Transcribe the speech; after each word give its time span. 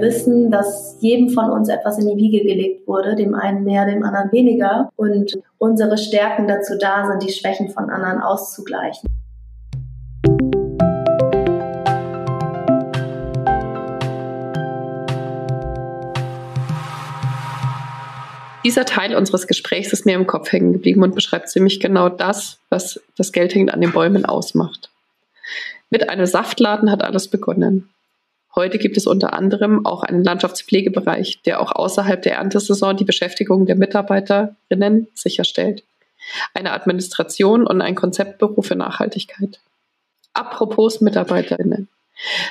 wissen, 0.00 0.50
dass 0.50 0.96
jedem 1.00 1.30
von 1.30 1.50
uns 1.50 1.68
etwas 1.68 1.98
in 1.98 2.08
die 2.08 2.16
Wiege 2.16 2.44
gelegt 2.44 2.86
wurde, 2.86 3.14
dem 3.14 3.34
einen 3.34 3.64
mehr, 3.64 3.86
dem 3.86 4.02
anderen 4.02 4.32
weniger. 4.32 4.90
Und 4.96 5.38
unsere 5.58 5.98
Stärken 5.98 6.48
dazu 6.48 6.74
da 6.78 7.06
sind, 7.06 7.22
die 7.22 7.32
Schwächen 7.32 7.68
von 7.68 7.90
anderen 7.90 8.20
auszugleichen. 8.20 9.08
Dieser 18.64 18.84
Teil 18.84 19.16
unseres 19.16 19.46
Gesprächs 19.46 19.92
ist 19.92 20.04
mir 20.04 20.14
im 20.14 20.26
Kopf 20.26 20.52
hängen 20.52 20.74
geblieben 20.74 21.02
und 21.02 21.14
beschreibt 21.14 21.48
ziemlich 21.48 21.80
genau 21.80 22.08
das, 22.08 22.58
was 22.68 23.00
das 23.16 23.32
Geld 23.32 23.54
hängt 23.54 23.72
an 23.72 23.80
den 23.80 23.92
Bäumen 23.92 24.26
ausmacht. 24.26 24.90
Mit 25.90 26.10
einem 26.10 26.26
Saftladen 26.26 26.90
hat 26.90 27.02
alles 27.02 27.28
begonnen. 27.28 27.88
Heute 28.58 28.78
gibt 28.78 28.96
es 28.96 29.06
unter 29.06 29.34
anderem 29.34 29.86
auch 29.86 30.02
einen 30.02 30.24
Landschaftspflegebereich, 30.24 31.42
der 31.46 31.60
auch 31.60 31.70
außerhalb 31.70 32.20
der 32.20 32.38
Erntesaison 32.38 32.96
die 32.96 33.04
Beschäftigung 33.04 33.66
der 33.66 33.76
Mitarbeiterinnen 33.76 35.06
sicherstellt. 35.14 35.84
Eine 36.54 36.72
Administration 36.72 37.64
und 37.64 37.80
ein 37.80 37.94
Konzeptbüro 37.94 38.62
für 38.62 38.74
Nachhaltigkeit. 38.74 39.60
Apropos 40.32 41.00
Mitarbeiterinnen. 41.00 41.86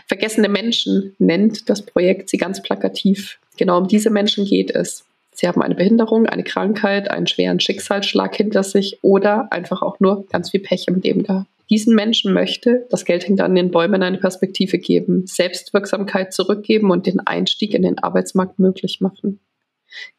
Vergessene 0.05 0.48
Menschen 0.48 1.13
nennt 1.20 1.70
das 1.70 1.81
Projekt 1.81 2.29
sie 2.29 2.37
ganz 2.37 2.62
plakativ. 2.62 3.37
Genau 3.57 3.77
um 3.77 3.89
diese 3.89 4.09
Menschen 4.09 4.45
geht 4.45 4.71
es. 4.71 5.03
Sie 5.34 5.45
haben 5.45 5.62
eine 5.62 5.76
Behinderung, 5.76 6.26
eine 6.26 6.45
Krankheit, 6.45 7.12
einen 7.12 7.27
schweren 7.27 7.59
Schicksalsschlag 7.59 8.34
hinter 8.34 8.63
sich 8.63 8.99
oder 9.01 9.51
einfach 9.51 9.82
auch 9.82 9.99
nur 9.99 10.26
ganz 10.27 10.51
viel 10.51 10.62
Pech 10.62 10.87
im 10.87 11.01
Leben 11.01 11.23
gehabt. 11.23 11.48
Diesen 11.70 11.96
Menschen 11.96 12.34
möchte, 12.34 12.87
das 12.90 13.04
Geld 13.04 13.27
hängt 13.27 13.41
an 13.41 13.54
den 13.54 13.71
Bäumen, 13.71 14.01
eine 14.01 14.20
Perspektive 14.20 14.77
geben, 14.77 15.27
Selbstwirksamkeit 15.27 16.34
zurückgeben 16.34 16.91
und 16.91 17.05
den 17.05 17.20
Einstieg 17.20 17.73
in 17.73 17.82
den 17.82 17.99
Arbeitsmarkt 17.99 18.57
möglich 18.57 19.01
machen. 19.01 19.41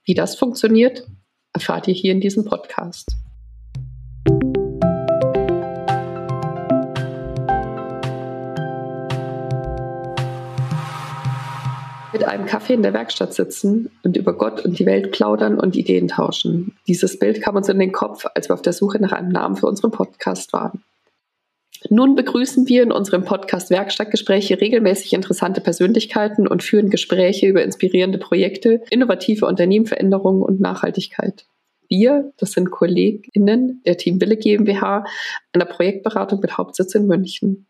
Wie 0.04 0.12
das 0.12 0.36
funktioniert, 0.36 1.06
erfahrt 1.54 1.88
ihr 1.88 1.94
hier 1.94 2.12
in 2.12 2.20
diesem 2.20 2.44
Podcast. 2.44 3.10
mit 12.10 12.24
einem 12.24 12.46
Kaffee 12.46 12.74
in 12.74 12.82
der 12.82 12.94
Werkstatt 12.94 13.32
sitzen 13.32 13.90
und 14.02 14.16
über 14.16 14.32
Gott 14.32 14.64
und 14.64 14.78
die 14.78 14.86
Welt 14.86 15.12
plaudern 15.12 15.60
und 15.60 15.76
Ideen 15.76 16.08
tauschen. 16.08 16.76
Dieses 16.88 17.18
Bild 17.18 17.40
kam 17.40 17.54
uns 17.54 17.68
in 17.68 17.78
den 17.78 17.92
Kopf, 17.92 18.26
als 18.34 18.48
wir 18.48 18.54
auf 18.54 18.62
der 18.62 18.72
Suche 18.72 18.98
nach 18.98 19.12
einem 19.12 19.28
Namen 19.28 19.54
für 19.54 19.66
unseren 19.66 19.92
Podcast 19.92 20.52
waren. 20.52 20.82
Nun 21.90 22.16
begrüßen 22.16 22.68
wir 22.68 22.82
in 22.82 22.92
unserem 22.92 23.24
Podcast 23.24 23.70
Werkstattgespräche 23.70 24.60
regelmäßig 24.60 25.12
interessante 25.12 25.60
Persönlichkeiten 25.60 26.48
und 26.48 26.62
führen 26.62 26.90
Gespräche 26.90 27.46
über 27.46 27.62
inspirierende 27.62 28.18
Projekte, 28.18 28.82
innovative 28.90 29.46
Unternehmenveränderungen 29.46 30.42
und 30.42 30.60
Nachhaltigkeit. 30.60 31.46
Wir, 31.88 32.32
das 32.36 32.52
sind 32.52 32.70
KollegInnen 32.70 33.82
der 33.86 33.96
Team 33.96 34.20
Wille 34.20 34.36
GmbH, 34.36 35.04
einer 35.52 35.64
Projektberatung 35.64 36.40
mit 36.40 36.58
Hauptsitz 36.58 36.94
in 36.94 37.06
München. 37.06 37.66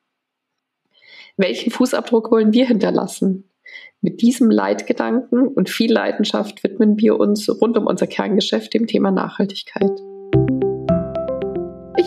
Welchen 1.36 1.70
Fußabdruck 1.70 2.32
wollen 2.32 2.52
wir 2.52 2.66
hinterlassen? 2.66 3.44
Mit 4.00 4.22
diesem 4.22 4.50
Leitgedanken 4.50 5.46
und 5.46 5.68
viel 5.68 5.92
Leidenschaft 5.92 6.64
widmen 6.64 6.98
wir 6.98 7.20
uns 7.20 7.48
rund 7.48 7.76
um 7.76 7.86
unser 7.86 8.06
Kerngeschäft 8.06 8.74
dem 8.74 8.86
Thema 8.86 9.10
Nachhaltigkeit. 9.10 10.00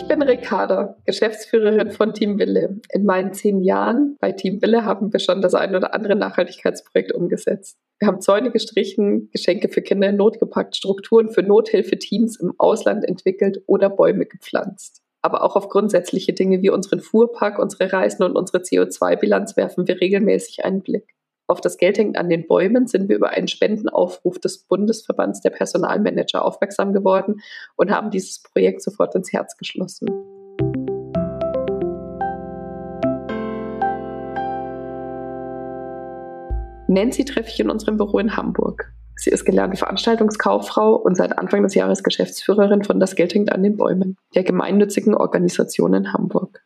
Ich 0.02 0.08
bin 0.08 0.22
Ricarda, 0.22 0.96
Geschäftsführerin 1.06 1.92
von 1.92 2.12
Team 2.12 2.38
Wille. 2.38 2.80
In 2.92 3.04
meinen 3.04 3.32
zehn 3.32 3.62
Jahren 3.62 4.16
bei 4.20 4.32
Team 4.32 4.60
Wille 4.60 4.84
haben 4.84 5.12
wir 5.12 5.20
schon 5.20 5.40
das 5.40 5.54
ein 5.54 5.76
oder 5.76 5.94
andere 5.94 6.16
Nachhaltigkeitsprojekt 6.16 7.12
umgesetzt. 7.12 7.78
Wir 8.00 8.08
haben 8.08 8.20
Zäune 8.20 8.50
gestrichen, 8.50 9.30
Geschenke 9.30 9.68
für 9.68 9.80
Kinder 9.80 10.08
in 10.08 10.16
Not 10.16 10.40
gepackt, 10.40 10.76
Strukturen 10.76 11.30
für 11.30 11.44
Nothilfeteams 11.44 12.40
im 12.40 12.52
Ausland 12.58 13.04
entwickelt 13.04 13.62
oder 13.66 13.88
Bäume 13.88 14.26
gepflanzt. 14.26 15.00
Aber 15.22 15.44
auch 15.44 15.54
auf 15.54 15.68
grundsätzliche 15.68 16.32
Dinge 16.32 16.62
wie 16.62 16.70
unseren 16.70 17.00
Fuhrpark, 17.00 17.60
unsere 17.60 17.92
Reisen 17.92 18.24
und 18.24 18.36
unsere 18.36 18.58
CO2-Bilanz 18.58 19.56
werfen 19.56 19.86
wir 19.86 20.00
regelmäßig 20.00 20.64
einen 20.64 20.82
Blick 20.82 21.14
auf 21.52 21.60
das 21.60 21.76
Geld 21.76 21.98
hängt 21.98 22.16
an 22.16 22.30
den 22.30 22.46
Bäumen, 22.46 22.86
sind 22.86 23.08
wir 23.08 23.16
über 23.16 23.30
einen 23.30 23.46
Spendenaufruf 23.46 24.38
des 24.40 24.64
Bundesverbands 24.64 25.42
der 25.42 25.50
Personalmanager 25.50 26.44
aufmerksam 26.44 26.92
geworden 26.92 27.42
und 27.76 27.90
haben 27.90 28.10
dieses 28.10 28.42
Projekt 28.42 28.82
sofort 28.82 29.14
ins 29.14 29.32
Herz 29.32 29.56
geschlossen. 29.56 30.08
Nancy 36.88 37.24
treffe 37.24 37.48
ich 37.48 37.60
in 37.60 37.70
unserem 37.70 37.96
Büro 37.96 38.18
in 38.18 38.36
Hamburg. 38.36 38.92
Sie 39.16 39.30
ist 39.30 39.44
gelernte 39.44 39.76
Veranstaltungskauffrau 39.76 40.94
und 40.94 41.16
seit 41.16 41.38
Anfang 41.38 41.62
des 41.62 41.74
Jahres 41.74 42.02
Geschäftsführerin 42.02 42.82
von 42.82 42.98
Das 42.98 43.14
Geld 43.14 43.34
hängt 43.34 43.52
an 43.52 43.62
den 43.62 43.76
Bäumen, 43.76 44.16
der 44.34 44.42
gemeinnützigen 44.42 45.14
Organisation 45.14 45.94
in 45.94 46.12
Hamburg. 46.12 46.62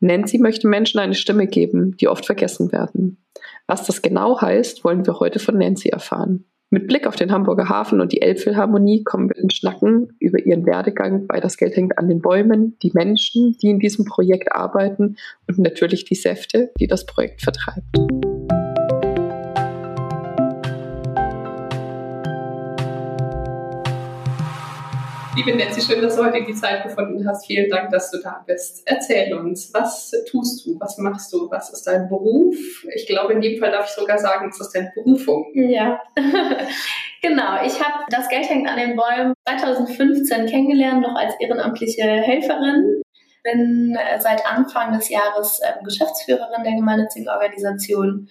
Nancy 0.00 0.38
möchte 0.38 0.66
Menschen 0.66 0.98
eine 0.98 1.14
Stimme 1.14 1.46
geben, 1.46 1.96
die 1.96 2.08
oft 2.08 2.26
vergessen 2.26 2.72
werden. 2.72 3.24
Was 3.72 3.86
das 3.86 4.02
genau 4.02 4.38
heißt, 4.38 4.84
wollen 4.84 5.06
wir 5.06 5.18
heute 5.18 5.38
von 5.38 5.56
Nancy 5.56 5.88
erfahren. 5.88 6.44
Mit 6.68 6.88
Blick 6.88 7.06
auf 7.06 7.16
den 7.16 7.32
Hamburger 7.32 7.70
Hafen 7.70 8.02
und 8.02 8.12
die 8.12 8.20
Elbphilharmonie 8.20 9.02
kommen 9.02 9.30
wir 9.30 9.42
in 9.42 9.48
Schnacken 9.48 10.14
über 10.18 10.44
ihren 10.44 10.66
Werdegang 10.66 11.26
bei 11.26 11.40
Das 11.40 11.56
Geld 11.56 11.74
hängt 11.74 11.96
an 11.96 12.06
den 12.06 12.20
Bäumen, 12.20 12.76
die 12.82 12.90
Menschen, 12.92 13.56
die 13.62 13.70
in 13.70 13.78
diesem 13.78 14.04
Projekt 14.04 14.54
arbeiten 14.54 15.16
und 15.48 15.56
natürlich 15.56 16.04
die 16.04 16.16
Säfte, 16.16 16.70
die 16.80 16.86
das 16.86 17.06
Projekt 17.06 17.40
vertreibt. 17.40 17.86
Liebe 25.44 25.58
Nancy, 25.58 25.80
schön, 25.80 26.00
dass 26.00 26.14
du 26.14 26.24
heute 26.24 26.44
die 26.44 26.54
Zeit 26.54 26.84
gefunden 26.84 27.26
hast. 27.26 27.46
Vielen 27.46 27.68
Dank, 27.68 27.90
dass 27.90 28.12
du 28.12 28.18
da 28.22 28.44
bist. 28.46 28.82
Erzähl 28.86 29.34
uns, 29.34 29.74
was 29.74 30.12
tust 30.30 30.64
du, 30.64 30.78
was 30.78 30.98
machst 30.98 31.32
du, 31.32 31.50
was 31.50 31.70
ist 31.70 31.84
dein 31.84 32.08
Beruf? 32.08 32.54
Ich 32.94 33.08
glaube, 33.08 33.32
in 33.32 33.40
dem 33.40 33.58
Fall 33.58 33.72
darf 33.72 33.86
ich 33.86 33.92
sogar 33.92 34.18
sagen, 34.18 34.48
es 34.50 34.60
ist 34.60 34.70
deine 34.72 34.92
Berufung. 34.94 35.46
Ja, 35.54 36.00
genau. 37.22 37.64
Ich 37.64 37.82
habe 37.82 38.04
das 38.10 38.28
Geld 38.28 38.48
hängt 38.48 38.68
an 38.68 38.76
den 38.76 38.94
Bäumen 38.94 39.34
2015 39.48 40.46
kennengelernt, 40.46 41.00
noch 41.00 41.16
als 41.16 41.34
ehrenamtliche 41.40 42.04
Helferin. 42.04 43.02
Bin 43.42 43.96
äh, 43.98 44.20
seit 44.20 44.46
Anfang 44.46 44.92
des 44.92 45.08
Jahres 45.08 45.60
ähm, 45.64 45.82
Geschäftsführerin 45.82 46.62
der 46.62 46.74
gemeinnützigen 46.74 47.28
Organisation 47.28 48.28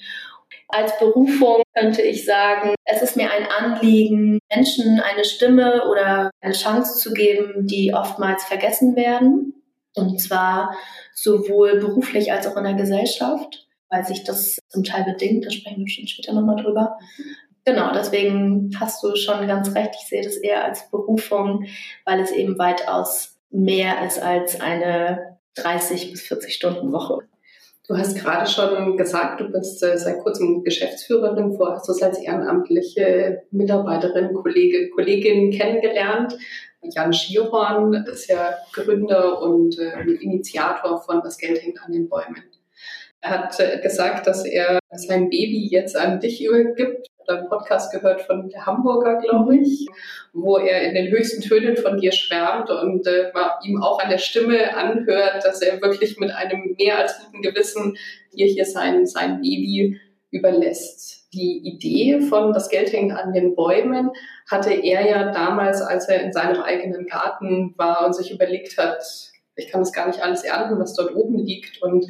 als 0.72 0.98
Berufung 1.00 1.64
könnte 1.76 2.02
ich 2.02 2.26
sagen, 2.26 2.76
es 2.86 3.02
ist 3.02 3.16
mir 3.18 3.30
ein 3.32 3.48
Anliegen, 3.48 4.40
Menschen 4.54 5.00
eine 5.00 5.24
Stimme 5.24 5.88
oder 5.90 6.32
eine 6.42 6.54
Chance 6.54 7.00
zu 7.00 7.14
geben, 7.14 7.68
die 7.68 7.94
oftmals 7.94 8.44
vergessen 8.44 8.96
werden. 8.96 9.54
Und 9.96 10.20
zwar 10.20 10.76
sowohl 11.14 11.80
beruflich 11.80 12.32
als 12.32 12.48
auch 12.48 12.56
in 12.58 12.64
der 12.64 12.74
Gesellschaft, 12.76 13.68
weil 13.90 14.06
sich 14.06 14.24
das 14.24 14.60
zum 14.70 14.84
Teil 14.84 15.04
bedingt. 15.04 15.46
Da 15.46 15.52
sprechen 15.52 15.86
wir 15.86 15.90
schon 15.90 16.08
später 16.08 16.34
nochmal 16.34 16.62
drüber. 16.62 16.98
Genau, 17.66 17.92
deswegen 17.94 18.72
hast 18.80 19.04
du 19.04 19.16
schon 19.16 19.48
ganz 19.48 19.76
recht. 19.76 19.92
Ich 20.02 20.08
sehe 20.08 20.24
das 20.24 20.38
eher 20.38 20.64
als 20.64 20.90
Berufung, 20.90 21.66
weil 22.06 22.20
es 22.20 22.32
eben 22.32 22.58
weitaus 22.58 23.38
mehr 23.52 24.06
ist 24.06 24.20
als 24.20 24.60
eine 24.60 25.38
30 25.56 26.12
bis 26.12 26.22
40 26.22 26.54
Stunden 26.54 26.92
Woche. 26.92 27.20
Du 27.92 27.98
hast 27.98 28.18
gerade 28.18 28.50
schon 28.50 28.96
gesagt, 28.96 29.42
du 29.42 29.52
bist 29.52 29.84
äh, 29.84 29.98
seit 29.98 30.20
kurzem 30.20 30.64
Geschäftsführerin, 30.64 31.52
vorher 31.58 31.76
hast 31.76 31.90
du 31.90 31.92
es 31.92 32.02
als 32.02 32.20
ehrenamtliche 32.20 33.44
Mitarbeiterin, 33.52 34.34
Kollege, 34.34 34.90
Kollegin 34.92 35.52
kennengelernt. 35.52 36.38
Jan 36.84 37.12
Schierhorn 37.12 37.94
ist 38.10 38.30
ja 38.30 38.56
Gründer 38.72 39.42
und 39.42 39.78
äh, 39.78 40.10
Initiator 40.22 41.02
von 41.02 41.20
Das 41.22 41.38
Geld 41.38 41.62
hängt 41.62 41.84
an 41.84 41.92
den 41.92 42.08
Bäumen. 42.08 42.42
Er 43.20 43.32
hat 43.32 43.60
äh, 43.60 43.82
gesagt, 43.82 44.26
dass 44.26 44.46
er 44.46 44.80
sein 44.94 45.30
Baby 45.30 45.68
jetzt 45.70 45.98
an 45.98 46.22
dich 46.22 46.46
übergibt. 46.46 47.08
Einen 47.40 47.50
Podcast 47.50 47.92
gehört 47.92 48.22
von 48.22 48.50
der 48.50 48.66
Hamburger, 48.66 49.18
glaube 49.18 49.54
mhm. 49.54 49.64
ich, 49.64 49.88
wo 50.34 50.58
er 50.58 50.82
in 50.82 50.96
den 50.96 51.12
höchsten 51.12 51.42
Tönen 51.42 51.78
von 51.78 52.00
dir 52.00 52.12
schwärmt 52.12 52.70
und 52.70 53.06
äh, 53.08 53.32
ihm 53.64 53.82
auch 53.82 54.00
an 54.00 54.10
der 54.10 54.18
Stimme 54.18 54.76
anhört, 54.76 55.44
dass 55.44 55.62
er 55.62 55.82
wirklich 55.82 56.18
mit 56.18 56.32
einem 56.32 56.76
mehr 56.78 57.00
als 57.00 57.20
guten 57.20 57.42
Gewissen 57.42 57.98
dir 58.34 58.46
hier 58.46 58.66
sein, 58.66 59.06
sein 59.06 59.42
Baby 59.42 60.00
überlässt. 60.32 61.28
Die 61.34 61.62
Idee 61.64 62.22
von 62.22 62.54
Das 62.54 62.70
Geld 62.70 62.92
hängt 62.92 63.14
an 63.14 63.34
den 63.34 63.56
Bäumen 63.56 64.12
hatte 64.52 64.74
er 64.74 65.08
ja 65.08 65.32
damals, 65.32 65.82
als 65.82 66.10
er 66.10 66.22
in 66.22 66.34
seinem 66.34 66.62
eigenen 66.62 67.08
Garten 67.08 67.74
war 67.78 68.06
und 68.06 68.14
sich 68.14 68.32
überlegt 68.32 68.78
hat, 68.78 69.02
ich 69.56 69.70
kann 69.70 69.82
das 69.82 69.94
gar 69.94 70.08
nicht 70.08 70.22
alles 70.22 70.44
ernten, 70.44 70.80
was 70.80 70.94
dort 70.94 71.16
oben 71.16 71.38
liegt 71.38 71.82
und 71.82 72.06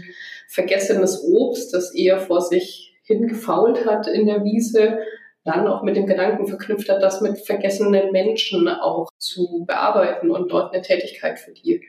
vergessenes 0.47 1.23
Obst, 1.23 1.73
das 1.73 1.93
eher 1.93 2.19
vor 2.19 2.41
sich 2.41 2.99
hingefault 3.03 3.85
hat 3.85 4.07
in 4.07 4.25
der 4.25 4.43
Wiese, 4.43 4.99
dann 5.43 5.67
auch 5.67 5.83
mit 5.83 5.95
dem 5.95 6.05
Gedanken 6.05 6.47
verknüpft 6.47 6.89
hat, 6.89 7.01
das 7.01 7.21
mit 7.21 7.39
vergessenen 7.39 8.11
Menschen 8.11 8.67
auch 8.67 9.09
zu 9.17 9.65
bearbeiten 9.65 10.29
und 10.29 10.51
dort 10.51 10.73
eine 10.73 10.81
Tätigkeit 10.81 11.39
für 11.39 11.51
die 11.51 11.81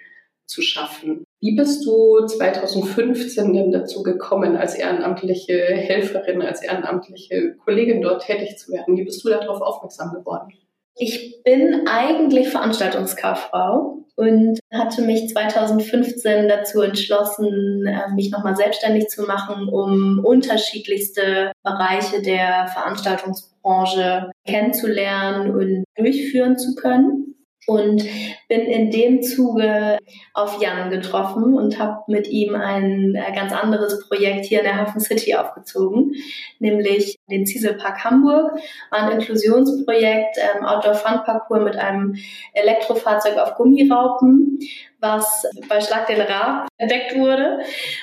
zu 0.46 0.62
schaffen. 0.62 1.25
Wie 1.40 1.56
bist 1.56 1.84
du 1.87 2.26
2015 2.26 3.52
denn 3.52 3.72
dazu 3.72 4.02
gekommen, 4.02 4.56
als 4.56 4.75
ehrenamtliche 4.75 5.54
Helferin, 5.54 6.43
als 6.43 6.62
ehrenamtliche 6.62 7.56
Kollegin 7.64 8.02
dort 8.02 8.25
tätig 8.25 8.58
zu 8.58 8.72
werden? 8.72 8.96
Wie 8.96 9.04
bist 9.04 9.25
du 9.25 9.31
darauf 9.31 9.60
aufmerksam 9.60 10.12
geworden? 10.12 10.52
Ich 10.94 11.43
bin 11.43 11.87
eigentlich 11.87 12.48
Veranstaltungskauffrau 12.50 14.01
und 14.17 14.59
hatte 14.73 15.03
mich 15.03 15.29
2015 15.31 16.49
dazu 16.49 16.82
entschlossen, 16.82 17.87
äh, 17.87 18.12
mich 18.14 18.31
nochmal 18.31 18.56
selbstständig 18.56 19.09
zu 19.09 19.23
machen, 19.23 19.69
um 19.69 20.20
unterschiedlichste 20.25 21.53
Bereiche 21.62 22.23
der 22.23 22.69
Veranstaltungsbranche 22.69 24.31
kennenzulernen 24.47 25.50
und 25.50 25.85
durchführen 25.97 26.59
zu 26.59 26.75
können. 26.75 27.35
Und 27.67 28.05
bin 28.52 28.66
in 28.66 28.90
dem 28.90 29.22
Zuge 29.22 29.96
auf 30.34 30.60
Jan 30.60 30.90
getroffen 30.90 31.54
und 31.54 31.78
habe 31.78 32.02
mit 32.06 32.28
ihm 32.28 32.54
ein 32.54 33.14
äh, 33.14 33.34
ganz 33.34 33.50
anderes 33.50 34.06
Projekt 34.06 34.44
hier 34.44 34.58
in 34.58 34.66
der 34.66 34.76
Hafen 34.76 35.00
City 35.00 35.34
aufgezogen, 35.34 36.12
nämlich 36.58 37.19
den 37.31 37.46
Zieselpark 37.46 38.04
Hamburg, 38.04 38.58
ein 38.90 39.10
Inklusionsprojekt, 39.12 40.37
ähm, 40.37 40.66
Outdoor 40.66 40.94
Fun 40.94 41.20
Parcours 41.25 41.64
mit 41.64 41.76
einem 41.76 42.14
Elektrofahrzeug 42.52 43.38
auf 43.38 43.54
Gummiraupen, 43.54 44.58
was 45.00 45.46
bei 45.70 45.81
Schlag 45.81 46.06
den 46.08 46.20
Raab 46.20 46.69
entdeckt 46.76 47.16
wurde. 47.16 47.60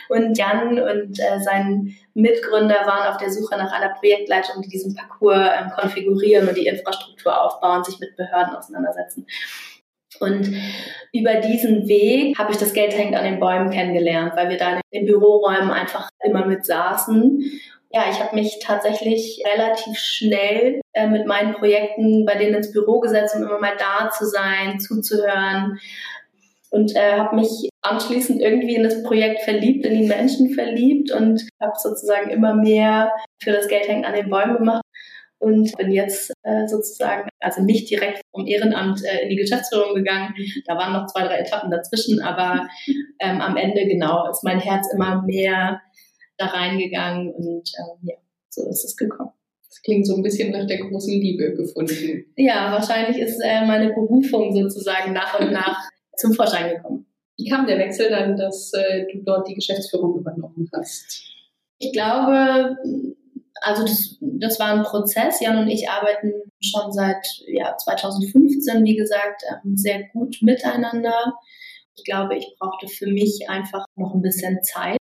Und 0.09 0.35
Jan 0.35 0.79
und 0.79 1.19
äh, 1.19 1.39
sein 1.41 1.95
Mitgründer 2.15 2.87
waren 2.87 3.13
auf 3.13 3.17
der 3.17 3.31
Suche 3.31 3.55
nach 3.55 3.71
einer 3.71 3.93
Projektleitung, 3.93 4.63
die 4.63 4.69
diesen 4.69 4.95
Parcours 4.95 5.47
ähm, 5.59 5.69
konfigurieren 5.69 6.49
und 6.49 6.57
die 6.57 6.65
Infrastruktur 6.65 7.39
aufbauen, 7.39 7.83
sich 7.83 7.99
mit 7.99 8.17
Behörden 8.17 8.55
auseinandersetzen. 8.55 9.27
Und 10.19 10.53
über 11.13 11.35
diesen 11.35 11.87
Weg 11.87 12.37
habe 12.37 12.51
ich 12.51 12.57
das 12.57 12.73
Geld 12.73 12.97
hängt 12.97 13.15
an 13.15 13.23
den 13.23 13.39
Bäumen 13.39 13.69
kennengelernt, 13.69 14.33
weil 14.35 14.49
wir 14.49 14.57
da 14.57 14.75
in 14.75 14.81
den 14.91 15.05
Büroräumen 15.05 15.71
einfach 15.71 16.09
immer 16.23 16.45
mit 16.45 16.65
saßen. 16.65 17.43
Ja, 17.91 18.03
ich 18.11 18.19
habe 18.19 18.35
mich 18.35 18.59
tatsächlich 18.61 19.43
relativ 19.45 19.97
schnell 19.97 20.81
äh, 20.93 21.07
mit 21.07 21.25
meinen 21.25 21.53
Projekten 21.53 22.25
bei 22.25 22.35
denen 22.35 22.55
ins 22.55 22.71
Büro 22.71 22.99
gesetzt, 22.99 23.35
um 23.35 23.43
immer 23.43 23.59
mal 23.59 23.77
da 23.77 24.09
zu 24.11 24.25
sein, 24.25 24.79
zuzuhören, 24.79 25.79
und 26.71 26.95
äh, 26.95 27.13
habe 27.13 27.35
mich 27.35 27.69
anschließend 27.81 28.41
irgendwie 28.41 28.75
in 28.75 28.83
das 28.83 29.01
Projekt 29.03 29.41
verliebt, 29.41 29.85
in 29.85 30.01
die 30.01 30.07
Menschen 30.07 30.53
verliebt 30.53 31.11
und 31.11 31.47
habe 31.59 31.73
sozusagen 31.77 32.29
immer 32.29 32.53
mehr 32.53 33.11
für 33.41 33.51
das 33.51 33.67
Geld 33.67 33.87
hängen 33.87 34.05
an 34.05 34.13
den 34.13 34.29
Bäumen 34.29 34.57
gemacht 34.57 34.83
und 35.39 35.75
bin 35.77 35.91
jetzt 35.91 36.31
äh, 36.43 36.67
sozusagen, 36.67 37.29
also 37.39 37.61
nicht 37.61 37.89
direkt 37.89 38.21
vom 38.31 38.45
Ehrenamt 38.45 39.03
äh, 39.03 39.23
in 39.23 39.29
die 39.29 39.37
Geschäftsführung 39.37 39.95
gegangen. 39.95 40.33
Da 40.65 40.75
waren 40.75 40.93
noch 40.93 41.07
zwei, 41.07 41.23
drei 41.23 41.39
Etappen 41.39 41.71
dazwischen, 41.71 42.21
aber 42.21 42.67
ähm, 43.19 43.41
am 43.41 43.57
Ende 43.57 43.85
genau 43.87 44.29
ist 44.29 44.43
mein 44.43 44.59
Herz 44.59 44.87
immer 44.93 45.23
mehr 45.23 45.81
da 46.37 46.47
reingegangen 46.47 47.33
und 47.33 47.69
ähm, 47.79 47.97
ja, 48.03 48.15
so 48.49 48.67
ist 48.69 48.85
es 48.85 48.95
gekommen. 48.95 49.31
Das 49.67 49.81
klingt 49.81 50.07
so 50.07 50.15
ein 50.15 50.23
bisschen 50.23 50.51
nach 50.51 50.67
der 50.67 50.79
großen 50.79 51.13
Liebe 51.13 51.53
gefunden. 51.53 52.25
Ja, 52.35 52.71
wahrscheinlich 52.71 53.17
ist 53.21 53.39
äh, 53.39 53.65
meine 53.65 53.93
Berufung 53.93 54.53
sozusagen 54.53 55.13
nach 55.13 55.39
und 55.39 55.51
nach 55.51 55.79
zum 56.17 56.33
Vorschein 56.33 56.75
gekommen. 56.75 57.05
Wie 57.37 57.49
kam 57.49 57.65
der 57.65 57.77
Wechsel 57.77 58.09
dann, 58.09 58.35
dass 58.35 58.73
äh, 58.73 59.05
du 59.11 59.23
dort 59.23 59.47
die 59.47 59.53
Geschäftsführung 59.53 60.19
übernommen 60.19 60.69
hast? 60.73 61.23
Ich 61.77 61.93
glaube, 61.93 62.75
also 63.61 63.83
das, 63.83 64.17
das 64.21 64.59
war 64.59 64.73
ein 64.73 64.83
Prozess. 64.83 65.39
Jan 65.39 65.57
und 65.57 65.67
ich 65.67 65.89
arbeiten 65.89 66.33
schon 66.61 66.91
seit 66.91 67.25
ja, 67.47 67.75
2015, 67.77 68.83
wie 68.83 68.95
gesagt, 68.95 69.43
ähm, 69.49 69.75
sehr 69.75 70.03
gut 70.13 70.37
miteinander. 70.41 71.33
Ich 71.95 72.03
glaube, 72.03 72.37
ich 72.37 72.55
brauchte 72.59 72.87
für 72.87 73.07
mich 73.07 73.49
einfach 73.49 73.85
noch 73.95 74.13
ein 74.13 74.21
bisschen 74.21 74.61
Zeit, 74.63 74.97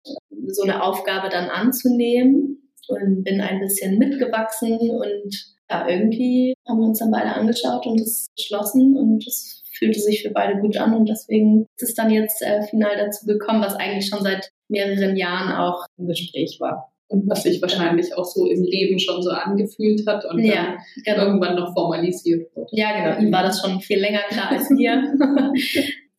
so 0.48 0.62
eine 0.62 0.82
Aufgabe 0.82 1.28
dann 1.28 1.50
anzunehmen 1.50 2.70
und 2.88 3.24
bin 3.24 3.40
ein 3.40 3.60
bisschen 3.60 3.98
mitgewachsen 3.98 4.78
und 4.78 5.56
ja, 5.68 5.88
irgendwie 5.88 6.54
haben 6.68 6.78
wir 6.78 6.86
uns 6.86 7.00
dann 7.00 7.10
beide 7.10 7.32
angeschaut 7.34 7.86
und 7.86 8.00
es 8.00 8.28
beschlossen 8.36 8.96
und 8.96 9.26
es 9.26 9.64
fühlte 9.72 10.00
sich 10.00 10.22
für 10.22 10.30
beide 10.30 10.60
gut 10.60 10.76
an 10.76 10.94
und 10.94 11.08
deswegen 11.08 11.66
ist 11.76 11.90
es 11.90 11.94
dann 11.94 12.10
jetzt 12.10 12.40
äh, 12.42 12.62
final 12.62 12.96
dazu 12.96 13.26
gekommen, 13.26 13.62
was 13.62 13.74
eigentlich 13.74 14.08
schon 14.08 14.22
seit 14.22 14.50
mehreren 14.68 15.16
Jahren 15.16 15.52
auch 15.52 15.84
im 15.98 16.06
Gespräch 16.06 16.58
war. 16.60 16.92
Und 17.08 17.28
was 17.28 17.44
sich 17.44 17.62
wahrscheinlich 17.62 18.14
auch 18.16 18.24
so 18.24 18.46
im 18.46 18.64
Leben 18.64 18.98
schon 18.98 19.22
so 19.22 19.30
angefühlt 19.30 20.06
hat 20.08 20.24
und 20.24 20.40
ja, 20.40 20.76
genau. 21.04 21.24
irgendwann 21.24 21.54
noch 21.54 21.72
formalisiert 21.72 22.54
wurde. 22.54 22.68
Ja, 22.72 22.98
genau. 22.98 23.20
Ihm 23.20 23.32
war 23.32 23.44
das 23.44 23.60
schon 23.60 23.80
viel 23.80 24.00
länger 24.00 24.22
klar 24.28 24.50
als 24.50 24.70
mir. 24.70 25.14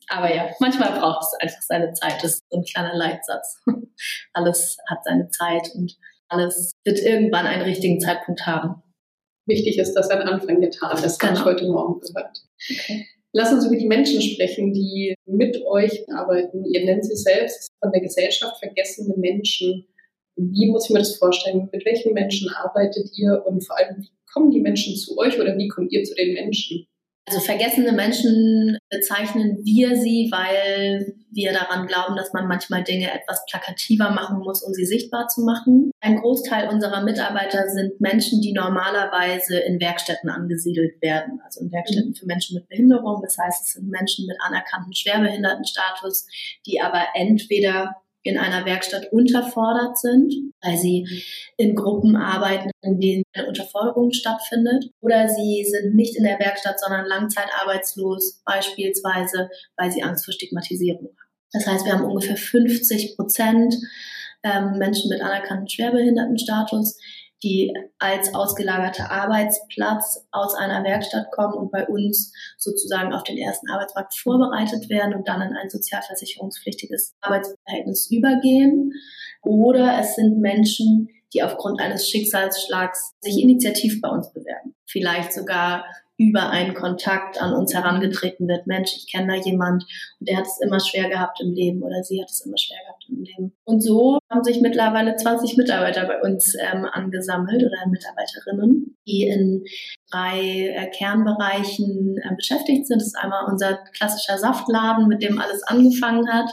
Aber 0.09 0.33
ja, 0.33 0.49
manchmal 0.59 0.97
braucht 0.97 1.23
es 1.23 1.33
einfach 1.41 1.61
seine 1.61 1.91
Zeit. 1.91 2.23
Das 2.23 2.35
ist 2.35 2.43
so 2.49 2.59
ein 2.59 2.63
kleiner 2.63 2.95
Leitsatz. 2.95 3.59
Alles 4.33 4.77
hat 4.89 4.99
seine 5.03 5.27
Zeit 5.29 5.69
und 5.75 5.97
alles 6.29 6.71
wird 6.85 6.99
irgendwann 6.99 7.45
einen 7.45 7.63
richtigen 7.63 7.99
Zeitpunkt 7.99 8.45
haben. 8.45 8.81
Wichtig 9.45 9.77
ist, 9.77 9.93
dass 9.93 10.09
ein 10.09 10.21
Anfang 10.21 10.61
getan 10.61 11.03
ist, 11.03 11.19
genau. 11.19 11.31
habe 11.31 11.39
ich 11.39 11.45
heute 11.45 11.71
Morgen 11.71 11.99
gehört. 11.99 12.37
Okay. 12.69 13.07
Lass 13.33 13.51
uns 13.51 13.65
über 13.65 13.75
die 13.75 13.87
Menschen 13.87 14.21
sprechen, 14.21 14.73
die 14.73 15.15
mit 15.25 15.63
euch 15.65 16.09
arbeiten. 16.11 16.65
Ihr 16.65 16.85
nennt 16.85 17.05
sie 17.05 17.15
selbst 17.15 17.69
von 17.79 17.91
der 17.91 18.01
Gesellschaft 18.01 18.57
vergessene 18.57 19.15
Menschen. 19.17 19.85
Wie 20.37 20.69
muss 20.69 20.85
ich 20.85 20.91
mir 20.91 20.99
das 20.99 21.17
vorstellen? 21.17 21.69
Mit 21.71 21.85
welchen 21.85 22.13
Menschen 22.13 22.49
arbeitet 22.53 23.09
ihr 23.17 23.43
und 23.45 23.65
vor 23.65 23.77
allem, 23.77 23.97
wie 23.97 24.09
kommen 24.31 24.51
die 24.51 24.61
Menschen 24.61 24.95
zu 24.95 25.17
euch 25.17 25.39
oder 25.39 25.57
wie 25.57 25.67
kommt 25.67 25.91
ihr 25.91 26.03
zu 26.03 26.15
den 26.15 26.33
Menschen? 26.33 26.87
Also 27.29 27.41
vergessene 27.41 27.91
Menschen 27.91 28.77
bezeichnen 28.89 29.59
wir 29.65 29.97
sie, 29.97 30.29
weil 30.31 31.13
wir 31.29 31.51
daran 31.51 31.85
glauben, 31.85 32.15
dass 32.15 32.31
man 32.31 32.47
manchmal 32.47 32.85
Dinge 32.85 33.11
etwas 33.11 33.43
plakativer 33.49 34.11
machen 34.11 34.39
muss, 34.39 34.63
um 34.63 34.73
sie 34.73 34.85
sichtbar 34.85 35.27
zu 35.27 35.41
machen. 35.41 35.91
Ein 35.99 36.21
Großteil 36.21 36.69
unserer 36.69 37.03
Mitarbeiter 37.03 37.67
sind 37.67 37.99
Menschen, 37.99 38.39
die 38.39 38.53
normalerweise 38.53 39.59
in 39.59 39.77
Werkstätten 39.81 40.29
angesiedelt 40.29 41.01
werden, 41.01 41.41
also 41.43 41.59
in 41.59 41.71
Werkstätten 41.73 42.15
für 42.15 42.27
Menschen 42.27 42.55
mit 42.55 42.69
Behinderung. 42.69 43.21
Das 43.21 43.37
heißt, 43.37 43.65
es 43.65 43.73
sind 43.73 43.89
Menschen 43.89 44.25
mit 44.25 44.37
anerkanntem 44.39 44.93
Schwerbehindertenstatus, 44.93 46.27
die 46.65 46.79
aber 46.79 47.07
entweder 47.13 47.93
in 48.27 48.37
einer 48.37 48.65
Werkstatt 48.65 49.11
unterfordert 49.11 49.97
sind, 49.97 50.33
weil 50.61 50.77
sie 50.77 51.07
in 51.57 51.75
Gruppen 51.75 52.15
arbeiten, 52.15 52.71
in 52.81 52.99
denen 52.99 53.23
eine 53.33 53.47
Unterforderung 53.47 54.11
stattfindet. 54.11 54.91
Oder 55.01 55.27
sie 55.27 55.65
sind 55.65 55.95
nicht 55.95 56.15
in 56.15 56.23
der 56.23 56.39
Werkstatt, 56.39 56.79
sondern 56.79 57.05
langzeitarbeitslos, 57.05 58.41
beispielsweise, 58.45 59.49
weil 59.75 59.91
sie 59.91 60.03
Angst 60.03 60.25
vor 60.25 60.33
Stigmatisierung 60.33 61.05
haben. 61.05 61.27
Das 61.53 61.65
heißt, 61.65 61.85
wir 61.85 61.93
haben 61.93 62.05
ungefähr 62.05 62.37
50 62.37 63.15
Prozent 63.15 63.75
ähm, 64.43 64.77
Menschen 64.77 65.09
mit 65.09 65.21
anerkanntem 65.21 65.67
Schwerbehindertenstatus, 65.67 66.99
die 67.43 67.73
als 67.99 68.33
ausgelagerter 68.33 69.11
Arbeitsplatz 69.11 70.27
aus 70.31 70.55
einer 70.55 70.83
Werkstatt 70.83 71.31
kommen 71.31 71.53
und 71.53 71.71
bei 71.71 71.85
uns 71.87 72.33
sozusagen 72.57 73.13
auf 73.13 73.23
den 73.23 73.37
ersten 73.37 73.69
Arbeitsmarkt 73.69 74.17
vorbereitet 74.17 74.89
werden 74.89 75.13
und 75.13 75.27
dann 75.27 75.41
in 75.41 75.55
ein 75.55 75.69
sozialversicherungspflichtiges 75.69 77.15
Arbeitsverhältnis 77.21 78.09
übergehen. 78.11 78.93
Oder 79.43 79.99
es 79.99 80.15
sind 80.15 80.39
Menschen, 80.39 81.09
die 81.33 81.43
aufgrund 81.43 81.79
eines 81.79 82.09
Schicksalsschlags 82.09 83.13
sich 83.21 83.41
initiativ 83.41 84.01
bei 84.01 84.09
uns 84.09 84.31
bewerben. 84.33 84.75
Vielleicht 84.85 85.33
sogar 85.33 85.85
über 86.17 86.49
einen 86.49 86.73
Kontakt 86.73 87.39
an 87.41 87.53
uns 87.53 87.73
herangetreten 87.73 88.47
wird. 88.47 88.65
Mensch, 88.67 88.93
ich 88.95 89.11
kenne 89.11 89.33
da 89.33 89.43
jemand 89.43 89.83
und 90.19 90.27
der 90.27 90.37
hat 90.37 90.45
es 90.45 90.59
immer 90.61 90.79
schwer 90.79 91.09
gehabt 91.09 91.39
im 91.41 91.53
Leben 91.53 91.83
oder 91.83 92.03
sie 92.03 92.21
hat 92.21 92.29
es 92.29 92.45
immer 92.45 92.57
schwer 92.57 92.79
gehabt 92.85 93.05
im 93.09 93.23
Leben. 93.23 93.53
Und 93.65 93.81
so 93.81 94.17
haben 94.29 94.43
sich 94.43 94.59
mittlerweile 94.59 95.15
20 95.15 95.57
Mitarbeiter 95.57 96.05
bei 96.05 96.19
uns 96.21 96.55
ähm, 96.55 96.85
angesammelt 96.91 97.63
oder 97.63 97.87
Mitarbeiterinnen, 97.87 98.97
die 99.07 99.27
in 99.27 99.63
drei 100.11 100.39
äh, 100.39 100.89
Kernbereichen 100.91 102.17
äh, 102.17 102.35
beschäftigt 102.35 102.87
sind. 102.87 103.01
Das 103.01 103.07
ist 103.07 103.17
einmal 103.17 103.45
unser 103.51 103.77
klassischer 103.93 104.37
Saftladen, 104.37 105.07
mit 105.07 105.21
dem 105.21 105.39
alles 105.39 105.63
angefangen 105.63 106.27
hat. 106.31 106.49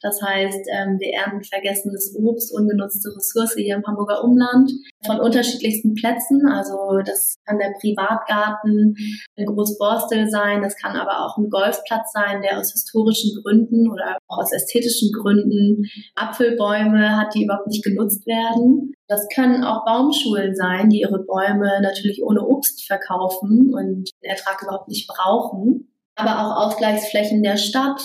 Das 0.00 0.20
heißt, 0.22 0.68
ähm, 0.72 0.98
wir 0.98 1.12
ernten 1.14 1.42
vergessenes 1.42 2.14
Obst, 2.16 2.52
ungenutzte 2.52 3.10
Ressource 3.16 3.54
hier 3.54 3.76
im 3.76 3.86
Hamburger 3.86 4.22
Umland 4.24 4.70
von 5.04 5.20
unterschiedlichsten 5.20 5.94
Plätzen. 5.94 6.46
Also 6.46 7.00
das 7.04 7.36
kann 7.44 7.58
der 7.58 7.72
Privatgarten 7.80 8.96
in 9.36 9.46
Großborstel 9.46 10.28
sein, 10.30 10.62
das 10.62 10.76
kann 10.76 10.96
aber 10.96 11.24
auch 11.24 11.36
ein 11.38 11.50
Golfplatz 11.50 12.12
sein, 12.12 12.42
der 12.42 12.58
aus 12.58 12.72
historischen 12.72 13.42
Gründen 13.42 13.90
oder 13.90 14.18
auch 14.28 14.38
aus 14.38 14.52
ästhetischen 14.52 15.10
Gründen 15.12 15.84
Apfelbäume 16.14 17.16
hat, 17.16 17.34
die 17.34 17.44
überhaupt 17.44 17.66
nicht 17.66 17.84
genutzt 17.84 18.26
werden. 18.26 18.94
Das 19.12 19.28
können 19.28 19.62
auch 19.62 19.84
Baumschulen 19.84 20.56
sein, 20.56 20.88
die 20.88 21.00
ihre 21.00 21.18
Bäume 21.18 21.82
natürlich 21.82 22.22
ohne 22.24 22.40
Obst 22.46 22.86
verkaufen 22.86 23.74
und 23.74 24.08
den 24.22 24.30
Ertrag 24.30 24.62
überhaupt 24.62 24.88
nicht 24.88 25.06
brauchen. 25.06 25.92
Aber 26.14 26.40
auch 26.40 26.66
Ausgleichsflächen 26.66 27.42
der 27.42 27.58
Stadt, 27.58 28.00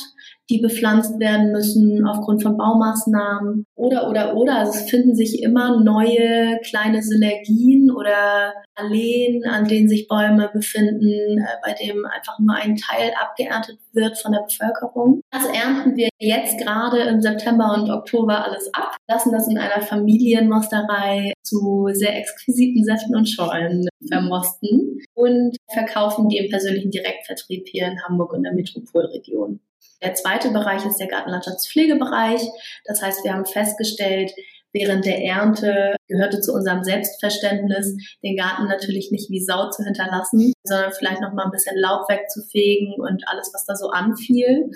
die 0.49 0.59
bepflanzt 0.59 1.19
werden 1.19 1.51
müssen 1.51 2.05
aufgrund 2.05 2.41
von 2.43 2.57
Baumaßnahmen 2.57 3.65
oder, 3.75 4.09
oder, 4.09 4.35
oder. 4.35 4.59
Also 4.59 4.71
es 4.79 4.89
finden 4.89 5.15
sich 5.15 5.41
immer 5.43 5.81
neue 5.81 6.59
kleine 6.61 7.01
Synergien 7.03 7.91
oder 7.91 8.53
Alleen, 8.75 9.43
an 9.45 9.67
denen 9.67 9.89
sich 9.89 10.07
Bäume 10.07 10.49
befinden, 10.53 11.39
äh, 11.39 11.57
bei 11.63 11.73
dem 11.73 12.05
einfach 12.05 12.37
nur 12.39 12.55
ein 12.55 12.75
Teil 12.75 13.11
abgeerntet 13.19 13.79
wird 13.91 14.19
von 14.19 14.31
der 14.31 14.41
Bevölkerung. 14.41 15.21
Das 15.31 15.45
ernten 15.47 15.95
wir 15.95 16.09
jetzt 16.19 16.59
gerade 16.59 16.99
im 17.01 17.19
September 17.19 17.73
und 17.75 17.89
Oktober 17.89 18.45
alles 18.45 18.71
ab, 18.73 18.95
lassen 19.09 19.31
das 19.31 19.47
in 19.47 19.57
einer 19.57 19.81
Familienmosterei 19.81 21.33
zu 21.43 21.89
sehr 21.91 22.17
exquisiten 22.17 22.83
Säften 22.83 23.15
und 23.15 23.27
Schollen 23.27 23.87
vermosten 24.07 24.99
und 25.15 25.57
verkaufen 25.73 26.29
die 26.29 26.37
im 26.37 26.49
persönlichen 26.49 26.91
Direktvertrieb 26.91 27.67
hier 27.67 27.87
in 27.87 28.03
Hamburg 28.03 28.33
und 28.33 28.43
der 28.43 28.53
Metropolregion. 28.53 29.59
Der 30.01 30.13
zweite 30.13 30.51
Bereich 30.51 30.85
ist 30.85 30.97
der 30.97 31.07
Gartenlandschaftspflegebereich. 31.07 32.41
Das 32.85 33.01
heißt, 33.01 33.23
wir 33.23 33.33
haben 33.33 33.45
festgestellt, 33.45 34.31
während 34.73 35.05
der 35.05 35.23
Ernte 35.23 35.95
gehörte 36.07 36.39
zu 36.39 36.53
unserem 36.53 36.83
Selbstverständnis, 36.83 37.95
den 38.23 38.37
Garten 38.37 38.67
natürlich 38.67 39.11
nicht 39.11 39.29
wie 39.29 39.43
Sau 39.43 39.69
zu 39.69 39.83
hinterlassen, 39.83 40.53
sondern 40.63 40.91
vielleicht 40.91 41.21
noch 41.21 41.33
mal 41.33 41.45
ein 41.45 41.51
bisschen 41.51 41.77
Laub 41.77 42.07
wegzufegen 42.09 42.93
und 42.97 43.23
alles, 43.27 43.51
was 43.53 43.65
da 43.65 43.75
so 43.75 43.89
anfiel. 43.89 44.69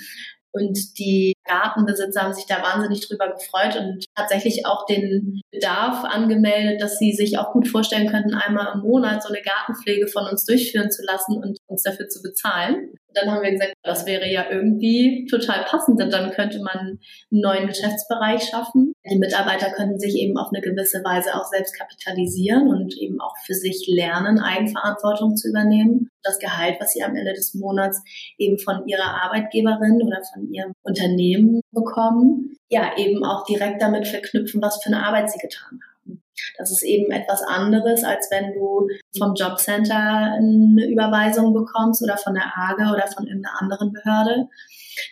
Und 0.53 0.97
die 0.99 1.33
Gartenbesitzer 1.51 2.21
haben 2.21 2.33
sich 2.33 2.45
da 2.45 2.61
wahnsinnig 2.61 3.07
drüber 3.07 3.29
gefreut 3.29 3.75
und 3.75 4.05
tatsächlich 4.15 4.65
auch 4.65 4.85
den 4.85 5.41
Bedarf 5.51 6.03
angemeldet, 6.05 6.81
dass 6.81 6.97
sie 6.97 7.11
sich 7.11 7.37
auch 7.37 7.51
gut 7.51 7.67
vorstellen 7.67 8.09
könnten, 8.09 8.33
einmal 8.33 8.73
im 8.73 8.81
Monat 8.81 9.21
so 9.21 9.29
eine 9.29 9.41
Gartenpflege 9.41 10.07
von 10.07 10.27
uns 10.27 10.45
durchführen 10.45 10.91
zu 10.91 11.03
lassen 11.03 11.37
und 11.43 11.57
uns 11.67 11.83
dafür 11.83 12.07
zu 12.07 12.21
bezahlen 12.21 12.93
dann 13.13 13.31
haben 13.31 13.43
wir 13.43 13.51
gesagt, 13.51 13.73
das 13.83 14.05
wäre 14.05 14.29
ja 14.29 14.49
irgendwie 14.49 15.27
total 15.29 15.65
passend, 15.65 15.99
denn 15.99 16.09
dann 16.09 16.31
könnte 16.31 16.59
man 16.59 16.77
einen 16.77 16.99
neuen 17.29 17.67
Geschäftsbereich 17.67 18.43
schaffen. 18.43 18.93
Die 19.09 19.17
Mitarbeiter 19.17 19.71
könnten 19.71 19.99
sich 19.99 20.15
eben 20.15 20.37
auf 20.37 20.49
eine 20.53 20.61
gewisse 20.61 21.03
Weise 21.03 21.35
auch 21.35 21.45
selbst 21.45 21.77
kapitalisieren 21.77 22.67
und 22.67 22.95
eben 22.97 23.19
auch 23.19 23.35
für 23.45 23.53
sich 23.53 23.85
lernen, 23.87 24.39
Eigenverantwortung 24.39 25.35
zu 25.35 25.49
übernehmen. 25.49 26.09
Das 26.23 26.39
Gehalt, 26.39 26.77
was 26.79 26.93
sie 26.93 27.03
am 27.03 27.15
Ende 27.15 27.33
des 27.33 27.53
Monats 27.55 28.01
eben 28.37 28.59
von 28.59 28.87
ihrer 28.87 29.23
Arbeitgeberin 29.23 30.01
oder 30.03 30.21
von 30.33 30.51
ihrem 30.51 30.73
Unternehmen 30.83 31.61
bekommen, 31.71 32.57
ja, 32.69 32.97
eben 32.97 33.23
auch 33.23 33.45
direkt 33.45 33.81
damit 33.81 34.07
verknüpfen, 34.07 34.61
was 34.61 34.81
für 34.81 34.87
eine 34.87 35.05
Arbeit 35.05 35.29
sie 35.29 35.39
getan 35.39 35.79
haben. 35.87 36.23
Das 36.57 36.71
ist 36.71 36.83
eben 36.83 37.11
etwas 37.11 37.43
anderes, 37.43 38.03
als 38.03 38.29
wenn 38.31 38.53
du 38.53 38.87
vom 39.17 39.35
Jobcenter 39.35 40.33
eine 40.37 40.87
Überweisung 40.89 41.53
bekommst 41.53 42.01
oder 42.01 42.17
von 42.17 42.33
der 42.33 42.51
AGE 42.55 42.93
oder 42.93 43.07
von 43.07 43.27
irgendeiner 43.27 43.61
anderen 43.61 43.93
Behörde. 43.93 44.47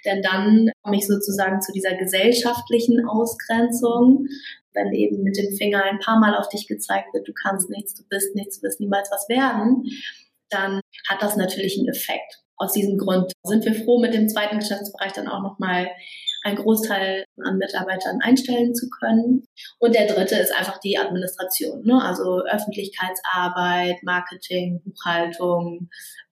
Denn 0.06 0.22
dann 0.22 0.72
komme 0.82 0.98
ich 0.98 1.08
sozusagen 1.08 1.62
zu 1.62 1.72
dieser 1.72 1.96
gesellschaftlichen 1.96 3.08
Ausgrenzung, 3.08 4.28
wenn 4.74 4.94
eben 4.94 5.24
mit 5.24 5.38
dem 5.38 5.56
Finger 5.56 5.84
ein 5.84 6.00
paar 6.00 6.20
Mal 6.20 6.36
auf 6.36 6.50
dich 6.50 6.68
gezeigt 6.68 7.14
wird, 7.14 7.28
du 7.28 7.34
kannst 7.34 7.70
nichts, 7.70 7.94
du 7.96 8.04
bist 8.10 8.36
nichts, 8.36 8.60
du 8.60 8.68
wirst 8.68 8.80
niemals 8.80 9.10
was 9.12 9.28
werden, 9.30 9.84
dann 10.50 10.82
hat 11.08 11.22
das 11.22 11.36
natürlich 11.36 11.78
einen 11.78 11.90
Effekt. 11.90 12.42
Aus 12.60 12.74
diesem 12.74 12.98
Grund 12.98 13.32
sind 13.44 13.66
wir 13.66 13.74
froh, 13.74 14.00
mit 14.00 14.14
dem 14.14 14.28
zweiten 14.28 14.60
Geschäftsbereich 14.60 15.14
dann 15.14 15.30
auch 15.30 15.42
nochmal 15.42 15.90
einen 16.44 16.58
Großteil 16.58 17.26
an 17.44 17.58
Mitarbeitern 17.58 18.20
einstellen 18.22 18.76
zu 18.76 18.90
können. 18.90 19.46
Und 19.80 19.96
der 19.96 20.08
dritte 20.08 20.36
ist 20.36 20.54
einfach 20.54 20.80
die 20.80 20.98
Administration, 20.98 21.84
ne? 21.86 22.02
also 22.02 22.42
Öffentlichkeitsarbeit, 22.44 24.04
Marketing, 24.04 24.82
Buchhaltung, 24.84 25.90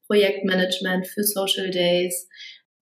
Projektmanagement 0.08 1.08
für 1.08 1.24
Social 1.24 1.72
Days, 1.72 2.28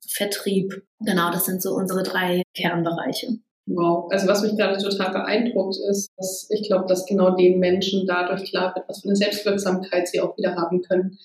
Vertrieb. 0.07 0.83
Genau, 0.99 1.31
das 1.31 1.45
sind 1.45 1.61
so 1.61 1.73
unsere 1.73 2.03
drei 2.03 2.43
Kernbereiche. 2.55 3.39
Wow, 3.67 4.11
also 4.11 4.27
was 4.27 4.43
mich 4.43 4.55
gerade 4.55 4.77
total 4.77 5.11
beeindruckt 5.11 5.75
ist, 5.89 6.11
dass 6.17 6.47
ich 6.51 6.67
glaube, 6.67 6.85
dass 6.87 7.07
genau 7.07 7.35
den 7.35 7.57
Menschen 7.59 8.05
dadurch 8.05 8.43
klar 8.45 8.75
wird, 8.75 8.87
was 8.87 9.01
für 9.01 9.07
eine 9.07 9.15
Selbstwirksamkeit 9.15 10.07
sie 10.07 10.21
auch 10.21 10.37
wieder 10.37 10.55
haben 10.55 10.83
können. 10.83 11.17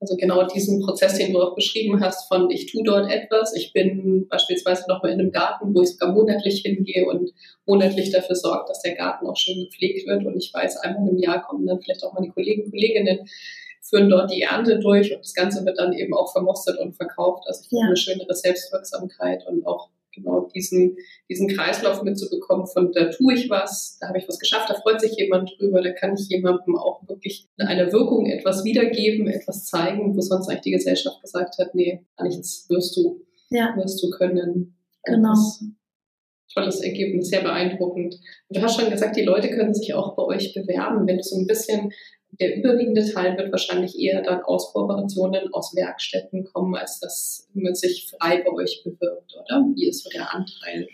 Also 0.00 0.16
genau 0.16 0.46
diesen 0.46 0.80
Prozess, 0.80 1.18
den 1.18 1.34
du 1.34 1.42
auch 1.42 1.54
beschrieben 1.54 2.00
hast, 2.00 2.26
von 2.28 2.50
ich 2.50 2.72
tue 2.72 2.82
dort 2.82 3.10
etwas, 3.10 3.54
ich 3.54 3.74
bin 3.74 4.26
beispielsweise 4.28 4.84
noch 4.88 5.02
mal 5.02 5.12
in 5.12 5.20
einem 5.20 5.30
Garten, 5.30 5.74
wo 5.74 5.82
ich 5.82 5.90
sogar 5.90 6.12
monatlich 6.12 6.62
hingehe 6.62 7.04
und 7.06 7.30
monatlich 7.66 8.10
dafür 8.10 8.34
sorge, 8.34 8.64
dass 8.68 8.80
der 8.80 8.94
Garten 8.94 9.26
auch 9.26 9.36
schön 9.36 9.64
gepflegt 9.64 10.06
wird 10.06 10.24
und 10.24 10.38
ich 10.38 10.52
weiß, 10.54 10.78
einmal 10.78 11.06
im 11.06 11.18
Jahr 11.18 11.42
kommen 11.42 11.66
dann 11.66 11.82
vielleicht 11.82 12.02
auch 12.02 12.14
meine 12.14 12.30
Kollegen, 12.30 12.64
und 12.64 12.70
Kolleginnen, 12.70 13.28
führen 13.82 14.08
dort 14.08 14.30
die 14.32 14.42
Ernte 14.42 14.78
durch 14.78 15.12
und 15.12 15.20
das 15.20 15.34
Ganze 15.34 15.66
wird 15.66 15.78
dann 15.78 15.92
eben 15.92 16.14
auch 16.14 16.32
vermostet 16.32 16.78
und 16.78 16.94
verkauft. 16.94 17.44
Also 17.46 17.62
ich 17.64 17.72
ja. 17.72 17.84
eine 17.86 17.96
schönere 17.96 18.34
Selbstwirksamkeit 18.34 19.46
und 19.46 19.66
auch 19.66 19.90
genau 20.22 20.48
diesen, 20.54 20.96
diesen 21.28 21.48
Kreislauf 21.48 22.02
mitzubekommen 22.02 22.66
von 22.66 22.92
da 22.92 23.10
tue 23.10 23.34
ich 23.34 23.50
was, 23.50 23.98
da 24.00 24.08
habe 24.08 24.18
ich 24.18 24.28
was 24.28 24.38
geschafft, 24.38 24.70
da 24.70 24.74
freut 24.74 25.00
sich 25.00 25.16
jemand 25.16 25.50
drüber, 25.58 25.82
da 25.82 25.92
kann 25.92 26.14
ich 26.14 26.28
jemandem 26.28 26.76
auch 26.76 27.06
wirklich 27.08 27.48
in 27.56 27.66
einer 27.66 27.92
Wirkung 27.92 28.26
etwas 28.26 28.64
wiedergeben, 28.64 29.28
etwas 29.28 29.66
zeigen, 29.66 30.16
wo 30.16 30.20
sonst 30.20 30.48
eigentlich 30.48 30.60
die 30.62 30.70
Gesellschaft 30.72 31.20
gesagt 31.22 31.58
hat, 31.58 31.74
nee, 31.74 32.04
nichts 32.22 32.66
wirst 32.68 32.96
du, 32.96 33.24
ja. 33.50 33.74
wirst 33.76 34.02
du 34.02 34.10
können. 34.10 34.76
Genau. 35.04 35.34
Tolles 36.52 36.80
Ergebnis, 36.82 37.28
sehr 37.28 37.42
beeindruckend. 37.42 38.14
Und 38.48 38.56
du 38.56 38.60
hast 38.60 38.78
schon 38.78 38.90
gesagt, 38.90 39.16
die 39.16 39.22
Leute 39.22 39.50
können 39.50 39.72
sich 39.72 39.94
auch 39.94 40.16
bei 40.16 40.24
euch 40.24 40.52
bewerben, 40.52 41.06
wenn 41.06 41.18
du 41.18 41.22
so 41.22 41.38
ein 41.38 41.46
bisschen 41.46 41.92
der 42.38 42.56
überwiegende 42.56 43.04
Teil 43.10 43.36
wird 43.36 43.50
wahrscheinlich 43.50 43.98
eher 43.98 44.22
dann 44.22 44.42
aus 44.42 44.72
Kooperationen, 44.72 45.52
aus 45.52 45.74
Werkstätten 45.74 46.44
kommen, 46.44 46.74
als 46.76 47.00
dass 47.00 47.48
man 47.54 47.74
sich 47.74 48.10
frei 48.10 48.42
bei 48.42 48.52
euch 48.52 48.82
bewirbt, 48.84 49.34
oder? 49.34 49.64
Wie 49.74 49.88
ist 49.88 50.04
so 50.04 50.10
der 50.10 50.32
Anteil? 50.32 50.86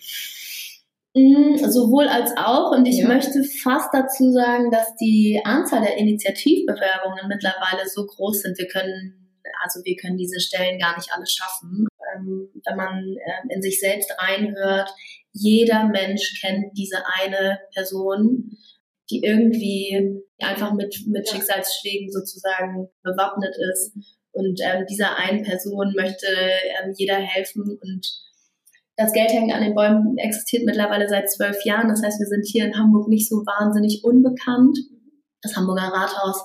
Mm, 1.14 1.56
sowohl 1.56 2.08
als 2.08 2.32
auch. 2.36 2.72
Und 2.72 2.86
ich 2.86 2.98
ja. 2.98 3.08
möchte 3.08 3.44
fast 3.44 3.88
dazu 3.92 4.32
sagen, 4.32 4.70
dass 4.70 4.96
die 4.96 5.40
Anzahl 5.44 5.82
der 5.82 5.96
Initiativbewerbungen 5.96 7.28
mittlerweile 7.28 7.88
so 7.88 8.06
groß 8.06 8.42
sind. 8.42 8.58
Wir 8.58 8.68
können, 8.68 9.32
also 9.62 9.80
wir 9.84 9.96
können 9.96 10.16
diese 10.16 10.40
Stellen 10.40 10.78
gar 10.78 10.96
nicht 10.96 11.10
alle 11.12 11.26
schaffen. 11.26 11.86
Ähm, 12.14 12.50
wenn 12.66 12.76
man 12.76 12.98
ähm, 12.98 13.50
in 13.50 13.62
sich 13.62 13.80
selbst 13.80 14.12
reinhört, 14.18 14.90
jeder 15.32 15.84
Mensch 15.84 16.40
kennt 16.40 16.76
diese 16.76 16.98
eine 17.20 17.60
Person 17.74 18.56
die 19.10 19.22
irgendwie 19.22 20.22
einfach 20.40 20.72
mit, 20.74 20.94
mit 21.06 21.28
Schicksalsschlägen 21.28 22.10
sozusagen 22.10 22.88
bewappnet 23.02 23.54
ist. 23.72 23.92
Und 24.32 24.60
ähm, 24.62 24.84
dieser 24.88 25.16
einen 25.16 25.42
Person 25.42 25.94
möchte 25.96 26.26
ähm, 26.26 26.92
jeder 26.96 27.16
helfen 27.16 27.78
und 27.80 28.26
das 28.96 29.12
Geld 29.12 29.30
hängt 29.30 29.52
an 29.52 29.62
den 29.62 29.74
Bäumen 29.74 30.16
existiert 30.16 30.64
mittlerweile 30.64 31.08
seit 31.08 31.30
zwölf 31.30 31.64
Jahren. 31.64 31.88
Das 31.88 32.02
heißt, 32.02 32.18
wir 32.18 32.26
sind 32.26 32.46
hier 32.46 32.64
in 32.64 32.78
Hamburg 32.78 33.08
nicht 33.08 33.28
so 33.28 33.36
wahnsinnig 33.44 34.02
unbekannt. 34.04 34.78
Das 35.42 35.54
Hamburger 35.54 35.92
Rathaus 35.92 36.42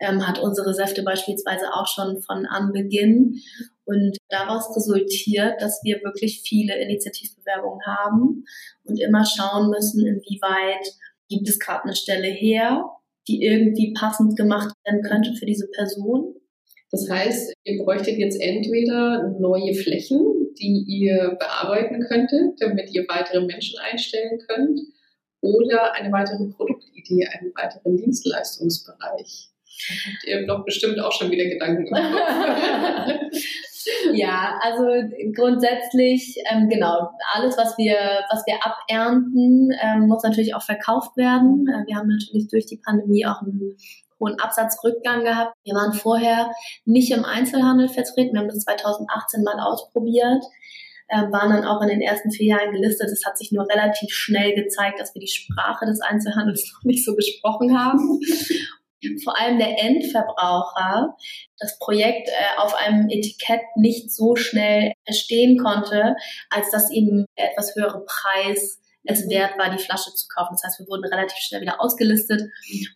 ähm, 0.00 0.26
hat 0.26 0.40
unsere 0.40 0.74
Säfte 0.74 1.02
beispielsweise 1.02 1.72
auch 1.72 1.86
schon 1.86 2.20
von 2.22 2.44
Anbeginn. 2.46 3.40
Und 3.84 4.16
daraus 4.28 4.74
resultiert, 4.76 5.62
dass 5.62 5.80
wir 5.84 6.00
wirklich 6.02 6.42
viele 6.44 6.74
Initiativbewerbungen 6.74 7.86
haben 7.86 8.44
und 8.84 8.98
immer 8.98 9.24
schauen 9.24 9.70
müssen, 9.70 10.04
inwieweit 10.04 10.92
gibt 11.28 11.48
es 11.48 11.58
gerade 11.58 11.84
eine 11.84 11.96
Stelle 11.96 12.28
her, 12.28 12.84
die 13.28 13.42
irgendwie 13.42 13.92
passend 13.92 14.36
gemacht 14.36 14.74
werden 14.84 15.02
könnte 15.02 15.34
für 15.34 15.46
diese 15.46 15.68
Person. 15.68 16.34
Das 16.90 17.10
heißt, 17.10 17.52
ihr 17.64 17.82
bräuchtet 17.82 18.18
jetzt 18.18 18.40
entweder 18.40 19.34
neue 19.40 19.74
Flächen, 19.74 20.54
die 20.58 20.84
ihr 20.86 21.36
bearbeiten 21.38 22.00
könntet, 22.00 22.60
damit 22.60 22.94
ihr 22.94 23.04
weitere 23.08 23.44
Menschen 23.44 23.78
einstellen 23.80 24.38
könnt, 24.46 24.80
oder 25.40 25.94
eine 25.94 26.12
weitere 26.12 26.46
Produktidee, 26.46 27.26
einen 27.26 27.52
weiteren 27.54 27.96
Dienstleistungsbereich. 27.96 29.50
Da 29.88 29.94
habt 29.94 30.24
ihr 30.26 30.46
doch 30.46 30.64
bestimmt 30.64 30.98
auch 31.00 31.12
schon 31.12 31.30
wieder 31.30 31.44
Gedanken 31.44 31.84
gemacht. 31.84 33.20
ja, 34.12 34.58
also 34.60 34.84
grundsätzlich, 35.34 36.36
ähm, 36.50 36.68
genau, 36.68 37.10
alles, 37.34 37.56
was 37.56 37.76
wir, 37.78 37.96
was 38.30 38.44
wir 38.46 38.54
abernten, 38.64 39.70
ähm, 39.80 40.08
muss 40.08 40.22
natürlich 40.22 40.54
auch 40.54 40.62
verkauft 40.62 41.16
werden. 41.16 41.66
Äh, 41.68 41.86
wir 41.86 41.96
haben 41.96 42.08
natürlich 42.08 42.48
durch 42.48 42.66
die 42.66 42.80
Pandemie 42.84 43.26
auch 43.26 43.42
einen 43.42 43.76
hohen 44.20 44.38
Absatzrückgang 44.40 45.24
gehabt. 45.24 45.54
Wir 45.64 45.74
waren 45.74 45.92
vorher 45.92 46.50
nicht 46.84 47.12
im 47.12 47.24
Einzelhandel 47.24 47.88
vertreten. 47.88 48.34
Wir 48.34 48.40
haben 48.40 48.48
das 48.48 48.64
2018 48.64 49.42
mal 49.42 49.60
ausprobiert, 49.60 50.42
äh, 51.08 51.22
waren 51.30 51.50
dann 51.50 51.64
auch 51.64 51.82
in 51.82 51.88
den 51.88 52.00
ersten 52.00 52.30
vier 52.30 52.56
Jahren 52.56 52.72
gelistet. 52.72 53.10
Es 53.10 53.24
hat 53.24 53.38
sich 53.38 53.52
nur 53.52 53.68
relativ 53.68 54.10
schnell 54.12 54.54
gezeigt, 54.54 55.00
dass 55.00 55.14
wir 55.14 55.20
die 55.20 55.28
Sprache 55.28 55.86
des 55.86 56.00
Einzelhandels 56.00 56.72
noch 56.74 56.84
nicht 56.84 57.04
so 57.04 57.14
gesprochen 57.14 57.78
haben 57.78 58.20
vor 59.22 59.38
allem 59.38 59.58
der 59.58 59.78
Endverbraucher 59.78 61.16
das 61.58 61.78
Projekt 61.78 62.28
äh, 62.28 62.60
auf 62.60 62.74
einem 62.74 63.08
Etikett 63.08 63.60
nicht 63.76 64.12
so 64.12 64.36
schnell 64.36 64.92
verstehen 65.04 65.58
konnte, 65.58 66.16
als 66.50 66.70
dass 66.70 66.90
ihm 66.90 67.26
der 67.38 67.52
etwas 67.52 67.74
höhere 67.74 68.04
Preis 68.04 68.80
es 69.04 69.24
mhm. 69.24 69.30
wert 69.30 69.58
war, 69.58 69.70
die 69.70 69.82
Flasche 69.82 70.12
zu 70.14 70.26
kaufen. 70.34 70.52
Das 70.52 70.64
heißt, 70.64 70.80
wir 70.80 70.88
wurden 70.88 71.04
relativ 71.04 71.38
schnell 71.38 71.60
wieder 71.60 71.80
ausgelistet 71.80 72.42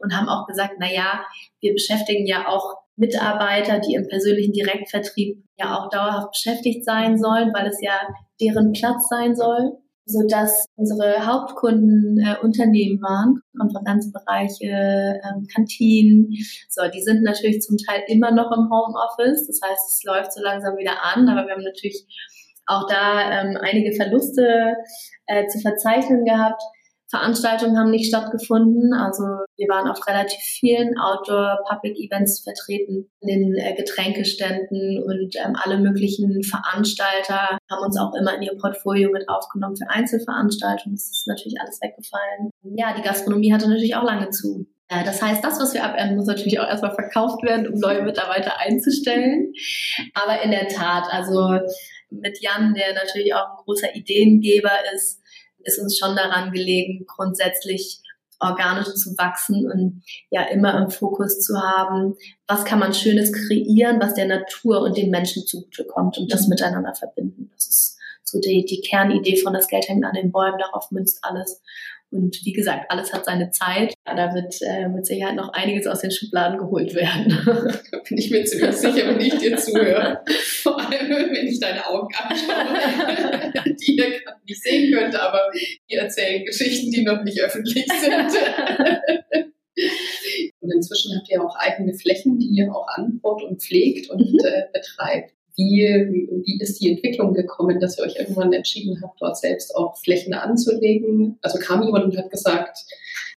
und 0.00 0.16
haben 0.16 0.28
auch 0.28 0.46
gesagt, 0.46 0.74
na 0.78 0.90
ja, 0.90 1.24
wir 1.60 1.72
beschäftigen 1.72 2.26
ja 2.26 2.48
auch 2.48 2.76
Mitarbeiter, 2.96 3.78
die 3.78 3.94
im 3.94 4.08
persönlichen 4.08 4.52
Direktvertrieb 4.52 5.42
ja 5.58 5.78
auch 5.78 5.88
dauerhaft 5.88 6.32
beschäftigt 6.32 6.84
sein 6.84 7.18
sollen, 7.18 7.52
weil 7.54 7.66
es 7.66 7.80
ja 7.80 7.98
deren 8.40 8.72
Platz 8.72 9.08
sein 9.08 9.34
soll, 9.34 9.72
so 10.12 10.26
dass 10.28 10.66
unsere 10.76 11.26
Hauptkunden 11.26 12.18
äh, 12.18 12.36
Unternehmen 12.42 13.00
waren, 13.02 13.40
Konferenzbereiche, 13.58 15.20
ähm, 15.22 15.46
Kantinen. 15.54 16.28
So, 16.68 16.82
die 16.92 17.02
sind 17.02 17.22
natürlich 17.22 17.60
zum 17.60 17.76
Teil 17.76 18.02
immer 18.08 18.30
noch 18.30 18.50
im 18.52 18.70
Homeoffice. 18.70 19.46
Das 19.46 19.60
heißt, 19.62 19.88
es 19.88 20.02
läuft 20.04 20.32
so 20.32 20.42
langsam 20.42 20.76
wieder 20.76 21.02
an, 21.02 21.28
aber 21.28 21.46
wir 21.46 21.54
haben 21.54 21.64
natürlich 21.64 22.04
auch 22.66 22.86
da 22.88 23.42
ähm, 23.42 23.58
einige 23.60 23.94
Verluste 23.94 24.76
äh, 25.26 25.46
zu 25.46 25.60
verzeichnen 25.60 26.24
gehabt. 26.24 26.62
Veranstaltungen 27.10 27.76
haben 27.76 27.90
nicht 27.90 28.08
stattgefunden. 28.08 28.94
Also 28.94 29.24
wir 29.56 29.68
waren 29.68 29.90
auf 29.90 30.06
relativ 30.06 30.38
vielen 30.40 30.96
Outdoor-Public-Events 30.98 32.40
vertreten, 32.40 33.10
in 33.20 33.28
den 33.28 33.54
äh, 33.56 33.74
Getränkeständen 33.74 35.02
und 35.02 35.34
ähm, 35.36 35.56
alle 35.60 35.78
möglichen 35.78 36.42
Veranstalter 36.42 37.58
haben 37.70 37.84
uns 37.84 37.98
auch 37.98 38.14
immer 38.14 38.34
in 38.36 38.42
ihr 38.42 38.56
Portfolio 38.56 39.10
mit 39.10 39.28
aufgenommen 39.28 39.76
für 39.76 39.90
Einzelveranstaltungen. 39.90 40.94
Das 40.94 41.10
ist 41.10 41.26
natürlich 41.26 41.60
alles 41.60 41.80
weggefallen. 41.82 42.50
Ja, 42.76 42.94
die 42.96 43.02
Gastronomie 43.02 43.52
hatte 43.52 43.68
natürlich 43.68 43.96
auch 43.96 44.04
lange 44.04 44.30
zu. 44.30 44.66
Äh, 44.88 45.04
das 45.04 45.20
heißt, 45.20 45.42
das, 45.42 45.60
was 45.60 45.74
wir 45.74 45.84
abernten, 45.84 46.16
muss 46.16 46.26
natürlich 46.26 46.60
auch 46.60 46.68
erstmal 46.68 46.94
verkauft 46.94 47.42
werden, 47.42 47.68
um 47.68 47.78
neue 47.78 48.02
Mitarbeiter 48.02 48.58
einzustellen. 48.60 49.52
Aber 50.14 50.42
in 50.42 50.50
der 50.50 50.68
Tat, 50.68 51.04
also 51.10 51.58
mit 52.10 52.38
Jan, 52.40 52.74
der 52.74 52.94
natürlich 52.94 53.34
auch 53.34 53.50
ein 53.50 53.64
großer 53.64 53.94
Ideengeber 53.94 54.72
ist, 54.94 55.19
ist 55.64 55.78
uns 55.78 55.98
schon 55.98 56.16
daran 56.16 56.52
gelegen, 56.52 57.06
grundsätzlich 57.06 58.00
organisch 58.40 58.94
zu 58.94 59.16
wachsen 59.18 59.70
und 59.70 60.02
ja 60.30 60.42
immer 60.44 60.76
im 60.82 60.90
Fokus 60.90 61.40
zu 61.40 61.60
haben, 61.60 62.16
was 62.46 62.64
kann 62.64 62.78
man 62.78 62.94
Schönes 62.94 63.32
kreieren, 63.32 64.00
was 64.00 64.14
der 64.14 64.26
Natur 64.26 64.80
und 64.80 64.96
den 64.96 65.10
Menschen 65.10 65.46
zugutekommt 65.46 66.18
und 66.18 66.32
das 66.32 66.42
mhm. 66.42 66.50
miteinander 66.50 66.94
verbinden. 66.94 67.50
Das 67.54 67.68
ist 67.68 67.98
so 68.24 68.40
die, 68.40 68.64
die 68.64 68.80
Kernidee 68.80 69.36
von 69.36 69.52
das 69.52 69.68
Geld 69.68 69.88
hängt 69.88 70.04
an 70.04 70.14
den 70.14 70.32
Bäumen, 70.32 70.58
darauf 70.58 70.90
münzt 70.90 71.18
alles. 71.22 71.62
Und 72.12 72.44
wie 72.44 72.52
gesagt, 72.52 72.90
alles 72.90 73.12
hat 73.12 73.24
seine 73.24 73.50
Zeit. 73.50 73.94
Da 74.04 74.34
wird 74.34 74.54
äh, 74.62 74.88
mit 74.88 75.06
Sicherheit 75.06 75.36
noch 75.36 75.52
einiges 75.52 75.86
aus 75.86 76.00
den 76.00 76.10
Schubladen 76.10 76.58
geholt 76.58 76.92
werden. 76.94 77.38
da 77.92 77.98
bin 77.98 78.18
ich 78.18 78.30
mir 78.30 78.44
ziemlich 78.44 78.74
sicher, 78.74 79.06
wenn 79.06 79.20
ich 79.20 79.38
dir 79.38 79.56
zuhöre. 79.56 80.20
Vor 80.62 80.78
allem, 80.80 81.08
wenn 81.08 81.46
ich 81.46 81.60
deine 81.60 81.86
Augen 81.86 82.08
anschaue, 82.16 83.52
die 83.80 83.96
ihr 83.96 84.10
gerade 84.10 84.40
nicht 84.44 84.62
sehen 84.62 84.92
könnt, 84.92 85.14
aber 85.14 85.50
die 85.88 85.94
erzählen 85.94 86.44
Geschichten, 86.44 86.90
die 86.90 87.04
noch 87.04 87.22
nicht 87.22 87.40
öffentlich 87.40 87.86
sind. 87.86 88.32
Und 90.60 90.72
inzwischen 90.74 91.16
habt 91.16 91.30
ihr 91.30 91.42
auch 91.42 91.54
eigene 91.56 91.94
Flächen, 91.94 92.38
die 92.38 92.48
ihr 92.48 92.74
auch 92.74 92.86
anbaut 92.88 93.42
und 93.44 93.62
pflegt 93.62 94.10
und 94.10 94.32
mhm. 94.32 94.38
äh, 94.44 94.64
betreibt. 94.72 95.32
Wie, 95.66 96.28
wie 96.44 96.58
ist 96.60 96.80
die 96.80 96.90
Entwicklung 96.90 97.34
gekommen, 97.34 97.80
dass 97.80 97.98
ihr 97.98 98.04
euch 98.04 98.16
irgendwann 98.16 98.52
entschieden 98.52 99.00
habt, 99.02 99.20
dort 99.20 99.38
selbst 99.38 99.74
auch 99.76 99.98
Flächen 99.98 100.34
anzulegen? 100.34 101.38
Also 101.42 101.58
kam 101.58 101.82
jemand 101.82 102.06
und 102.06 102.16
hat 102.16 102.30
gesagt, 102.30 102.78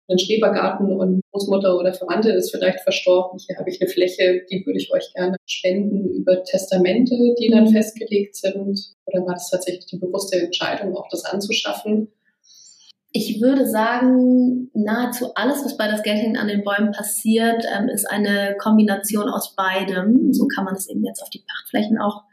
ein 0.09 0.19
Schrebergarten 0.19 0.91
und 0.91 1.21
Großmutter 1.31 1.77
oder 1.77 1.93
Verwandte 1.93 2.31
ist 2.31 2.51
vielleicht 2.51 2.81
verstorben. 2.81 3.39
Hier 3.39 3.57
habe 3.57 3.69
ich 3.69 3.81
eine 3.81 3.89
Fläche, 3.89 4.41
die 4.49 4.65
würde 4.65 4.79
ich 4.79 4.91
euch 4.91 5.13
gerne 5.13 5.37
spenden 5.45 6.09
über 6.09 6.43
Testamente, 6.43 7.15
die 7.39 7.49
dann 7.49 7.69
festgelegt 7.69 8.35
sind. 8.35 8.79
Oder 9.05 9.25
war 9.25 9.33
das 9.33 9.49
tatsächlich 9.49 9.85
die 9.85 9.97
bewusste 9.97 10.39
Entscheidung, 10.39 10.95
auch 10.95 11.07
das 11.09 11.23
anzuschaffen? 11.23 12.09
Ich 13.15 13.41
würde 13.41 13.67
sagen, 13.67 14.71
nahezu 14.73 15.35
alles, 15.35 15.63
was 15.63 15.77
bei 15.77 15.87
das 15.87 16.03
hängt 16.03 16.37
an 16.37 16.47
den 16.47 16.63
Bäumen 16.63 16.91
passiert, 16.91 17.63
ähm, 17.71 17.87
ist 17.87 18.09
eine 18.09 18.55
Kombination 18.57 19.29
aus 19.29 19.55
beidem. 19.55 20.33
So 20.33 20.47
kann 20.47 20.65
man 20.65 20.75
es 20.75 20.89
eben 20.89 21.05
jetzt 21.05 21.21
auf 21.21 21.29
die 21.29 21.43
Pachtflächen 21.47 21.99
auch 21.99 22.23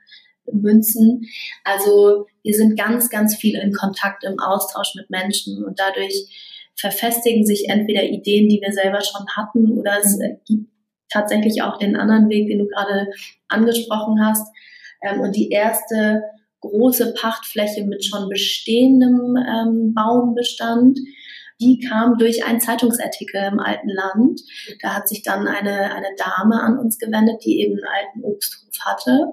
münzen. 0.50 1.26
Also 1.64 2.26
wir 2.42 2.54
sind 2.54 2.78
ganz, 2.78 3.10
ganz 3.10 3.36
viel 3.36 3.56
in 3.58 3.72
Kontakt, 3.72 4.24
im 4.24 4.38
Austausch 4.40 4.94
mit 4.94 5.10
Menschen 5.10 5.64
und 5.64 5.78
dadurch 5.78 6.70
verfestigen 6.76 7.44
sich 7.44 7.68
entweder 7.68 8.04
Ideen, 8.04 8.48
die 8.48 8.60
wir 8.60 8.72
selber 8.72 9.00
schon 9.02 9.26
hatten, 9.36 9.78
oder 9.78 9.98
es 10.00 10.18
gibt 10.46 10.70
tatsächlich 11.10 11.62
auch 11.62 11.78
den 11.78 11.96
anderen 11.96 12.28
Weg, 12.30 12.48
den 12.48 12.60
du 12.60 12.66
gerade 12.66 13.08
angesprochen 13.48 14.24
hast. 14.24 14.46
Ähm, 15.02 15.20
und 15.20 15.36
die 15.36 15.50
erste 15.50 16.22
große 16.60 17.14
Pachtfläche 17.14 17.84
mit 17.84 18.04
schon 18.04 18.28
bestehendem 18.28 19.36
ähm, 19.36 19.94
Baumbestand. 19.94 20.98
Die 21.60 21.78
kam 21.78 22.16
durch 22.16 22.44
einen 22.44 22.60
Zeitungsartikel 22.60 23.42
im 23.52 23.60
alten 23.60 23.90
Land. 23.90 24.40
Da 24.80 24.94
hat 24.94 25.08
sich 25.08 25.22
dann 25.22 25.46
eine, 25.46 25.94
eine 25.94 26.08
Dame 26.16 26.62
an 26.62 26.78
uns 26.78 26.98
gewendet, 26.98 27.44
die 27.44 27.60
eben 27.60 27.74
einen 27.74 27.84
alten 27.84 28.24
Obsthof 28.24 28.74
hatte, 28.80 29.26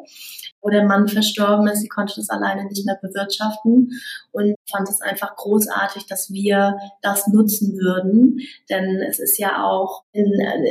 wo 0.61 0.69
der 0.69 0.83
Mann 0.83 1.07
verstorben 1.07 1.67
ist. 1.67 1.81
Sie 1.81 1.87
konnte 1.87 2.15
das 2.17 2.29
alleine 2.29 2.65
nicht 2.65 2.85
mehr 2.85 2.99
bewirtschaften 3.01 3.91
und 4.31 4.55
fand 4.69 4.89
es 4.89 4.99
einfach 4.99 5.37
großartig, 5.37 6.05
dass 6.07 6.29
wir 6.29 6.77
das 7.01 7.27
nutzen 7.27 7.77
würden. 7.77 8.39
Denn 8.69 9.01
es 9.07 9.19
ist 9.19 9.37
ja 9.37 9.63
auch 9.63 10.03
in, 10.11 10.25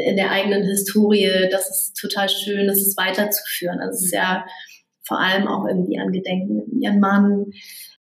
in 0.05 0.17
der 0.17 0.31
eigenen 0.33 0.65
Historie, 0.65 1.49
das 1.51 1.71
ist 1.71 1.97
total 1.97 2.29
schön, 2.29 2.67
das 2.67 2.79
ist 2.79 2.99
weiterzuführen. 2.99 3.81
Also 3.81 3.95
es 3.95 4.05
ist 4.05 4.15
ja 4.15 4.45
vor 5.07 5.21
allem 5.21 5.47
auch 5.49 5.67
irgendwie 5.67 5.99
an 5.99 6.13
Gedenken 6.13 6.81
ihren 6.81 7.01
Mann, 7.01 7.47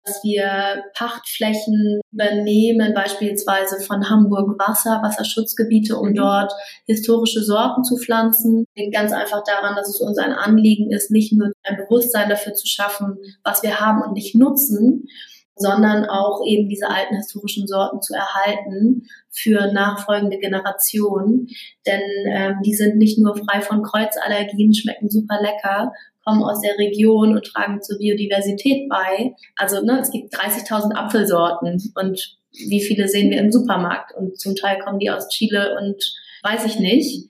dass 0.05 0.21
wir 0.23 0.83
Pachtflächen 0.95 2.01
übernehmen, 2.11 2.93
beispielsweise 2.93 3.79
von 3.79 4.09
Hamburg 4.09 4.59
Wasser, 4.59 5.01
Wasserschutzgebiete, 5.01 5.97
um 5.97 6.09
mhm. 6.09 6.15
dort 6.15 6.53
historische 6.85 7.41
Sorten 7.41 7.83
zu 7.83 7.97
pflanzen. 7.97 8.65
Liegt 8.75 8.93
ganz 8.93 9.13
einfach 9.13 9.43
daran, 9.45 9.75
dass 9.75 9.87
es 9.87 10.01
uns 10.01 10.17
ein 10.17 10.33
Anliegen 10.33 10.91
ist, 10.91 11.09
nicht 11.09 11.31
nur 11.33 11.51
ein 11.63 11.77
Bewusstsein 11.77 12.29
dafür 12.29 12.53
zu 12.53 12.67
schaffen, 12.67 13.17
was 13.43 13.63
wir 13.63 13.79
haben 13.79 14.01
und 14.01 14.13
nicht 14.13 14.35
nutzen, 14.35 15.07
sondern 15.55 16.05
auch 16.05 16.41
eben 16.45 16.67
diese 16.67 16.89
alten 16.89 17.15
historischen 17.15 17.67
Sorten 17.67 18.01
zu 18.01 18.13
erhalten 18.13 19.07
für 19.29 19.71
nachfolgende 19.71 20.37
Generationen. 20.37 21.47
Denn 21.85 22.01
ähm, 22.27 22.55
die 22.65 22.73
sind 22.73 22.97
nicht 22.97 23.19
nur 23.19 23.35
frei 23.35 23.61
von 23.61 23.83
Kreuzallergien, 23.83 24.73
schmecken 24.73 25.09
super 25.09 25.39
lecker, 25.41 25.93
kommen 26.23 26.43
aus 26.43 26.61
der 26.61 26.77
Region 26.77 27.35
und 27.35 27.45
tragen 27.45 27.81
zur 27.81 27.97
Biodiversität 27.97 28.89
bei. 28.89 29.33
Also 29.55 29.83
ne, 29.83 29.99
es 30.01 30.11
gibt 30.11 30.33
30.000 30.33 30.93
Apfelsorten 30.93 31.91
und 31.95 32.37
wie 32.51 32.81
viele 32.81 33.07
sehen 33.07 33.31
wir 33.31 33.39
im 33.39 33.51
Supermarkt? 33.51 34.15
Und 34.15 34.39
zum 34.39 34.55
Teil 34.55 34.79
kommen 34.79 34.99
die 34.99 35.09
aus 35.09 35.27
Chile 35.29 35.75
und 35.79 36.13
weiß 36.43 36.65
ich 36.65 36.79
nicht. 36.79 37.29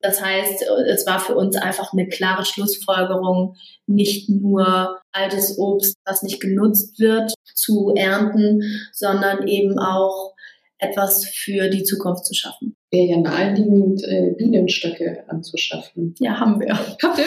Das 0.00 0.22
heißt, 0.24 0.64
es 0.88 1.06
war 1.06 1.20
für 1.20 1.34
uns 1.34 1.56
einfach 1.56 1.92
eine 1.92 2.08
klare 2.08 2.44
Schlussfolgerung, 2.44 3.56
nicht 3.86 4.30
nur 4.30 4.98
altes 5.12 5.58
Obst, 5.58 5.96
was 6.06 6.22
nicht 6.22 6.40
genutzt 6.40 6.98
wird, 6.98 7.34
zu 7.54 7.92
ernten, 7.94 8.62
sondern 8.92 9.46
eben 9.46 9.78
auch 9.78 10.32
etwas 10.80 11.26
für 11.26 11.68
die 11.68 11.84
Zukunft 11.84 12.24
zu 12.24 12.34
schaffen. 12.34 12.76
Wäre 12.90 13.06
ja 13.06 13.16
naheliegend, 13.18 14.02
äh, 14.04 14.34
Bienenstöcke 14.36 15.24
anzuschaffen. 15.28 16.14
Ja, 16.18 16.40
haben 16.40 16.58
wir. 16.58 16.74
Habt 16.74 17.18
ihr? 17.18 17.24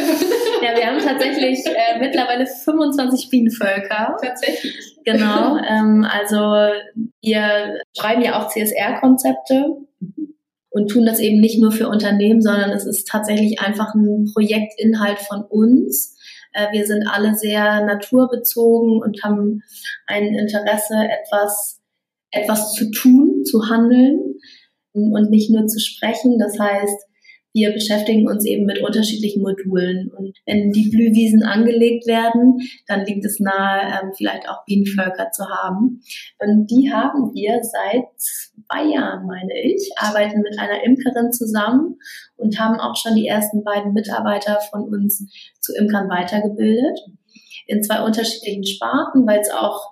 Ja, 0.62 0.76
wir 0.76 0.86
haben 0.86 1.00
tatsächlich 1.00 1.60
äh, 1.66 2.00
mittlerweile 2.00 2.46
25 2.46 3.30
Bienenvölker. 3.30 4.18
Tatsächlich. 4.22 4.98
Genau. 5.06 5.58
Ähm, 5.58 6.06
also 6.10 6.74
wir 7.22 7.80
schreiben 7.98 8.22
ja 8.22 8.42
auch 8.42 8.50
CSR-Konzepte 8.50 9.78
und 10.70 10.88
tun 10.90 11.06
das 11.06 11.20
eben 11.20 11.40
nicht 11.40 11.62
nur 11.62 11.72
für 11.72 11.88
Unternehmen, 11.88 12.42
sondern 12.42 12.72
es 12.72 12.86
ist 12.86 13.08
tatsächlich 13.08 13.60
einfach 13.60 13.94
ein 13.94 14.30
Projektinhalt 14.34 15.20
von 15.20 15.44
uns. 15.44 16.18
Äh, 16.54 16.72
wir 16.72 16.88
sind 16.88 17.08
alle 17.08 17.36
sehr 17.36 17.86
naturbezogen 17.86 19.02
und 19.02 19.24
haben 19.24 19.62
ein 20.08 20.34
Interesse, 20.34 20.96
etwas 20.96 21.84
etwas 22.34 22.74
zu 22.74 22.90
tun, 22.92 23.33
zu 23.44 23.70
handeln 23.70 24.36
und 24.94 25.30
nicht 25.30 25.50
nur 25.52 25.68
zu 25.68 25.80
sprechen. 25.80 26.38
Das 26.38 26.60
heißt, 26.60 27.08
wir 27.54 27.72
beschäftigen 27.72 28.28
uns 28.28 28.46
eben 28.46 28.66
mit 28.66 28.82
unterschiedlichen 28.82 29.44
Modulen. 29.44 30.12
Und 30.12 30.36
wenn 30.46 30.72
die 30.72 30.90
Blühwiesen 30.90 31.44
angelegt 31.44 32.08
werden, 32.08 32.58
dann 32.88 33.06
liegt 33.06 33.24
es 33.26 33.40
nahe, 33.40 33.82
ähm, 33.82 34.12
vielleicht 34.18 34.50
auch 34.50 34.66
Bienenvölker 34.66 35.30
zu 35.32 35.48
haben. 35.48 36.02
Und 36.40 36.72
die 36.72 36.92
haben 36.92 37.32
wir 37.36 37.62
seit 37.62 38.06
zwei 38.18 38.86
Jahren, 38.92 39.28
meine 39.28 39.54
ich, 39.64 39.92
arbeiten 39.98 40.42
mit 40.42 40.58
einer 40.58 40.84
Imkerin 40.84 41.32
zusammen 41.32 42.00
und 42.38 42.60
haben 42.60 42.80
auch 42.80 42.96
schon 42.96 43.16
die 43.16 43.28
ersten 43.28 43.64
beiden 43.64 43.94
Mitarbeiter 43.94 44.60
von 44.72 44.84
uns 44.92 45.24
zu 45.62 45.74
Imkern 45.76 46.10
weitergebildet. 46.10 47.00
In 47.68 47.84
zwei 47.84 48.02
unterschiedlichen 48.04 48.66
Sparten, 48.66 49.28
weil 49.28 49.40
es 49.40 49.52
auch 49.52 49.92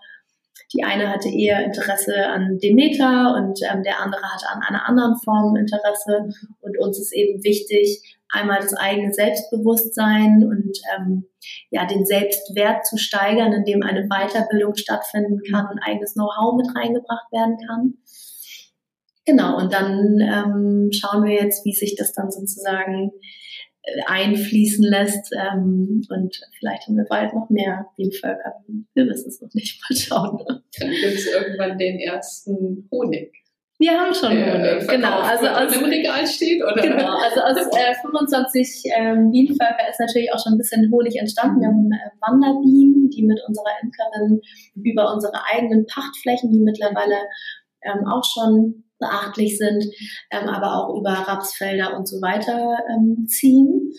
die 0.73 0.83
eine 0.83 1.09
hatte 1.09 1.29
eher 1.29 1.63
Interesse 1.65 2.27
an 2.27 2.57
Demeter 2.59 3.35
und 3.35 3.59
ähm, 3.69 3.83
der 3.83 3.99
andere 3.99 4.21
hatte 4.21 4.47
an 4.49 4.61
einer 4.61 4.87
anderen 4.87 5.17
Form 5.17 5.55
Interesse. 5.55 6.29
Und 6.61 6.79
uns 6.79 6.99
ist 6.99 7.13
eben 7.13 7.43
wichtig, 7.43 8.17
einmal 8.29 8.59
das 8.61 8.73
eigene 8.73 9.13
Selbstbewusstsein 9.13 10.45
und 10.45 10.77
ähm, 10.95 11.25
ja 11.69 11.85
den 11.85 12.05
Selbstwert 12.05 12.85
zu 12.85 12.97
steigern, 12.97 13.51
indem 13.51 13.83
eine 13.83 14.07
Weiterbildung 14.07 14.75
stattfinden 14.75 15.41
kann 15.51 15.67
und 15.67 15.79
eigenes 15.79 16.13
Know-how 16.13 16.55
mit 16.55 16.75
reingebracht 16.75 17.31
werden 17.31 17.57
kann. 17.67 17.93
Genau, 19.25 19.57
und 19.57 19.71
dann 19.71 20.19
ähm, 20.19 20.89
schauen 20.91 21.23
wir 21.23 21.33
jetzt, 21.33 21.63
wie 21.65 21.73
sich 21.73 21.95
das 21.95 22.13
dann 22.13 22.31
sozusagen 22.31 23.11
einfließen 24.05 24.83
lässt. 24.83 25.33
Ähm, 25.33 26.01
und 26.09 26.41
vielleicht 26.57 26.87
haben 26.87 26.97
wir 26.97 27.05
bald 27.05 27.33
noch 27.33 27.49
mehr 27.49 27.87
Bienenvölker. 27.97 28.53
Wir 28.93 29.07
wissen 29.07 29.29
es 29.29 29.41
noch 29.41 29.53
nicht. 29.53 29.81
Mal 29.89 29.95
schauen. 29.97 30.45
Dann 30.79 30.89
gibt 30.89 31.13
es 31.13 31.27
irgendwann 31.27 31.77
den 31.77 31.99
ersten 31.99 32.87
Honig. 32.91 33.31
Wir 33.81 33.99
haben 33.99 34.13
schon 34.13 34.29
Honig, 34.29 34.87
genau. 34.87 35.21
Also 35.21 35.47
aus 35.47 35.73
dem 35.73 35.85
Regal 35.85 36.27
steht, 36.27 36.61
oder? 36.61 36.83
Genau, 36.83 37.17
also 37.17 37.41
aus 37.41 37.57
äh, 37.75 37.95
25 37.99 38.83
ähm, 38.95 39.31
Bienenvölker 39.31 39.89
ist 39.89 39.99
natürlich 39.99 40.31
auch 40.31 40.37
schon 40.37 40.53
ein 40.53 40.59
bisschen 40.59 40.91
Honig 40.91 41.15
entstanden. 41.15 41.61
Wir 41.61 41.67
haben 41.67 41.89
äh, 41.91 42.11
Wanderbienen, 42.21 43.09
die 43.09 43.23
mit 43.23 43.39
unserer 43.47 43.73
Imkerin 43.81 44.39
über 44.75 45.11
unsere 45.11 45.33
eigenen 45.51 45.87
Pachtflächen, 45.87 46.51
die 46.51 46.59
mittlerweile 46.59 47.15
ähm, 47.83 48.07
auch 48.07 48.23
schon 48.23 48.83
beachtlich 48.99 49.57
sind, 49.57 49.83
ähm, 50.31 50.47
aber 50.47 50.75
auch 50.75 50.95
über 50.97 51.11
Rapsfelder 51.11 51.97
und 51.97 52.07
so 52.07 52.21
weiter 52.21 52.77
ähm, 52.89 53.25
ziehen. 53.27 53.91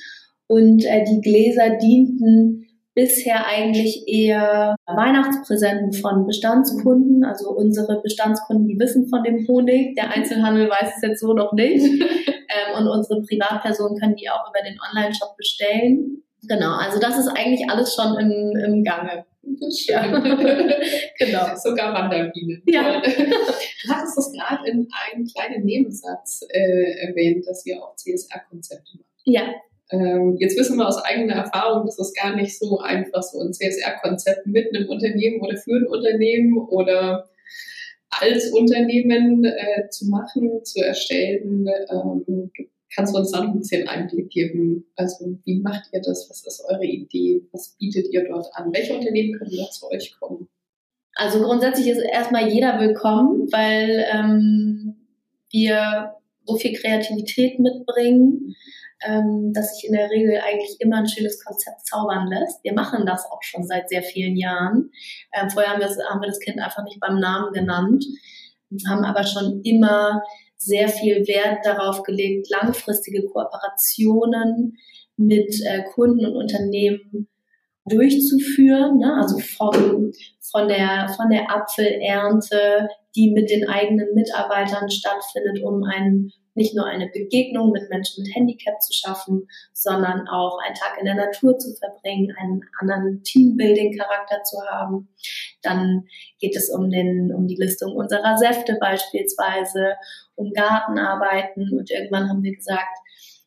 Und 0.46 0.84
äh, 0.84 1.04
die 1.04 1.20
Gläser 1.20 1.76
dienten 1.76 2.66
bisher 2.94 3.46
eigentlich 3.46 4.06
eher 4.06 4.76
Weihnachtspräsenten 4.86 5.92
von 5.94 6.26
Bestandskunden. 6.26 7.24
Also 7.24 7.50
unsere 7.50 8.00
Bestandskunden, 8.02 8.68
die 8.68 8.78
wissen 8.78 9.08
von 9.08 9.22
dem 9.22 9.46
Honig. 9.48 9.96
Der 9.96 10.10
Einzelhandel 10.10 10.68
weiß 10.68 10.92
es 10.96 11.02
jetzt 11.02 11.20
so 11.20 11.32
noch 11.32 11.52
nicht. 11.52 11.84
ähm, 11.86 12.78
und 12.78 12.88
unsere 12.88 13.22
Privatpersonen 13.22 13.98
können 13.98 14.16
die 14.16 14.28
auch 14.28 14.48
über 14.50 14.62
den 14.62 14.78
Online-Shop 14.90 15.36
bestellen. 15.36 16.22
Genau, 16.48 16.74
also 16.74 16.98
das 16.98 17.18
ist 17.18 17.28
eigentlich 17.28 17.68
alles 17.70 17.94
schon 17.94 18.18
im, 18.18 18.56
im 18.56 18.84
Gange. 18.84 19.24
Ja. 19.42 20.06
genau. 21.18 21.56
Sogar 21.56 21.92
Wanderbienen. 21.92 22.62
Ja. 22.66 23.00
Du 23.02 23.90
hattest 23.90 24.16
das 24.16 24.32
gerade 24.32 24.68
in 24.68 24.88
einem 25.10 25.26
kleinen 25.26 25.64
Nebensatz 25.64 26.42
äh, 26.48 27.06
erwähnt, 27.06 27.46
dass 27.46 27.66
ihr 27.66 27.82
auch 27.82 27.96
CSR-Konzepte 27.96 28.98
macht. 28.98 29.08
Ja, 29.24 29.52
ähm, 29.92 30.36
jetzt 30.38 30.58
wissen 30.58 30.78
wir 30.78 30.88
aus 30.88 31.04
eigener 31.04 31.34
Erfahrung, 31.34 31.84
dass 31.84 31.98
es 31.98 32.14
gar 32.14 32.34
nicht 32.34 32.58
so 32.58 32.78
einfach 32.78 33.22
so 33.22 33.40
ein 33.40 33.52
CSR-Konzept 33.52 34.46
mit 34.46 34.74
einem 34.74 34.88
Unternehmen 34.88 35.40
oder 35.40 35.56
für 35.56 35.76
ein 35.76 35.86
Unternehmen 35.86 36.58
oder 36.58 37.28
als 38.10 38.50
Unternehmen 38.52 39.44
äh, 39.44 39.88
zu 39.90 40.06
machen, 40.06 40.64
zu 40.64 40.80
erstellen. 40.80 41.66
Ähm, 41.90 42.50
kannst 42.94 43.14
du 43.14 43.18
uns 43.18 43.30
da 43.30 43.42
noch 43.42 43.52
ein 43.52 43.58
bisschen 43.58 43.88
Einblick 43.88 44.30
geben? 44.30 44.84
Also 44.96 45.38
wie 45.44 45.60
macht 45.60 45.88
ihr 45.92 46.00
das? 46.00 46.28
Was 46.28 46.46
ist 46.46 46.64
eure 46.68 46.84
Idee? 46.84 47.46
Was 47.52 47.76
bietet 47.78 48.12
ihr 48.12 48.28
dort 48.28 48.46
an? 48.54 48.72
Welche 48.72 48.94
Unternehmen 48.94 49.38
können 49.38 49.56
da 49.56 49.70
zu 49.70 49.90
euch 49.90 50.14
kommen? 50.18 50.48
Also 51.14 51.40
grundsätzlich 51.42 51.88
ist 51.88 51.98
erstmal 51.98 52.48
jeder 52.48 52.80
willkommen, 52.80 53.48
weil 53.52 54.06
ähm, 54.12 54.96
wir 55.50 56.14
so 56.44 56.56
viel 56.56 56.72
Kreativität 56.72 57.58
mitbringen 57.58 58.54
ähm, 59.04 59.52
dass 59.52 59.74
sich 59.74 59.88
in 59.88 59.94
der 59.94 60.10
Regel 60.10 60.40
eigentlich 60.40 60.76
immer 60.80 60.98
ein 60.98 61.08
schönes 61.08 61.42
Konzept 61.44 61.86
zaubern 61.86 62.28
lässt. 62.28 62.62
Wir 62.62 62.72
machen 62.72 63.06
das 63.06 63.24
auch 63.30 63.42
schon 63.42 63.64
seit 63.64 63.88
sehr 63.88 64.02
vielen 64.02 64.36
Jahren. 64.36 64.90
Ähm, 65.32 65.50
vorher 65.50 65.72
haben 65.72 65.82
haben 65.82 66.20
wir 66.20 66.28
das 66.28 66.40
Kind 66.40 66.60
einfach 66.60 66.84
nicht 66.84 67.00
beim 67.00 67.18
Namen 67.18 67.52
genannt, 67.52 68.04
haben 68.88 69.04
aber 69.04 69.24
schon 69.24 69.60
immer 69.62 70.22
sehr 70.64 70.88
viel 70.88 71.26
Wert 71.26 71.64
darauf 71.64 72.02
gelegt, 72.02 72.48
langfristige 72.50 73.24
Kooperationen 73.24 74.76
mit 75.16 75.54
äh, 75.64 75.82
Kunden 75.94 76.24
und 76.26 76.36
Unternehmen 76.36 77.28
durchzuführen, 77.86 78.98
ne? 78.98 79.16
also 79.20 79.38
vom, 79.38 80.12
von, 80.40 80.68
der, 80.68 81.12
von 81.16 81.30
der 81.30 81.50
Apfelernte, 81.50 82.88
die 83.16 83.32
mit 83.32 83.50
den 83.50 83.68
eigenen 83.68 84.14
Mitarbeitern 84.14 84.88
stattfindet, 84.90 85.62
um 85.62 85.82
einen 85.82 86.32
nicht 86.54 86.74
nur 86.74 86.86
eine 86.86 87.08
Begegnung 87.08 87.70
mit 87.70 87.88
Menschen 87.88 88.22
mit 88.22 88.34
Handicap 88.34 88.80
zu 88.80 88.92
schaffen, 88.92 89.48
sondern 89.72 90.28
auch 90.28 90.58
einen 90.64 90.74
Tag 90.74 90.98
in 90.98 91.06
der 91.06 91.14
Natur 91.14 91.58
zu 91.58 91.74
verbringen, 91.74 92.34
einen 92.38 92.62
anderen 92.80 93.22
Teambuilding-Charakter 93.22 94.42
zu 94.42 94.58
haben. 94.70 95.08
Dann 95.62 96.04
geht 96.38 96.56
es 96.56 96.68
um, 96.70 96.90
den, 96.90 97.32
um 97.34 97.46
die 97.46 97.56
Listung 97.56 97.94
unserer 97.96 98.36
Säfte 98.36 98.76
beispielsweise, 98.80 99.94
um 100.34 100.52
Gartenarbeiten 100.52 101.78
und 101.78 101.90
irgendwann 101.90 102.28
haben 102.28 102.42
wir 102.42 102.54
gesagt, 102.54 102.98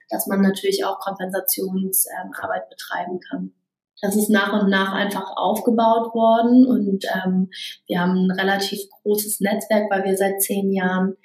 dass 0.10 0.28
man 0.28 0.42
natürlich 0.42 0.86
auch 0.86 1.00
Kompensationsarbeit 1.00 2.70
betreiben 2.70 3.20
kann 3.20 3.54
das 4.02 4.16
ist 4.16 4.30
nach 4.30 4.54
und 4.62 4.70
nach 4.70 4.94
einfach 4.94 5.36
aufgebaut 5.36 6.14
worden 6.14 6.66
und 6.66 7.06
ähm, 7.06 7.50
wir 7.88 8.02
haben 8.02 8.30
ein 8.30 8.40
relativ 8.40 8.80
großes 8.90 9.40
Netzwerk, 9.40 9.90
weil 9.90 10.04
wir 10.04 10.18
seit 10.18 10.42
zehn 10.42 10.72
Jahren 10.72 11.16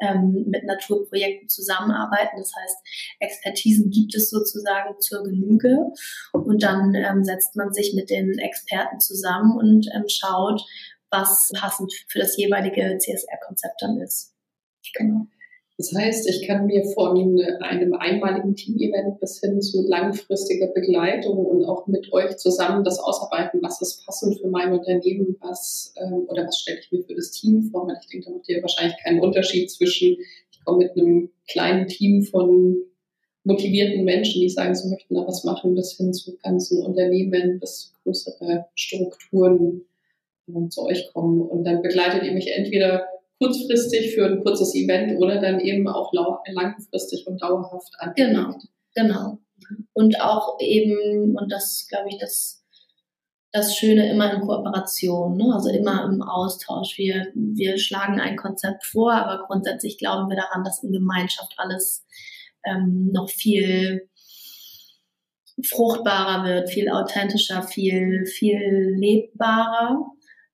ähm, 0.00 0.44
mit 0.46 0.64
Naturprojekten 0.64 1.48
zusammenarbeiten. 1.48 2.36
Das 2.38 2.52
heißt, 2.54 2.76
Expertisen 3.18 3.90
gibt 3.90 4.14
es 4.14 4.30
sozusagen 4.30 4.94
zur 5.00 5.24
Genüge 5.24 5.76
und 6.32 6.62
dann 6.62 6.94
ähm, 6.94 7.24
setzt 7.24 7.56
man 7.56 7.72
sich 7.72 7.94
mit 7.94 8.10
den 8.10 8.38
Experten 8.38 9.00
zusammen 9.00 9.56
und 9.58 9.88
ähm, 9.94 10.04
schaut, 10.08 10.62
was 11.10 11.50
passend 11.54 11.92
für 12.08 12.20
das 12.20 12.36
jeweilige 12.36 12.96
CSR-Konzept 12.98 13.82
dann 13.82 13.98
ist. 13.98 14.34
Genau. 14.94 15.26
Das 15.80 15.94
heißt, 15.96 16.28
ich 16.28 16.46
kann 16.46 16.66
mir 16.66 16.84
von 16.92 17.40
einem 17.62 17.94
einmaligen 17.94 18.54
Team-Event 18.54 19.18
bis 19.18 19.40
hin 19.40 19.62
zu 19.62 19.82
langfristiger 19.88 20.66
Begleitung 20.66 21.38
und 21.38 21.64
auch 21.64 21.86
mit 21.86 22.12
euch 22.12 22.36
zusammen 22.36 22.84
das 22.84 22.98
ausarbeiten, 22.98 23.62
was 23.62 23.80
ist 23.80 24.04
passend 24.04 24.38
für 24.38 24.48
mein 24.48 24.74
Unternehmen, 24.74 25.38
was 25.40 25.94
ähm, 25.96 26.26
oder 26.28 26.46
was 26.46 26.58
stelle 26.58 26.80
ich 26.80 26.92
mir 26.92 27.02
für 27.02 27.14
das 27.14 27.30
Team 27.30 27.62
vor. 27.62 27.88
Weil 27.88 27.96
ich 27.98 28.08
denke, 28.08 28.26
da 28.26 28.36
macht 28.36 28.48
ihr 28.50 28.60
wahrscheinlich 28.60 28.98
keinen 29.02 29.20
Unterschied 29.20 29.70
zwischen, 29.70 30.18
ich 30.52 30.64
komme 30.66 30.84
mit 30.84 30.90
einem 30.98 31.30
kleinen 31.48 31.86
Team 31.86 32.24
von 32.24 32.76
motivierten 33.44 34.04
Menschen, 34.04 34.42
die 34.42 34.50
sagen, 34.50 34.74
sie 34.74 34.90
möchten 34.90 35.14
da 35.14 35.26
was 35.26 35.44
machen, 35.44 35.74
bis 35.74 35.96
hin 35.96 36.12
zu 36.12 36.36
ganzen 36.42 36.84
Unternehmen, 36.84 37.58
bis 37.58 37.94
größere 38.02 38.66
Strukturen 38.74 39.86
äh, 40.46 40.68
zu 40.68 40.82
euch 40.82 41.10
kommen. 41.14 41.40
Und 41.40 41.64
dann 41.64 41.80
begleitet 41.80 42.24
ihr 42.24 42.32
mich 42.32 42.54
entweder 42.54 43.06
kurzfristig 43.40 44.14
für 44.14 44.26
ein 44.26 44.42
kurzes 44.42 44.74
Event 44.74 45.18
oder 45.18 45.40
dann 45.40 45.60
eben 45.60 45.88
auch 45.88 46.12
langfristig 46.12 47.26
und 47.26 47.42
dauerhaft 47.42 47.92
an. 47.98 48.12
Genau, 48.14 48.54
genau. 48.94 49.38
Und 49.92 50.20
auch 50.20 50.58
eben, 50.60 51.36
und 51.36 51.50
das 51.50 51.86
glaube 51.88 52.08
ich, 52.10 52.18
das, 52.18 52.62
das 53.52 53.76
Schöne 53.76 54.10
immer 54.10 54.32
in 54.34 54.42
Kooperation, 54.42 55.36
ne? 55.36 55.54
also 55.54 55.70
immer 55.70 56.04
im 56.04 56.22
Austausch. 56.22 56.98
Wir, 56.98 57.28
wir 57.34 57.78
schlagen 57.78 58.20
ein 58.20 58.36
Konzept 58.36 58.84
vor, 58.84 59.12
aber 59.12 59.46
grundsätzlich 59.46 59.96
glauben 59.96 60.28
wir 60.28 60.36
daran, 60.36 60.62
dass 60.62 60.82
in 60.82 60.92
Gemeinschaft 60.92 61.54
alles 61.56 62.04
ähm, 62.64 63.10
noch 63.12 63.30
viel 63.30 64.08
fruchtbarer 65.64 66.44
wird, 66.44 66.70
viel 66.70 66.90
authentischer, 66.90 67.62
viel, 67.62 68.26
viel 68.26 68.94
lebbarer. 68.98 70.10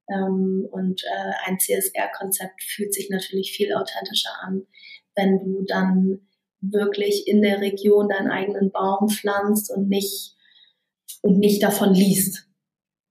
Ähm, 0.08 0.66
und 0.70 1.02
äh, 1.04 1.32
ein 1.46 1.58
CSR-Konzept 1.58 2.62
fühlt 2.62 2.94
sich 2.94 3.10
natürlich 3.10 3.52
viel 3.52 3.74
authentischer 3.74 4.30
an, 4.42 4.66
wenn 5.14 5.38
du 5.38 5.64
dann 5.66 6.28
wirklich 6.60 7.26
in 7.26 7.42
der 7.42 7.60
Region 7.60 8.08
deinen 8.08 8.30
eigenen 8.30 8.70
Baum 8.70 9.08
pflanzt 9.08 9.70
und 9.70 9.88
nicht, 9.88 10.36
und 11.22 11.38
nicht 11.38 11.62
davon 11.62 11.94
liest. 11.94 12.46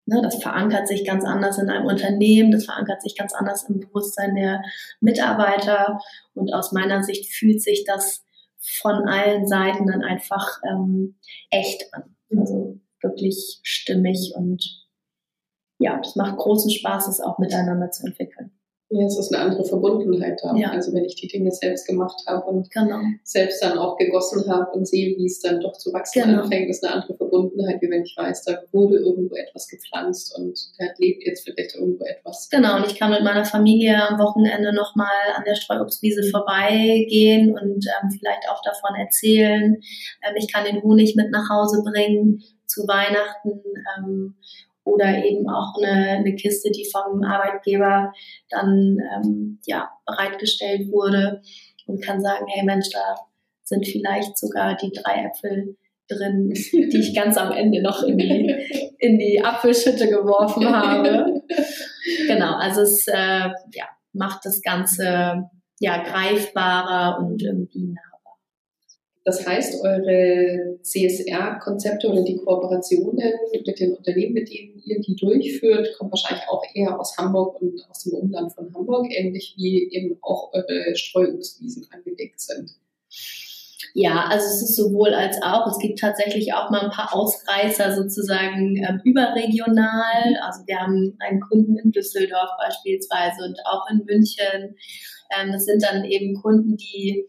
Ne, 0.08 0.22
das 0.22 0.36
verankert 0.42 0.88
sich 0.88 1.04
ganz 1.04 1.26
anders 1.26 1.58
in 1.58 1.68
einem 1.68 1.88
Unternehmen, 1.88 2.52
das 2.52 2.66
verankert 2.66 3.02
sich 3.02 3.16
ganz 3.16 3.34
anders 3.34 3.68
im 3.68 3.80
Bewusstsein 3.80 4.36
der 4.36 4.62
Mitarbeiter 5.00 6.00
und 6.36 6.54
aus 6.54 6.72
meiner 6.72 7.02
Sicht 7.02 7.34
fühlt 7.34 7.62
sich 7.64 7.86
das 7.86 8.24
von 8.60 9.08
allen 9.08 9.48
Seiten 9.48 9.88
dann 9.88 10.04
einfach 10.04 10.60
ähm, 10.70 11.18
echt 11.50 11.92
an. 11.94 12.16
Also 12.38 12.80
wirklich 13.02 13.60
stimmig 13.64 14.34
und 14.36 14.85
ja, 15.78 16.00
es 16.02 16.16
macht 16.16 16.38
großen 16.38 16.72
Spaß, 16.72 17.08
es 17.08 17.22
auch 17.22 17.38
miteinander 17.38 17.92
zu 17.92 18.06
entwickeln. 18.06 18.52
Ja, 18.90 19.04
es 19.08 19.18
ist 19.18 19.34
eine 19.34 19.44
andere 19.44 19.66
Verbundenheit 19.66 20.40
da. 20.44 20.56
Ja. 20.56 20.70
Also 20.70 20.94
wenn 20.94 21.06
ich 21.06 21.16
die 21.16 21.28
Dinge 21.28 21.52
selbst 21.52 21.88
gemacht 21.88 22.22
habe 22.28 22.46
und 22.46 22.70
genau. 22.70 23.00
selbst 23.24 23.64
dann 23.64 23.80
auch 23.80 23.98
gegossen 23.98 24.48
habe 24.48 24.72
und 24.72 24.88
sehe, 24.88 25.18
wie 25.18 25.26
es 25.26 25.40
dann 25.40 25.60
doch 25.60 25.74
zu 25.74 25.92
wachsen 25.92 26.22
genau. 26.22 26.44
anfängt, 26.44 26.70
ist 26.70 26.86
eine 26.86 26.94
andere 26.94 27.16
Verbundenheit, 27.16 27.82
wie 27.82 27.90
wenn 27.90 28.04
ich 28.04 28.16
weiß, 28.16 28.44
da 28.44 28.62
wurde 28.72 28.98
irgendwo 28.98 29.36
etwas 29.36 29.68
gepflanzt 29.68 30.38
und 30.38 30.60
da 30.78 30.86
lebt 31.00 31.26
jetzt 31.26 31.46
vielleicht 31.46 31.76
irgendwo 31.76 32.06
etwas. 32.06 32.48
Genau, 32.52 32.78
und 32.78 32.86
ich 32.86 32.96
kann 32.96 33.10
mit 33.10 33.24
meiner 33.24 33.44
Familie 33.44 34.08
am 34.08 34.20
Wochenende 34.20 34.72
nochmal 34.72 35.08
an 35.36 35.44
der 35.48 35.56
Streuobstwiese 35.56 36.30
vorbeigehen 36.30 37.58
und 37.58 37.86
ähm, 37.88 38.12
vielleicht 38.12 38.48
auch 38.52 38.62
davon 38.62 38.96
erzählen. 39.00 39.74
Ähm, 39.74 40.36
ich 40.38 40.54
kann 40.54 40.64
den 40.64 40.84
Honig 40.84 41.16
mit 41.16 41.32
nach 41.32 41.50
Hause 41.50 41.82
bringen 41.84 42.44
zu 42.68 42.88
Weihnachten. 42.88 43.62
Ähm, 43.98 44.36
oder 44.86 45.26
eben 45.26 45.50
auch 45.50 45.74
eine, 45.78 46.20
eine 46.20 46.36
Kiste, 46.36 46.72
die 46.72 46.88
vom 46.90 47.24
Arbeitgeber 47.24 48.14
dann 48.50 48.98
ähm, 49.14 49.60
ja, 49.66 49.90
bereitgestellt 50.06 50.92
wurde 50.92 51.42
und 51.88 52.02
kann 52.02 52.22
sagen, 52.22 52.46
hey 52.48 52.64
Mensch, 52.64 52.90
da 52.92 53.16
sind 53.64 53.86
vielleicht 53.86 54.38
sogar 54.38 54.78
die 54.78 54.92
drei 54.92 55.26
Äpfel 55.26 55.76
drin, 56.08 56.50
die 56.72 57.00
ich 57.00 57.16
ganz 57.16 57.36
am 57.38 57.52
Ende 57.52 57.82
noch 57.82 58.04
in 58.04 58.18
die, 58.18 58.56
in 59.00 59.18
die 59.18 59.44
Apfelschütte 59.44 60.08
geworfen 60.08 60.66
habe. 60.74 61.42
Genau, 62.28 62.54
also 62.58 62.82
es 62.82 63.08
äh, 63.08 63.50
ja, 63.74 63.86
macht 64.14 64.46
das 64.46 64.62
Ganze 64.62 65.50
ja 65.80 66.04
greifbarer 66.04 67.18
und 67.20 67.42
irgendwie 67.42 67.88
nahbar. 67.88 68.15
Das 69.26 69.46
heißt, 69.46 69.84
eure 69.84 70.78
CSR-Konzepte 70.84 72.08
oder 72.08 72.24
die 72.24 72.38
Kooperationen 72.38 73.34
mit 73.66 73.80
den 73.80 73.96
Unternehmen, 73.96 74.34
mit 74.34 74.54
denen 74.54 74.80
ihr 74.86 75.02
die 75.02 75.16
durchführt, 75.16 75.98
kommen 75.98 76.12
wahrscheinlich 76.12 76.48
auch 76.48 76.62
eher 76.76 77.00
aus 77.00 77.18
Hamburg 77.18 77.60
und 77.60 77.82
aus 77.90 78.04
dem 78.04 78.14
Umland 78.14 78.54
von 78.54 78.72
Hamburg, 78.76 79.08
ähnlich 79.10 79.56
wie 79.58 79.92
eben 79.92 80.20
auch 80.22 80.54
eure 80.54 80.96
Streuobstwiesen 80.96 81.88
angelegt 81.92 82.40
sind. 82.40 82.76
Ja, 83.96 84.26
also 84.30 84.46
es 84.46 84.62
ist 84.62 84.76
sowohl 84.76 85.16
als 85.16 85.42
auch. 85.42 85.66
Es 85.72 85.80
gibt 85.80 86.00
tatsächlich 86.00 86.54
auch 86.54 86.70
mal 86.70 86.82
ein 86.82 86.92
paar 86.92 87.16
Ausreißer 87.16 87.96
sozusagen 87.96 88.76
ähm, 88.78 89.02
überregional. 89.06 90.38
Also 90.44 90.68
wir 90.68 90.82
haben 90.82 91.18
einen 91.20 91.40
Kunden 91.40 91.78
in 91.78 91.92
Düsseldorf 91.92 92.50
beispielsweise 92.60 93.44
und 93.44 93.58
auch 93.66 93.90
in 93.90 94.06
München. 94.06 94.76
Ähm, 95.36 95.52
das 95.52 95.66
sind 95.66 95.82
dann 95.82 96.04
eben 96.04 96.40
Kunden, 96.42 96.78
die 96.78 97.26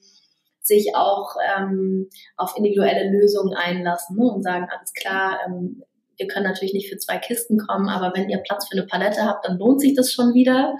sich 0.67 0.95
auch 0.95 1.35
ähm, 1.57 2.09
auf 2.37 2.55
individuelle 2.57 3.11
Lösungen 3.11 3.55
einlassen 3.55 4.17
ne, 4.17 4.25
und 4.25 4.43
sagen, 4.43 4.67
alles 4.71 4.93
klar, 4.93 5.41
ähm, 5.47 5.83
wir 6.17 6.27
können 6.29 6.47
natürlich 6.47 6.73
nicht 6.73 6.89
für 6.89 6.97
zwei 6.97 7.19
Kisten 7.19 7.59
kommen, 7.59 7.89
aber 7.89 8.17
wenn 8.17 8.31
ihr 8.31 8.39
Platz 8.39 8.69
für 8.69 8.79
eine 8.79 8.87
Palette 8.87 9.25
habt, 9.25 9.47
dann 9.47 9.59
lohnt 9.59 9.81
sich 9.81 9.95
das 9.95 10.13
schon 10.13 10.33
wieder 10.33 10.75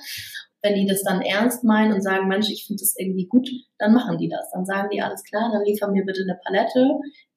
wenn 0.66 0.75
die 0.75 0.87
das 0.87 1.03
dann 1.03 1.20
ernst 1.22 1.64
meinen 1.64 1.92
und 1.92 2.03
sagen, 2.03 2.29
Mensch, 2.29 2.51
ich 2.51 2.66
finde 2.66 2.81
das 2.81 2.96
irgendwie 2.99 3.27
gut, 3.27 3.49
dann 3.79 3.92
machen 3.92 4.18
die 4.18 4.29
das. 4.29 4.51
Dann 4.53 4.64
sagen 4.64 4.88
die, 4.92 5.01
alles 5.01 5.22
klar, 5.22 5.51
dann 5.53 5.64
liefern 5.64 5.92
mir 5.92 6.05
bitte 6.05 6.22
eine 6.22 6.38
Palette. 6.44 6.88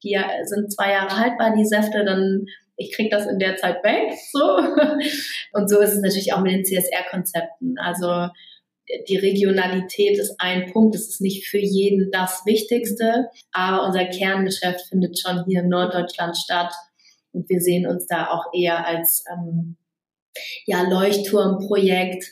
Die 0.02 0.18
sind 0.44 0.72
zwei 0.72 0.92
Jahre 0.92 1.16
haltbar, 1.16 1.54
die 1.56 1.64
Säfte, 1.64 2.04
dann 2.04 2.46
ich 2.76 2.94
kriege 2.94 3.10
das 3.10 3.26
in 3.26 3.38
der 3.38 3.56
Zeit 3.56 3.84
weg. 3.84 4.12
So. 4.32 4.56
Und 5.52 5.68
so 5.68 5.80
ist 5.80 5.92
es 5.92 6.00
natürlich 6.00 6.32
auch 6.32 6.40
mit 6.40 6.52
den 6.52 6.64
CSR-Konzepten. 6.64 7.76
Also 7.78 8.28
die 9.08 9.16
Regionalität 9.16 10.18
ist 10.18 10.34
ein 10.38 10.72
Punkt, 10.72 10.94
es 10.94 11.08
ist 11.08 11.20
nicht 11.20 11.46
für 11.48 11.58
jeden 11.58 12.10
das 12.10 12.42
Wichtigste, 12.44 13.28
aber 13.52 13.86
unser 13.86 14.04
Kerngeschäft 14.06 14.88
findet 14.88 15.18
schon 15.18 15.44
hier 15.46 15.60
in 15.60 15.68
Norddeutschland 15.68 16.36
statt 16.36 16.72
und 17.32 17.48
wir 17.48 17.60
sehen 17.60 17.86
uns 17.86 18.06
da 18.06 18.28
auch 18.28 18.52
eher 18.52 18.86
als 18.86 19.24
ähm, 19.30 19.76
ja, 20.66 20.82
Leuchtturmprojekt, 20.82 22.24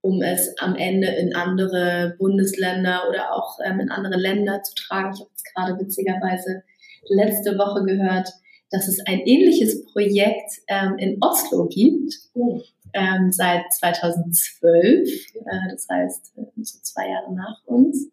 um 0.00 0.22
es 0.22 0.54
am 0.58 0.76
Ende 0.76 1.08
in 1.08 1.34
andere 1.34 2.16
Bundesländer 2.18 3.08
oder 3.08 3.34
auch 3.34 3.58
ähm, 3.64 3.80
in 3.80 3.90
andere 3.90 4.16
Länder 4.16 4.62
zu 4.62 4.74
tragen. 4.74 5.12
Ich 5.14 5.20
habe 5.20 5.30
jetzt 5.30 5.54
gerade 5.54 5.78
witzigerweise 5.78 6.62
letzte 7.08 7.58
Woche 7.58 7.84
gehört, 7.84 8.28
dass 8.70 8.88
es 8.88 9.00
ein 9.06 9.20
ähnliches 9.20 9.84
Projekt 9.92 10.50
ähm, 10.68 10.96
in 10.98 11.18
Oslo 11.20 11.68
gibt, 11.68 12.14
oh. 12.34 12.60
Ähm, 12.94 13.30
seit 13.30 13.70
2012. 13.72 15.08
Äh, 15.08 15.42
das 15.70 15.86
heißt, 15.90 16.32
äh, 16.38 16.62
so 16.62 16.78
zwei 16.82 17.08
Jahre 17.10 17.34
nach 17.34 17.62
uns. 17.66 18.10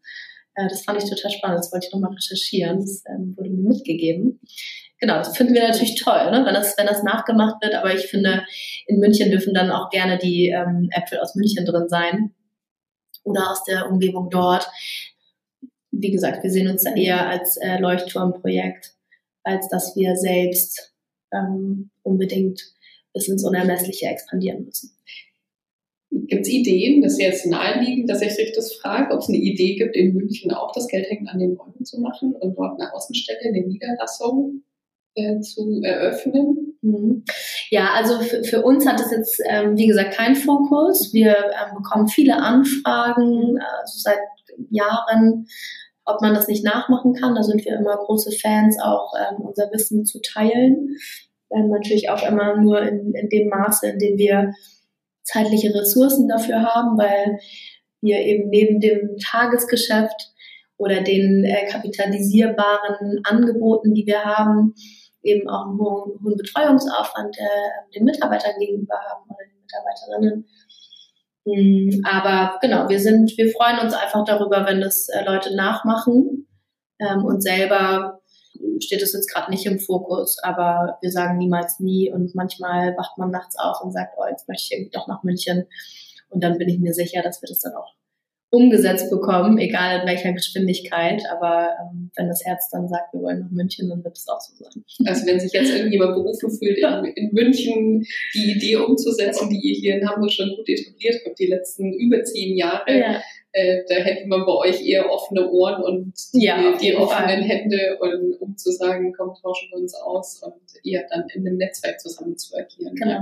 Äh, 0.55 0.67
das 0.67 0.83
fand 0.83 1.01
ich 1.01 1.09
total 1.09 1.31
spannend. 1.31 1.59
Das 1.59 1.71
wollte 1.71 1.87
ich 1.87 1.93
nochmal 1.93 2.13
recherchieren. 2.13 2.79
Das 2.79 3.03
ähm, 3.07 3.35
wurde 3.37 3.49
mir 3.49 3.69
mitgegeben 3.69 4.39
genau, 5.01 5.17
das 5.17 5.35
finden 5.35 5.53
wir 5.53 5.67
natürlich 5.67 6.01
toll, 6.01 6.31
ne? 6.31 6.45
wenn, 6.45 6.53
das, 6.53 6.77
wenn 6.77 6.87
das 6.87 7.03
nachgemacht 7.03 7.61
wird. 7.61 7.75
Aber 7.75 7.93
ich 7.93 8.05
finde, 8.05 8.45
in 8.85 8.99
München 8.99 9.29
dürfen 9.31 9.53
dann 9.53 9.71
auch 9.71 9.89
gerne 9.89 10.17
die 10.17 10.47
ähm, 10.47 10.87
Äpfel 10.91 11.19
aus 11.19 11.35
München 11.35 11.65
drin 11.65 11.89
sein 11.89 12.33
oder 13.23 13.51
aus 13.51 13.65
der 13.65 13.89
Umgebung 13.89 14.29
dort. 14.29 14.69
Wie 15.91 16.11
gesagt, 16.11 16.43
wir 16.43 16.51
sehen 16.51 16.69
uns 16.69 16.83
da 16.83 16.93
eher 16.93 17.27
als 17.27 17.57
äh, 17.57 17.77
Leuchtturmprojekt, 17.79 18.93
als 19.43 19.67
dass 19.67 19.95
wir 19.97 20.15
selbst 20.15 20.93
ähm, 21.33 21.89
unbedingt 22.03 22.61
bis 23.13 23.27
ins 23.27 23.43
Unermessliche 23.43 24.07
expandieren 24.07 24.65
müssen. 24.65 24.91
Gibt 26.11 26.45
es 26.45 26.51
Ideen? 26.51 27.01
Das 27.01 27.13
ist 27.13 27.21
jetzt 27.21 27.45
naheliegend, 27.45 28.09
dass 28.09 28.21
ich 28.21 28.51
das 28.53 28.73
frage, 28.75 29.13
ob 29.13 29.21
es 29.21 29.29
eine 29.29 29.37
Idee 29.37 29.75
gibt, 29.75 29.95
in 29.95 30.13
München 30.13 30.51
auch 30.51 30.73
das 30.73 30.87
Geld 30.87 31.09
hängt 31.09 31.29
an 31.29 31.39
den 31.39 31.55
Bäumen 31.55 31.85
zu 31.85 32.01
machen 32.01 32.33
und 32.33 32.57
dort 32.57 32.79
eine 32.79 32.93
Außenstelle, 32.93 33.39
eine 33.45 33.65
Niederlassung 33.65 34.63
äh, 35.15 35.39
zu 35.39 35.81
eröffnen? 35.81 36.77
Mhm. 36.81 37.23
Ja, 37.69 37.91
also 37.93 38.19
für, 38.19 38.43
für, 38.43 38.61
uns 38.63 38.85
hat 38.85 38.99
es 38.99 39.11
jetzt, 39.11 39.41
ähm, 39.47 39.77
wie 39.77 39.87
gesagt, 39.87 40.13
keinen 40.13 40.35
Fokus. 40.35 41.13
Wir 41.13 41.31
ähm, 41.31 41.75
bekommen 41.77 42.09
viele 42.09 42.35
Anfragen, 42.35 43.59
also 43.79 43.99
seit 43.99 44.19
Jahren, 44.69 45.47
ob 46.03 46.21
man 46.21 46.33
das 46.33 46.47
nicht 46.47 46.65
nachmachen 46.65 47.13
kann. 47.13 47.35
Da 47.35 47.43
sind 47.43 47.63
wir 47.63 47.77
immer 47.77 47.95
große 47.95 48.31
Fans, 48.31 48.77
auch 48.81 49.13
ähm, 49.17 49.41
unser 49.45 49.71
Wissen 49.71 50.05
zu 50.05 50.19
teilen. 50.21 50.97
Ähm, 51.53 51.69
natürlich 51.69 52.09
auch 52.09 52.27
immer 52.27 52.57
nur 52.57 52.81
in, 52.81 53.13
in 53.13 53.29
dem 53.29 53.49
Maße, 53.49 53.89
in 53.89 53.99
dem 53.99 54.17
wir 54.17 54.53
zeitliche 55.23 55.73
Ressourcen 55.73 56.27
dafür 56.27 56.63
haben, 56.63 56.97
weil 56.97 57.39
wir 58.01 58.19
eben 58.19 58.49
neben 58.49 58.79
dem 58.79 59.17
Tagesgeschäft 59.17 60.31
oder 60.77 61.01
den 61.01 61.43
äh, 61.43 61.67
kapitalisierbaren 61.67 63.21
Angeboten, 63.23 63.93
die 63.93 64.05
wir 64.07 64.23
haben, 64.23 64.73
eben 65.21 65.47
auch 65.47 65.67
einen 65.67 65.77
hohen, 65.77 66.19
hohen 66.23 66.37
Betreuungsaufwand 66.37 67.37
äh, 67.37 67.93
den 67.95 68.05
Mitarbeitern 68.05 68.59
gegenüber 68.59 68.95
haben 68.95 69.29
oder 69.29 69.45
den 69.45 69.61
Mitarbeiterinnen. 69.61 70.45
Mhm, 71.45 72.03
aber 72.05 72.57
genau, 72.61 72.89
wir 72.89 72.99
sind, 72.99 73.35
wir 73.37 73.51
freuen 73.51 73.79
uns 73.79 73.93
einfach 73.93 74.23
darüber, 74.25 74.65
wenn 74.65 74.81
das 74.81 75.07
äh, 75.09 75.23
Leute 75.23 75.55
nachmachen. 75.55 76.47
Ähm, 76.99 77.25
und 77.25 77.41
selber 77.41 78.20
steht 78.79 79.01
es 79.01 79.13
jetzt 79.13 79.31
gerade 79.31 79.51
nicht 79.51 79.65
im 79.65 79.79
Fokus, 79.79 80.37
aber 80.43 80.97
wir 81.01 81.11
sagen 81.11 81.37
niemals 81.37 81.79
nie 81.79 82.11
und 82.11 82.35
manchmal 82.35 82.95
wacht 82.97 83.17
man 83.17 83.31
nachts 83.31 83.57
auf 83.57 83.81
und 83.83 83.91
sagt, 83.91 84.13
oh, 84.17 84.25
jetzt 84.29 84.47
möchte 84.47 84.63
ich 84.65 84.71
irgendwie 84.71 84.91
doch 84.91 85.07
nach 85.07 85.23
München. 85.23 85.65
Und 86.29 86.43
dann 86.43 86.57
bin 86.57 86.69
ich 86.69 86.79
mir 86.79 86.93
sicher, 86.93 87.21
dass 87.21 87.41
wir 87.41 87.47
das 87.47 87.59
dann 87.59 87.73
auch 87.73 87.93
umgesetzt 88.51 89.09
bekommen, 89.09 89.57
egal 89.57 90.01
in 90.01 90.07
welcher 90.07 90.33
Geschwindigkeit. 90.33 91.23
Aber 91.31 91.69
ähm, 91.81 92.11
wenn 92.15 92.27
das 92.27 92.43
Herz 92.45 92.69
dann 92.69 92.87
sagt, 92.87 93.13
wir 93.13 93.21
wollen 93.21 93.39
nach 93.39 93.51
München, 93.51 93.89
dann 93.89 94.03
wird 94.03 94.17
es 94.17 94.27
auch 94.27 94.41
so 94.41 94.53
sein. 94.55 94.83
Also 95.07 95.25
wenn 95.25 95.39
sich 95.39 95.53
jetzt 95.53 95.71
irgendjemand 95.71 96.15
berufen 96.15 96.51
fühlt, 96.51 96.77
in, 96.77 97.05
in, 97.15 97.33
München 97.33 98.05
die 98.33 98.51
Idee 98.51 98.75
umzusetzen, 98.75 99.49
die 99.49 99.59
ihr 99.59 99.75
hier 99.75 99.95
in 100.01 100.07
Hamburg 100.07 100.31
schon 100.31 100.49
gut 100.57 100.67
etabliert 100.67 101.21
habt, 101.25 101.39
die 101.39 101.47
letzten 101.47 101.93
über 101.93 102.21
zehn 102.23 102.57
Jahre, 102.57 102.99
ja 102.99 103.21
äh, 103.53 103.83
da 103.87 103.95
hätte 103.95 104.27
man 104.27 104.45
bei 104.45 104.53
euch 104.53 104.85
eher 104.85 105.09
offene 105.09 105.49
Ohren 105.49 105.83
und 105.83 106.13
die, 106.33 106.45
ja, 106.45 106.77
die 106.77 106.95
offenen 106.95 107.41
Hände, 107.43 107.97
und, 107.99 108.39
um 108.39 108.55
zu 108.55 108.71
sagen, 108.71 109.13
komm, 109.15 109.33
tauschen 109.41 109.69
wir 109.71 109.79
uns 109.79 109.93
aus 109.93 110.41
und 110.41 110.53
eher 110.85 111.05
dann 111.09 111.25
in 111.33 111.45
einem 111.45 111.57
Netzwerk 111.57 111.99
zusammen 111.99 112.37
zu 112.37 112.55
agieren. 112.55 112.95
Genau. 112.95 113.21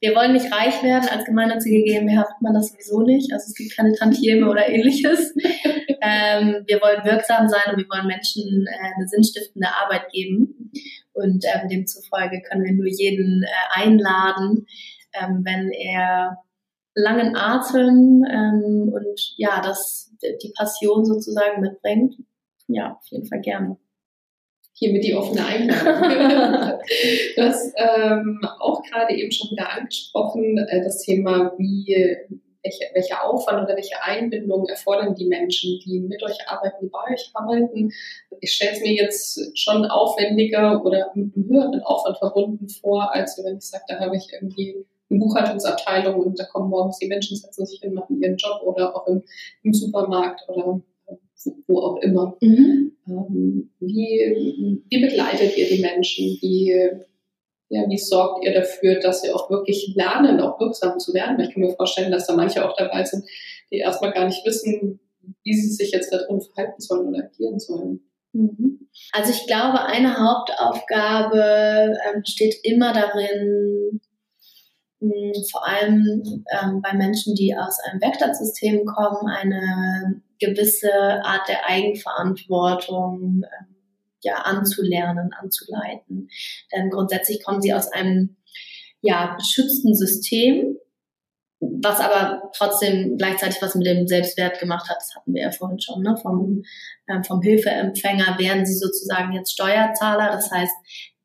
Wir 0.00 0.14
wollen 0.14 0.34
nicht 0.34 0.52
reich 0.52 0.82
werden, 0.82 1.08
als 1.08 1.24
gemeinnützige 1.24 1.82
GmbH 1.82 2.22
hat 2.22 2.42
man 2.42 2.54
das 2.54 2.70
sowieso 2.70 3.02
nicht. 3.02 3.32
Also 3.32 3.46
es 3.48 3.54
gibt 3.54 3.76
keine 3.76 3.92
Tantieme 3.94 4.48
oder 4.48 4.68
ähnliches. 4.68 5.34
ähm, 6.02 6.64
wir 6.66 6.80
wollen 6.80 7.04
wirksam 7.04 7.48
sein 7.48 7.72
und 7.72 7.78
wir 7.78 7.88
wollen 7.88 8.06
Menschen 8.06 8.66
äh, 8.68 8.94
eine 8.96 9.08
sinnstiftende 9.08 9.68
Arbeit 9.68 10.12
geben. 10.12 10.70
Und 11.12 11.44
ähm, 11.44 11.68
demzufolge 11.68 12.42
können 12.42 12.64
wir 12.64 12.72
nur 12.72 12.86
jeden 12.86 13.42
äh, 13.42 13.80
einladen, 13.80 14.66
ähm, 15.12 15.42
wenn 15.44 15.70
er 15.70 16.38
langen 16.94 17.36
Atem 17.36 18.24
ähm, 18.30 18.92
und 18.94 19.34
ja, 19.36 19.60
das 19.62 20.12
die 20.42 20.52
Passion 20.56 21.04
sozusagen 21.04 21.60
mitbringt. 21.60 22.16
Ja, 22.68 22.96
auf 22.98 23.06
jeden 23.10 23.26
Fall 23.26 23.40
gerne. 23.40 23.76
Hiermit 24.72 25.04
die 25.04 25.14
offene 25.14 25.44
Einladung. 25.44 26.08
du 27.36 27.42
hast 27.42 27.72
ähm, 27.76 28.40
auch 28.58 28.82
gerade 28.82 29.14
eben 29.14 29.30
schon 29.30 29.50
wieder 29.50 29.70
angesprochen, 29.70 30.58
äh, 30.58 30.82
das 30.82 31.02
Thema, 31.02 31.52
wie 31.58 31.94
welche, 32.64 32.84
welche 32.94 33.22
Aufwand 33.22 33.64
oder 33.64 33.76
welche 33.76 34.02
Einbindung 34.02 34.66
erfordern 34.66 35.14
die 35.14 35.26
Menschen, 35.26 35.78
die 35.84 36.00
mit 36.00 36.22
euch 36.22 36.38
arbeiten, 36.48 36.76
die 36.80 36.88
bei 36.88 37.12
euch 37.12 37.30
arbeiten. 37.34 37.92
Ich 38.40 38.52
stelle 38.52 38.72
es 38.72 38.80
mir 38.80 38.94
jetzt 38.94 39.58
schon 39.58 39.84
aufwendiger 39.84 40.82
oder 40.84 41.12
mit 41.14 41.36
einem 41.36 41.48
höheren 41.48 41.82
Aufwand 41.82 42.18
verbunden 42.18 42.68
vor, 42.68 43.14
als 43.14 43.40
wenn 43.44 43.58
ich 43.58 43.68
sage, 43.68 43.84
da 43.88 44.00
habe 44.00 44.16
ich 44.16 44.32
irgendwie 44.32 44.86
Buchhaltungsabteilung 45.08 46.20
und 46.20 46.38
da 46.38 46.44
kommen 46.44 46.70
morgens 46.70 46.98
die 46.98 47.06
Menschen, 47.06 47.36
setzen 47.36 47.66
sich 47.66 47.80
hin, 47.80 47.94
machen 47.94 48.20
ihren 48.20 48.36
Job 48.36 48.62
oder 48.62 48.94
auch 48.96 49.06
im, 49.06 49.22
im 49.62 49.72
Supermarkt 49.72 50.42
oder 50.48 50.80
wo 51.66 51.78
auch 51.80 51.96
immer. 52.02 52.36
Mhm. 52.40 52.92
Ähm, 53.06 53.70
wie, 53.80 54.82
wie 54.88 55.00
begleitet 55.00 55.56
ihr 55.58 55.68
die 55.68 55.82
Menschen? 55.82 56.38
Wie, 56.40 56.70
ja, 57.68 57.88
wie 57.88 57.98
sorgt 57.98 58.44
ihr 58.44 58.54
dafür, 58.54 59.00
dass 59.00 59.22
sie 59.22 59.30
auch 59.30 59.50
wirklich 59.50 59.94
lernen, 59.94 60.40
auch 60.40 60.58
wirksam 60.60 60.98
zu 60.98 61.12
werden? 61.12 61.38
Ich 61.40 61.52
kann 61.52 61.62
mir 61.62 61.74
vorstellen, 61.74 62.12
dass 62.12 62.26
da 62.26 62.34
manche 62.34 62.66
auch 62.66 62.76
dabei 62.76 63.04
sind, 63.04 63.24
die 63.70 63.78
erstmal 63.78 64.12
gar 64.12 64.26
nicht 64.26 64.44
wissen, 64.46 65.00
wie 65.42 65.54
sie 65.54 65.72
sich 65.72 65.90
jetzt 65.90 66.12
darin 66.12 66.40
verhalten 66.40 66.80
sollen 66.80 67.08
oder 67.08 67.24
agieren 67.24 67.58
sollen. 67.58 68.00
Mhm. 68.32 68.88
Also 69.12 69.32
ich 69.32 69.46
glaube, 69.46 69.80
eine 69.80 70.16
Hauptaufgabe 70.16 71.96
ähm, 72.06 72.20
besteht 72.22 72.56
immer 72.62 72.92
darin, 72.92 74.00
vor 75.50 75.66
allem 75.66 76.44
ähm, 76.50 76.80
bei 76.82 76.92
Menschen, 76.94 77.34
die 77.34 77.56
aus 77.56 77.78
einem 77.80 78.00
Werkstattsystem 78.00 78.84
kommen, 78.84 79.28
eine 79.28 80.22
gewisse 80.38 80.92
Art 81.24 81.48
der 81.48 81.66
Eigenverantwortung 81.66 83.42
ähm, 83.42 83.76
ja, 84.22 84.36
anzulernen, 84.36 85.30
anzuleiten. 85.38 86.28
Denn 86.74 86.90
grundsätzlich 86.90 87.42
kommen 87.44 87.60
sie 87.60 87.74
aus 87.74 87.92
einem 87.92 88.36
ja, 89.00 89.34
beschützten 89.36 89.94
System 89.94 90.78
was 91.82 92.00
aber 92.00 92.50
trotzdem 92.56 93.16
gleichzeitig 93.16 93.60
was 93.62 93.74
mit 93.74 93.86
dem 93.86 94.06
Selbstwert 94.06 94.58
gemacht 94.58 94.88
hat, 94.88 94.96
das 94.96 95.14
hatten 95.14 95.34
wir 95.34 95.42
ja 95.42 95.50
vorhin 95.50 95.80
schon, 95.80 96.02
ne? 96.02 96.16
vom, 96.20 96.62
ähm, 97.08 97.24
vom 97.24 97.42
Hilfeempfänger 97.42 98.38
werden 98.38 98.66
sie 98.66 98.74
sozusagen 98.74 99.32
jetzt 99.32 99.52
Steuerzahler, 99.52 100.30
das 100.30 100.50
heißt, 100.50 100.74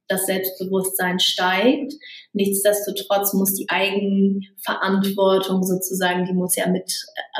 das 0.09 0.25
Selbstbewusstsein 0.25 1.19
steigt. 1.19 1.93
Nichtsdestotrotz 2.33 3.33
muss 3.33 3.53
die 3.53 3.69
Eigenverantwortung 3.69 5.63
sozusagen, 5.63 6.25
die 6.25 6.33
muss 6.33 6.55
ja 6.55 6.67
mit 6.67 6.91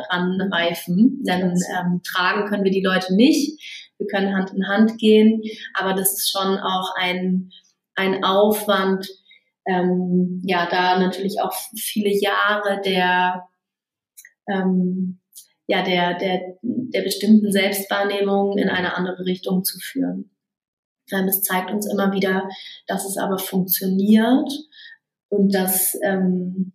ranreifen, 0.09 1.23
denn 1.23 1.55
ähm, 1.77 2.01
tragen 2.03 2.47
können 2.47 2.63
wir 2.63 2.71
die 2.71 2.83
Leute 2.83 3.15
nicht. 3.15 3.59
Wir 3.97 4.07
können 4.07 4.33
Hand 4.33 4.53
in 4.53 4.67
Hand 4.67 4.97
gehen, 4.97 5.41
aber 5.73 5.93
das 5.93 6.13
ist 6.13 6.31
schon 6.31 6.57
auch 6.57 6.93
ein, 6.95 7.51
ein 7.95 8.23
Aufwand, 8.23 9.09
ähm, 9.65 10.41
ja, 10.45 10.67
da 10.69 10.99
natürlich 10.99 11.41
auch 11.41 11.53
viele 11.75 12.09
Jahre 12.09 12.81
der, 12.81 13.49
ähm, 14.47 15.19
ja, 15.67 15.83
der, 15.83 16.17
der, 16.17 16.57
der 16.61 17.01
bestimmten 17.01 17.51
Selbstwahrnehmung 17.51 18.57
in 18.57 18.69
eine 18.69 18.95
andere 18.95 19.25
Richtung 19.25 19.63
zu 19.63 19.77
führen. 19.79 20.31
Es 21.11 21.41
zeigt 21.41 21.71
uns 21.71 21.91
immer 21.91 22.13
wieder, 22.13 22.49
dass 22.87 23.05
es 23.05 23.17
aber 23.17 23.37
funktioniert 23.37 24.49
und 25.29 25.53
dass, 25.53 25.97
ähm, 26.03 26.73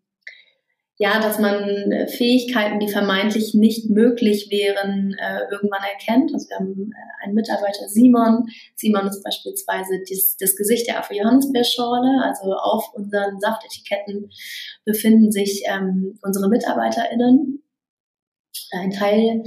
ja, 0.96 1.20
dass 1.20 1.40
man 1.40 2.06
Fähigkeiten, 2.08 2.78
die 2.78 2.88
vermeintlich 2.88 3.52
nicht 3.52 3.90
möglich 3.90 4.48
wären, 4.50 5.16
äh, 5.18 5.40
irgendwann 5.50 5.82
erkennt. 5.82 6.32
Also 6.32 6.48
wir 6.48 6.56
haben 6.56 6.92
äh, 6.92 7.24
einen 7.24 7.34
Mitarbeiter, 7.34 7.88
Simon. 7.88 8.46
Simon 8.76 9.08
ist 9.08 9.24
beispielsweise 9.24 10.00
dies, 10.08 10.36
das 10.38 10.54
Gesicht 10.54 10.86
der 10.86 11.00
Afro-Johannisbeerschorle. 11.00 12.22
Also 12.22 12.52
auf 12.52 12.92
unseren 12.94 13.40
Saftetiketten 13.40 14.30
befinden 14.84 15.32
sich 15.32 15.64
ähm, 15.66 16.16
unsere 16.22 16.48
MitarbeiterInnen, 16.48 17.64
ein 18.72 18.90
Teil 18.90 19.42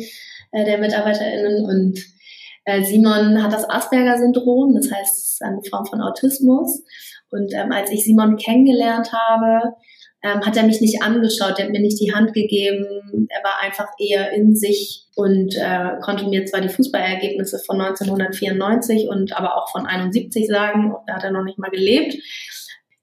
äh, 0.52 0.65
der 0.65 0.80
MitarbeiterInnen 0.80 1.65
und 1.65 1.97
äh, 1.97 2.16
Simon 2.84 3.41
hat 3.41 3.53
das 3.53 3.69
Asperger-Syndrom, 3.69 4.75
das 4.75 4.91
heißt, 4.91 5.41
eine 5.43 5.62
Form 5.69 5.86
von 5.86 6.01
Autismus. 6.01 6.84
Und 7.30 7.53
ähm, 7.53 7.71
als 7.71 7.91
ich 7.91 8.03
Simon 8.03 8.38
kennengelernt 8.38 9.12
habe, 9.13 9.75
ähm, 10.23 10.41
hat 10.45 10.58
er 10.58 10.63
mich 10.63 10.82
nicht 10.82 11.01
angeschaut, 11.01 11.60
er 11.60 11.65
hat 11.65 11.71
mir 11.71 11.82
nicht 11.82 11.99
die 11.99 12.13
Hand 12.13 12.34
gegeben, 12.34 13.27
er 13.30 13.43
war 13.43 13.62
einfach 13.62 13.88
eher 13.99 14.32
in 14.32 14.56
sich 14.56 15.06
und 15.15 15.56
äh, 15.56 15.99
konnte 16.01 16.27
mir 16.27 16.45
zwar 16.45 16.62
die 16.62 16.69
Fußballergebnisse 16.69 17.60
von 17.65 17.80
1994 17.80 19.08
und 19.10 19.36
aber 19.38 19.58
auch 19.58 19.69
von 19.69 19.86
71 19.86 20.47
sagen, 20.47 20.93
da 21.06 21.15
hat 21.15 21.23
er 21.23 21.32
noch 21.32 21.43
nicht 21.43 21.60
mal 21.60 21.69
gelebt. 21.69 22.15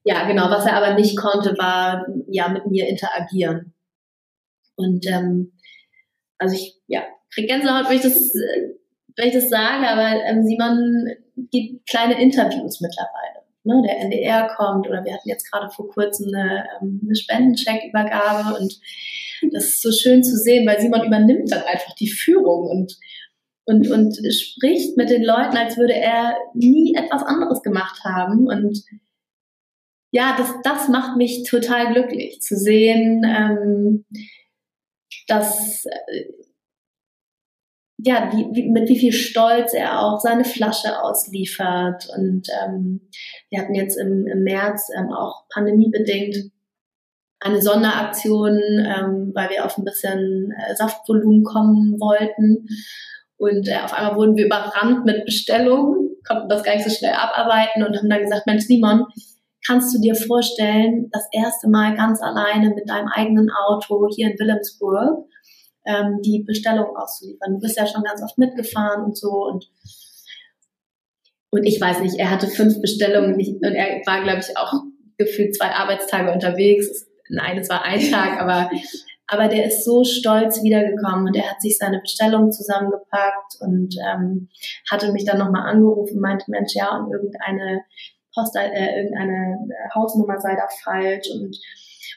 Ja, 0.03 0.27
genau, 0.27 0.49
was 0.49 0.65
er 0.65 0.75
aber 0.75 0.93
nicht 0.93 1.17
konnte, 1.17 1.57
war 1.57 2.05
ja 2.27 2.49
mit 2.49 2.67
mir 2.67 2.87
interagieren. 2.87 3.73
Und 4.75 5.07
ähm, 5.07 5.53
also 6.37 6.55
ich, 6.55 6.75
ja, 6.87 7.03
krieg 7.33 7.49
Gänsehaut, 7.49 7.89
wenn 7.89 7.97
ich 7.97 8.03
das, 8.03 8.13
äh, 8.35 8.75
wenn 9.17 9.27
ich 9.27 9.33
das 9.33 9.49
sage, 9.49 9.87
aber 9.87 10.23
ähm, 10.25 10.45
Simon 10.45 11.09
gibt 11.51 11.87
kleine 11.89 12.21
Interviews 12.21 12.81
mittlerweile 12.81 13.45
ne, 13.65 13.81
der 13.85 13.99
NDR 13.99 14.47
kommt 14.55 14.87
oder 14.87 15.03
wir 15.03 15.13
hatten 15.13 15.29
jetzt 15.29 15.51
gerade 15.51 15.69
vor 15.69 15.89
kurzem 15.89 16.27
eine, 16.33 16.65
ähm, 16.81 17.01
eine 17.03 17.15
Spendencheck-Übergabe 17.15 18.57
und 18.59 18.79
das 19.51 19.65
ist 19.65 19.81
so 19.81 19.91
schön 19.91 20.23
zu 20.23 20.37
sehen, 20.37 20.65
weil 20.67 20.79
Simon 20.79 21.05
übernimmt 21.05 21.51
dann 21.51 21.63
einfach 21.63 21.93
die 21.95 22.09
Führung 22.09 22.69
und 22.69 22.97
und, 23.67 23.89
und 23.89 24.15
spricht 24.31 24.95
mit 24.95 25.09
den 25.09 25.23
Leuten, 25.23 25.57
als 25.57 25.75
würde 25.75 25.95
er 25.95 26.35
nie 26.53 26.93
etwas 26.93 27.23
anderes 27.23 27.63
gemacht 27.63 27.99
haben. 28.03 28.47
Und 28.47 28.83
ja, 30.11 30.35
das, 30.37 30.53
das 30.63 30.87
macht 30.87 31.17
mich 31.17 31.49
total 31.49 31.91
glücklich 31.91 32.41
zu 32.41 32.55
sehen, 32.55 33.23
ähm, 33.25 34.05
dass 35.27 35.85
äh, 35.85 36.25
ja, 37.97 38.29
wie, 38.33 38.47
wie, 38.53 38.69
mit 38.69 38.89
wie 38.89 38.99
viel 38.99 39.13
Stolz 39.13 39.73
er 39.73 40.01
auch 40.01 40.19
seine 40.19 40.43
Flasche 40.43 41.01
ausliefert. 41.01 42.07
Und 42.15 42.47
ähm, 42.63 43.01
wir 43.49 43.59
hatten 43.61 43.75
jetzt 43.75 43.97
im, 43.97 44.27
im 44.27 44.43
März 44.43 44.89
ähm, 44.97 45.11
auch 45.13 45.45
pandemiebedingt 45.53 46.51
eine 47.39 47.61
Sonderaktion, 47.61 48.57
ähm, 48.57 49.31
weil 49.33 49.49
wir 49.49 49.65
auf 49.65 49.77
ein 49.77 49.85
bisschen 49.85 50.53
äh, 50.57 50.75
Saftvolumen 50.75 51.43
kommen 51.43 51.99
wollten. 51.99 52.67
Und 53.37 53.67
äh, 53.67 53.77
auf 53.83 53.93
einmal 53.93 54.15
wurden 54.15 54.35
wir 54.35 54.45
überrannt 54.45 55.05
mit 55.05 55.25
Bestellungen, 55.25 56.15
konnten 56.27 56.49
das 56.49 56.63
gar 56.63 56.75
nicht 56.75 56.87
so 56.87 56.93
schnell 56.93 57.13
abarbeiten 57.13 57.83
und 57.83 57.95
haben 57.97 58.09
dann 58.09 58.21
gesagt, 58.21 58.45
Mensch, 58.45 58.63
Simon, 58.63 59.05
kannst 59.65 59.93
du 59.95 60.01
dir 60.01 60.15
vorstellen, 60.15 61.09
das 61.11 61.27
erste 61.31 61.69
Mal 61.69 61.95
ganz 61.95 62.21
alleine 62.21 62.69
mit 62.69 62.89
deinem 62.89 63.07
eigenen 63.07 63.49
Auto 63.51 64.07
hier 64.13 64.31
in 64.31 64.39
Wilhelmsburg 64.39 65.25
ähm, 65.85 66.19
die 66.21 66.43
Bestellung 66.43 66.95
auszuliefern. 66.95 67.53
Du 67.53 67.59
bist 67.59 67.77
ja 67.77 67.85
schon 67.87 68.03
ganz 68.03 68.21
oft 68.23 68.37
mitgefahren 68.37 69.05
und 69.05 69.17
so 69.17 69.31
und 69.45 69.69
und 71.55 71.63
ich 71.63 71.79
weiß 71.79 72.01
nicht, 72.01 72.19
er 72.19 72.31
hatte 72.31 72.47
fünf 72.47 72.81
Bestellungen 72.81 73.35
und 73.35 73.63
er 73.75 74.01
war, 74.05 74.21
glaube 74.23 74.41
ich, 74.41 74.57
auch 74.57 74.73
gefühlt 75.17 75.55
zwei 75.55 75.69
Arbeitstage 75.69 76.33
unterwegs. 76.33 77.07
Nein, 77.29 77.57
es 77.57 77.69
war 77.69 77.83
ein 77.85 78.01
Tag, 78.11 78.41
aber, 78.41 78.69
aber 79.27 79.47
der 79.47 79.67
ist 79.67 79.85
so 79.85 80.03
stolz 80.03 80.61
wiedergekommen 80.63 81.27
und 81.27 81.35
er 81.37 81.49
hat 81.49 81.61
sich 81.61 81.77
seine 81.77 82.01
Bestellung 82.01 82.51
zusammengepackt 82.51 83.55
und 83.61 83.95
ähm, 84.05 84.49
hatte 84.91 85.13
mich 85.13 85.23
dann 85.23 85.37
nochmal 85.37 85.69
angerufen, 85.69 86.19
meinte, 86.19 86.51
Mensch, 86.51 86.75
ja, 86.75 86.97
und 86.97 87.13
irgendeine 87.13 87.85
Post, 88.33 88.57
äh, 88.57 88.97
irgendeine 88.97 89.57
Hausnummer 89.95 90.37
sei 90.41 90.55
da 90.55 90.67
falsch 90.83 91.29
und, 91.33 91.57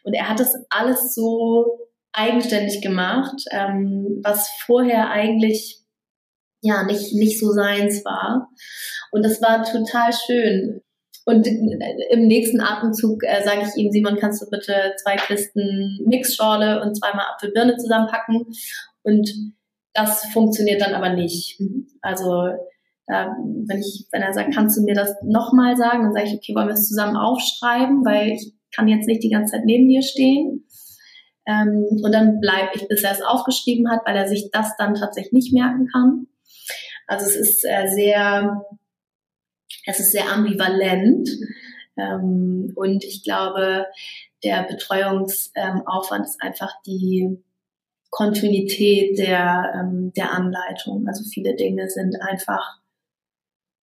und 0.02 0.14
er 0.14 0.28
hat 0.28 0.40
das 0.40 0.52
alles 0.68 1.14
so 1.14 1.78
eigenständig 2.12 2.80
gemacht, 2.80 3.44
ähm, 3.50 4.20
was 4.22 4.48
vorher 4.64 5.10
eigentlich 5.10 5.78
ja 6.62 6.84
nicht, 6.84 7.14
nicht 7.14 7.38
so 7.38 7.52
seins 7.52 8.04
war. 8.04 8.48
Und 9.12 9.24
das 9.24 9.40
war 9.40 9.64
total 9.64 10.12
schön. 10.12 10.80
Und 11.24 11.46
im 11.46 12.26
nächsten 12.26 12.60
Atemzug 12.60 13.22
äh, 13.22 13.42
sage 13.44 13.60
ich 13.62 13.76
ihm, 13.76 13.92
Simon, 13.92 14.16
kannst 14.16 14.40
du 14.40 14.48
bitte 14.48 14.94
zwei 15.02 15.16
Kisten 15.16 15.98
Mixschorle 16.06 16.80
und 16.80 16.96
zweimal 16.96 17.26
Apfelbirne 17.34 17.76
zusammenpacken? 17.76 18.46
Und 19.02 19.30
das 19.92 20.24
funktioniert 20.32 20.80
dann 20.80 20.94
aber 20.94 21.10
nicht. 21.10 21.60
Also 22.00 22.46
äh, 23.08 23.26
wenn 23.66 23.78
ich, 23.78 24.06
wenn 24.10 24.22
er 24.22 24.32
sagt, 24.32 24.54
kannst 24.54 24.78
du 24.78 24.82
mir 24.82 24.94
das 24.94 25.14
nochmal 25.22 25.76
sagen, 25.76 26.04
dann 26.04 26.14
sage 26.14 26.28
ich, 26.28 26.34
okay, 26.34 26.54
wollen 26.54 26.68
wir 26.68 26.74
es 26.74 26.88
zusammen 26.88 27.16
aufschreiben, 27.16 28.04
weil 28.04 28.32
ich 28.32 28.54
kann 28.74 28.88
jetzt 28.88 29.06
nicht 29.06 29.22
die 29.22 29.30
ganze 29.30 29.52
Zeit 29.52 29.64
neben 29.64 29.88
dir 29.88 30.02
stehen. 30.02 30.66
Ähm, 31.48 31.86
und 32.02 32.12
dann 32.12 32.40
bleibe 32.40 32.72
ich, 32.74 32.86
bis 32.88 33.02
er 33.02 33.12
es 33.12 33.22
aufgeschrieben 33.22 33.90
hat, 33.90 34.02
weil 34.04 34.16
er 34.16 34.28
sich 34.28 34.50
das 34.52 34.76
dann 34.76 34.94
tatsächlich 34.94 35.32
nicht 35.32 35.52
merken 35.54 35.88
kann. 35.90 36.26
Also 37.06 37.24
es 37.24 37.36
ist 37.36 37.64
äh, 37.64 37.88
sehr, 37.88 38.62
es 39.86 39.98
ist 39.98 40.12
sehr 40.12 40.30
ambivalent. 40.30 41.28
Ähm, 41.96 42.72
und 42.76 43.02
ich 43.02 43.24
glaube, 43.24 43.86
der 44.44 44.64
Betreuungsaufwand 44.64 46.26
ist 46.26 46.42
einfach 46.42 46.72
die 46.86 47.42
Kontinuität 48.10 49.18
der, 49.18 49.72
ähm, 49.74 50.12
der 50.14 50.32
Anleitung. 50.32 51.08
Also 51.08 51.24
viele 51.24 51.56
Dinge 51.56 51.88
sind 51.88 52.20
einfach 52.20 52.78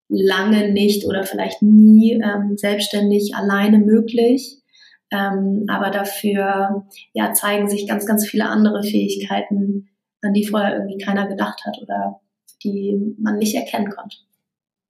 lange 0.08 0.72
nicht 0.72 1.06
oder 1.06 1.24
vielleicht 1.24 1.64
nie 1.64 2.14
ähm, 2.14 2.58
selbstständig 2.58 3.36
alleine 3.36 3.80
möglich. 3.80 4.62
Ähm, 5.16 5.66
aber 5.70 5.92
dafür 5.92 6.86
ja, 7.14 7.34
zeigen 7.34 7.70
sich 7.70 7.88
ganz, 7.88 8.06
ganz 8.06 8.28
viele 8.28 8.48
andere 8.48 8.84
Fähigkeiten, 8.84 9.90
an 10.22 10.34
die 10.34 10.46
vorher 10.46 10.74
irgendwie 10.74 10.98
keiner 10.98 11.28
gedacht 11.28 11.62
hat 11.66 11.78
oder 11.82 12.20
die 12.64 13.16
man 13.18 13.38
nicht 13.38 13.56
erkennen 13.56 13.90
konnte. 13.90 14.18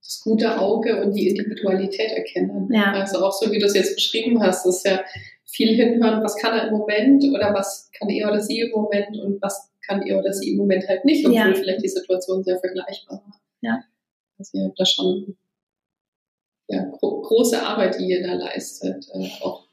Das 0.02 0.22
gute 0.24 0.60
Auge 0.60 1.04
und 1.04 1.14
die 1.14 1.30
Individualität 1.30 2.12
erkennen. 2.12 2.70
Ja. 2.72 2.94
Also 2.94 3.26
auch 3.26 3.34
so, 3.34 3.52
wie 3.52 3.60
du 3.60 3.66
es 3.66 3.76
jetzt 3.76 3.96
beschrieben 3.96 4.42
hast, 4.42 4.66
ist 4.66 4.86
ja 4.86 5.02
viel 5.46 5.76
hinhören, 5.76 6.24
was 6.24 6.38
kann 6.38 6.58
er 6.58 6.68
im 6.68 6.78
Moment 6.78 7.24
oder 7.24 7.54
was 7.54 7.90
kann 7.98 8.10
er 8.10 8.30
oder 8.30 8.42
sie 8.42 8.62
im 8.62 8.72
Moment 8.72 9.18
und 9.18 9.42
was 9.42 9.72
kann 9.86 10.02
er 10.04 10.20
oder 10.20 10.34
sie 10.34 10.52
im 10.52 10.58
Moment 10.58 10.88
halt 10.88 11.06
nicht, 11.06 11.26
obwohl 11.26 11.38
ja. 11.38 11.54
vielleicht 11.54 11.84
die 11.84 11.90
Situation 11.90 12.44
sehr 12.44 12.60
vergleichbar 12.60 13.22
war. 13.26 13.42
Ja. 13.62 13.84
Also 14.38 14.58
ihr 14.58 14.66
habt 14.66 14.80
da 14.80 14.86
schon 14.86 15.38
ja, 16.68 16.84
gro 17.00 17.22
große 17.22 17.62
Arbeit, 17.62 17.98
die 18.00 18.06
ihr 18.06 18.24
da 18.24 18.34
leistet, 18.34 19.08
äh, 19.14 19.30
auch 19.42 19.65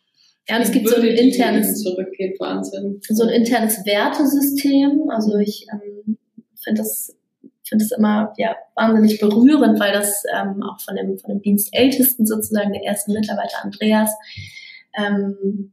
ja, 0.48 0.57
und 0.57 0.62
es 0.62 0.72
gibt 0.72 0.88
so 0.88 0.96
ein 0.96 1.05
internes, 1.05 1.83
zurückgeht, 1.83 2.38
Wahnsinn. 2.40 3.00
so 3.09 3.22
ein 3.22 3.28
internes 3.28 3.85
Wertesystem. 3.85 5.09
Also 5.09 5.38
ich 5.38 5.66
ähm, 5.72 6.18
finde 6.62 6.82
das 6.82 7.16
finde 7.72 7.84
es 7.86 7.93
immer 7.93 8.34
ja, 8.36 8.55
wahnsinnig 8.74 9.18
berührend, 9.18 9.80
weil 9.80 9.93
das 9.93 10.24
ähm, 10.34 10.62
auch 10.62 10.78
von 10.80 10.95
dem, 10.95 11.18
von 11.18 11.30
dem 11.30 11.43
Dienstältesten 11.43 12.26
sozusagen, 12.26 12.72
der 12.72 12.84
ersten 12.84 13.14
Mitarbeiter 13.14 13.64
Andreas, 13.64 14.11
ähm, 14.99 15.72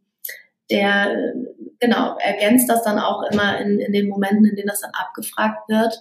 der 0.72 1.34
genau 1.80 2.16
ergänzt 2.20 2.70
das 2.70 2.84
dann 2.84 3.00
auch 3.00 3.24
immer 3.32 3.60
in, 3.60 3.80
in 3.80 3.92
den 3.92 4.08
Momenten, 4.08 4.46
in 4.46 4.56
denen 4.56 4.68
das 4.68 4.82
dann 4.82 4.92
abgefragt 4.94 5.68
wird, 5.68 6.00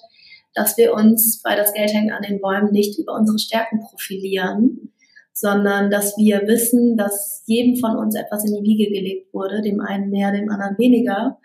dass 0.54 0.76
wir 0.76 0.94
uns 0.94 1.42
bei 1.42 1.56
das 1.56 1.72
Geld 1.72 1.92
hängt 1.92 2.12
an 2.12 2.22
den 2.22 2.40
Bäumen 2.40 2.70
nicht 2.70 2.98
über 2.98 3.14
unsere 3.14 3.38
Stärken 3.38 3.80
profilieren, 3.80 4.92
sondern 5.40 5.88
dass 5.88 6.16
wir 6.16 6.48
wissen, 6.48 6.96
dass 6.96 7.44
jedem 7.46 7.76
von 7.76 7.96
uns 7.96 8.16
etwas 8.16 8.44
in 8.44 8.54
die 8.54 8.68
Wiege 8.68 8.90
gelegt 8.90 9.32
wurde, 9.32 9.62
dem 9.62 9.80
einen 9.80 10.10
mehr, 10.10 10.32
dem 10.32 10.50
anderen 10.50 10.76
weniger. 10.78 11.38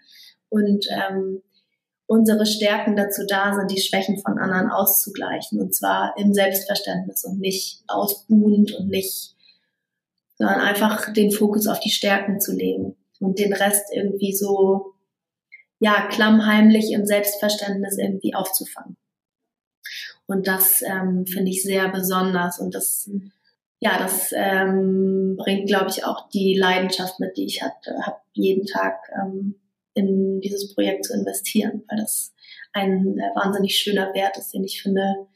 Und 0.50 0.88
ähm, 0.90 1.44
unsere 2.08 2.48
Stärken 2.48 2.96
dazu 2.96 3.22
da 3.28 3.54
sind, 3.54 3.70
die 3.70 3.80
Schwächen 3.82 4.18
von 4.18 4.40
anderen 4.40 4.72
auszugleichen. 4.72 5.60
Und 5.60 5.76
zwar 5.76 6.16
im 6.18 6.34
Selbstverständnis 6.34 7.24
und 7.24 7.40
nicht 7.40 7.84
ausbuhend 7.88 8.74
und 8.74 8.90
nicht, 8.90 9.36
sondern 10.40 10.62
einfach 10.62 11.14
den 11.14 11.32
Fokus 11.32 11.68
auf 11.68 11.80
die 11.80 11.92
Stärken 11.92 12.40
zu 12.40 12.52
legen 12.52 12.96
und 13.20 13.38
den 13.38 13.54
Rest 13.54 13.86
irgendwie 13.94 14.34
so, 14.34 14.94
ja, 15.78 16.08
klammheimlich 16.08 16.92
im 16.94 17.06
Selbstverständnis 17.06 18.00
irgendwie 18.00 18.34
aufzufangen. 18.34 18.98
Und 20.26 20.48
das 20.48 20.82
ähm, 20.82 21.28
finde 21.28 21.52
ich 21.52 21.62
sehr 21.62 21.90
besonders 21.90 22.60
und 22.60 22.74
das, 22.74 23.08
ja, 23.84 24.00
das 24.00 24.32
ähm, 24.34 25.36
bringt, 25.38 25.68
glaube 25.68 25.90
ich, 25.90 26.06
auch 26.06 26.30
die 26.30 26.56
Leidenschaft 26.58 27.20
mit, 27.20 27.36
die 27.36 27.46
ich 27.46 27.62
hatte, 27.62 27.94
habe 28.06 28.16
jeden 28.32 28.66
Tag 28.66 28.96
ähm, 29.22 29.56
in 29.94 30.40
dieses 30.40 30.74
Projekt 30.74 31.04
zu 31.04 31.14
investieren, 31.14 31.84
weil 31.90 32.00
das 32.00 32.34
ein 32.72 33.18
äh, 33.18 33.36
wahnsinnig 33.36 33.78
schöner 33.78 34.14
Wert 34.14 34.38
ist, 34.38 34.54
den 34.54 34.64
ich 34.64 34.82
finde, 34.82 35.28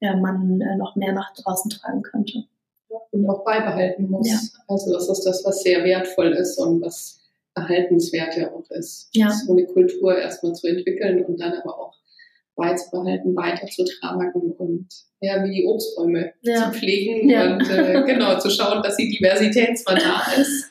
äh, 0.00 0.16
man 0.16 0.62
äh, 0.62 0.76
noch 0.76 0.96
mehr 0.96 1.12
nach 1.12 1.34
draußen 1.34 1.70
tragen 1.70 2.00
könnte. 2.00 2.44
Und 3.10 3.28
auch 3.28 3.44
beibehalten 3.44 4.08
muss. 4.08 4.30
Ja. 4.30 4.38
Also 4.66 4.90
das 4.92 5.10
ist 5.10 5.24
das, 5.24 5.44
was 5.44 5.62
sehr 5.62 5.84
wertvoll 5.84 6.32
ist 6.32 6.58
und 6.58 6.80
was 6.80 7.20
erhaltenswert 7.54 8.34
ja 8.36 8.50
auch 8.50 8.70
ist. 8.70 9.10
Ja. 9.12 9.30
So 9.30 9.52
eine 9.52 9.66
Kultur 9.66 10.16
erstmal 10.16 10.54
zu 10.54 10.68
entwickeln 10.68 11.22
und 11.22 11.38
dann 11.38 11.52
aber 11.52 11.78
auch 11.78 11.94
beizubehalten, 12.56 13.34
weiterzutragen 13.36 14.52
und 14.52 14.88
ja, 15.20 15.42
wie 15.44 15.54
die 15.54 15.66
Obstbäume 15.66 16.32
ja. 16.42 16.70
zu 16.70 16.78
pflegen 16.78 17.28
ja. 17.28 17.54
und 17.54 17.68
äh, 17.68 18.02
genau 18.06 18.38
zu 18.38 18.50
schauen, 18.50 18.82
dass 18.82 18.96
die 18.96 19.08
Diversität 19.08 19.78
zwar 19.78 19.96
da 19.96 20.22
ist, 20.40 20.70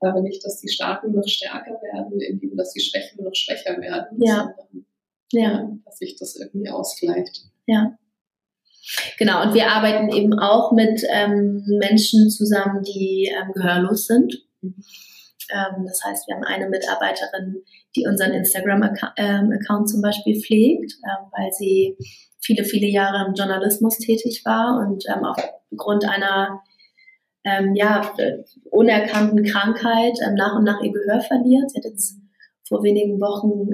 aber 0.00 0.20
nicht, 0.20 0.44
dass 0.44 0.60
die 0.60 0.68
Staaten 0.68 1.12
noch 1.12 1.26
stärker 1.26 1.80
werden, 1.82 2.20
indem 2.20 2.56
dass 2.56 2.72
die 2.72 2.80
Schwächen 2.80 3.24
noch 3.24 3.34
schwächer 3.34 3.80
werden, 3.80 4.18
ja. 4.22 4.54
sondern 4.56 4.86
ja. 5.32 5.70
dass 5.84 5.98
sich 5.98 6.16
das 6.16 6.36
irgendwie 6.36 6.70
ausgleicht. 6.70 7.46
Ja. 7.66 7.98
Genau, 9.18 9.42
und 9.42 9.54
wir 9.54 9.66
arbeiten 9.70 10.08
eben 10.10 10.38
auch 10.38 10.72
mit 10.72 11.02
ähm, 11.12 11.62
Menschen 11.66 12.30
zusammen, 12.30 12.82
die 12.82 13.30
ähm, 13.30 13.52
gehörlos 13.52 14.06
sind. 14.06 14.46
Mhm. 14.62 14.74
Ähm, 15.50 15.84
das 15.86 16.00
heißt, 16.04 16.28
wir 16.28 16.36
haben 16.36 16.44
eine 16.44 16.68
Mitarbeiterin, 16.68 17.62
die 17.96 18.06
unseren 18.06 18.32
Instagram-Account 18.32 19.16
ähm, 19.18 19.86
zum 19.86 20.02
Beispiel 20.02 20.40
pflegt, 20.40 20.94
ähm, 21.04 21.30
weil 21.36 21.52
sie 21.52 21.96
viele, 22.40 22.64
viele 22.64 22.86
Jahre 22.86 23.26
im 23.26 23.34
Journalismus 23.34 23.98
tätig 23.98 24.42
war 24.44 24.78
und 24.86 25.04
aufgrund 25.08 26.04
einer 26.04 26.62
ja, 27.74 28.12
unerkannten 28.70 29.42
Krankheit 29.42 30.18
nach 30.36 30.56
und 30.56 30.64
nach 30.64 30.82
ihr 30.82 30.92
Gehör 30.92 31.20
verliert. 31.20 31.70
Sie 31.70 31.78
hat 31.78 31.86
jetzt 31.86 32.18
vor 32.68 32.82
wenigen 32.82 33.18
Wochen 33.20 33.70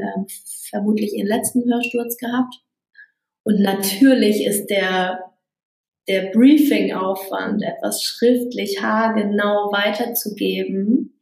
vermutlich 0.69 1.13
ihren 1.13 1.27
letzten 1.27 1.65
Hörsturz 1.65 2.17
gehabt. 2.17 2.55
Und 3.45 3.61
natürlich 3.61 4.45
ist 4.45 4.69
der, 4.71 5.35
der 6.09 6.31
Briefing-Aufwand, 6.33 7.63
etwas 7.63 8.03
schriftlich 8.03 8.83
haargenau 8.83 9.71
weiterzugeben, 9.71 11.14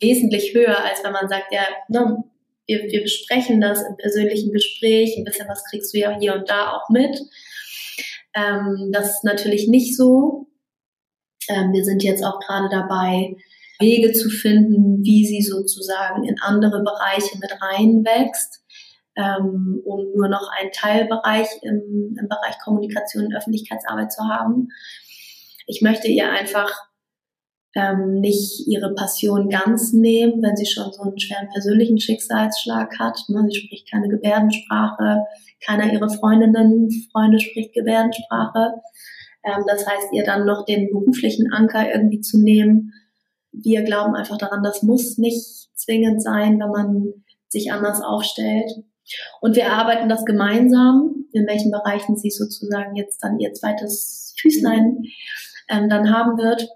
wesentlich 0.00 0.54
höher, 0.54 0.84
als 0.84 1.02
wenn 1.04 1.12
man 1.12 1.28
sagt, 1.28 1.52
ja, 1.52 1.62
ne, 1.88 2.24
wir, 2.66 2.82
wir 2.90 3.02
besprechen 3.02 3.60
das 3.60 3.82
im 3.82 3.96
persönlichen 3.96 4.52
Gespräch, 4.52 5.16
ein 5.16 5.24
bisschen 5.24 5.48
was 5.48 5.64
kriegst 5.64 5.94
du 5.94 5.98
ja 5.98 6.16
hier 6.18 6.34
und 6.34 6.48
da 6.48 6.72
auch 6.72 6.88
mit. 6.90 7.18
Ähm, 8.34 8.90
das 8.92 9.16
ist 9.16 9.24
natürlich 9.24 9.68
nicht 9.68 9.96
so. 9.96 10.48
Ähm, 11.48 11.72
wir 11.72 11.84
sind 11.84 12.02
jetzt 12.02 12.24
auch 12.24 12.40
gerade 12.40 12.68
dabei, 12.68 13.36
Wege 13.78 14.12
zu 14.12 14.30
finden, 14.30 15.04
wie 15.04 15.26
sie 15.26 15.42
sozusagen 15.42 16.24
in 16.24 16.36
andere 16.40 16.82
Bereiche 16.82 17.38
mit 17.38 17.50
reinwächst, 17.60 18.64
ähm, 19.16 19.80
um 19.84 20.12
nur 20.14 20.28
noch 20.28 20.50
einen 20.58 20.72
Teilbereich 20.72 21.48
im, 21.62 22.16
im 22.18 22.28
Bereich 22.28 22.58
Kommunikation 22.62 23.26
und 23.26 23.36
Öffentlichkeitsarbeit 23.36 24.12
zu 24.12 24.22
haben. 24.24 24.68
Ich 25.66 25.82
möchte 25.82 26.08
ihr 26.08 26.30
einfach 26.30 26.70
ähm, 27.76 28.20
nicht 28.20 28.66
ihre 28.66 28.94
Passion 28.94 29.50
ganz 29.50 29.92
nehmen, 29.92 30.42
wenn 30.42 30.56
sie 30.56 30.64
schon 30.64 30.90
so 30.92 31.02
einen 31.02 31.18
schweren 31.20 31.48
persönlichen 31.52 32.00
Schicksalsschlag 32.00 32.98
hat. 32.98 33.18
Ne? 33.28 33.46
Sie 33.50 33.60
spricht 33.60 33.90
keine 33.90 34.08
Gebärdensprache, 34.08 35.26
keiner 35.64 35.92
ihrer 35.92 36.08
Freundinnen, 36.08 36.90
Freunde 37.12 37.38
spricht 37.38 37.74
Gebärdensprache. 37.74 38.80
Ähm, 39.44 39.64
das 39.68 39.86
heißt, 39.86 40.08
ihr 40.12 40.24
dann 40.24 40.46
noch 40.46 40.64
den 40.64 40.90
beruflichen 40.90 41.52
Anker 41.52 41.92
irgendwie 41.92 42.22
zu 42.22 42.42
nehmen. 42.42 42.94
Wir 43.52 43.82
glauben 43.82 44.14
einfach 44.14 44.38
daran, 44.38 44.62
das 44.62 44.82
muss 44.82 45.18
nicht 45.18 45.68
zwingend 45.74 46.22
sein, 46.22 46.58
wenn 46.58 46.70
man 46.70 47.12
sich 47.48 47.72
anders 47.72 48.00
aufstellt. 48.00 48.70
Und 49.42 49.54
wir 49.54 49.64
erarbeiten 49.64 50.08
das 50.08 50.24
gemeinsam, 50.24 51.26
in 51.32 51.46
welchen 51.46 51.70
Bereichen 51.70 52.16
sie 52.16 52.30
sozusagen 52.30 52.96
jetzt 52.96 53.22
dann 53.22 53.38
ihr 53.38 53.52
zweites 53.52 54.34
Füßlein 54.40 55.04
ähm, 55.68 55.90
dann 55.90 56.10
haben 56.10 56.38
wird. 56.38 56.68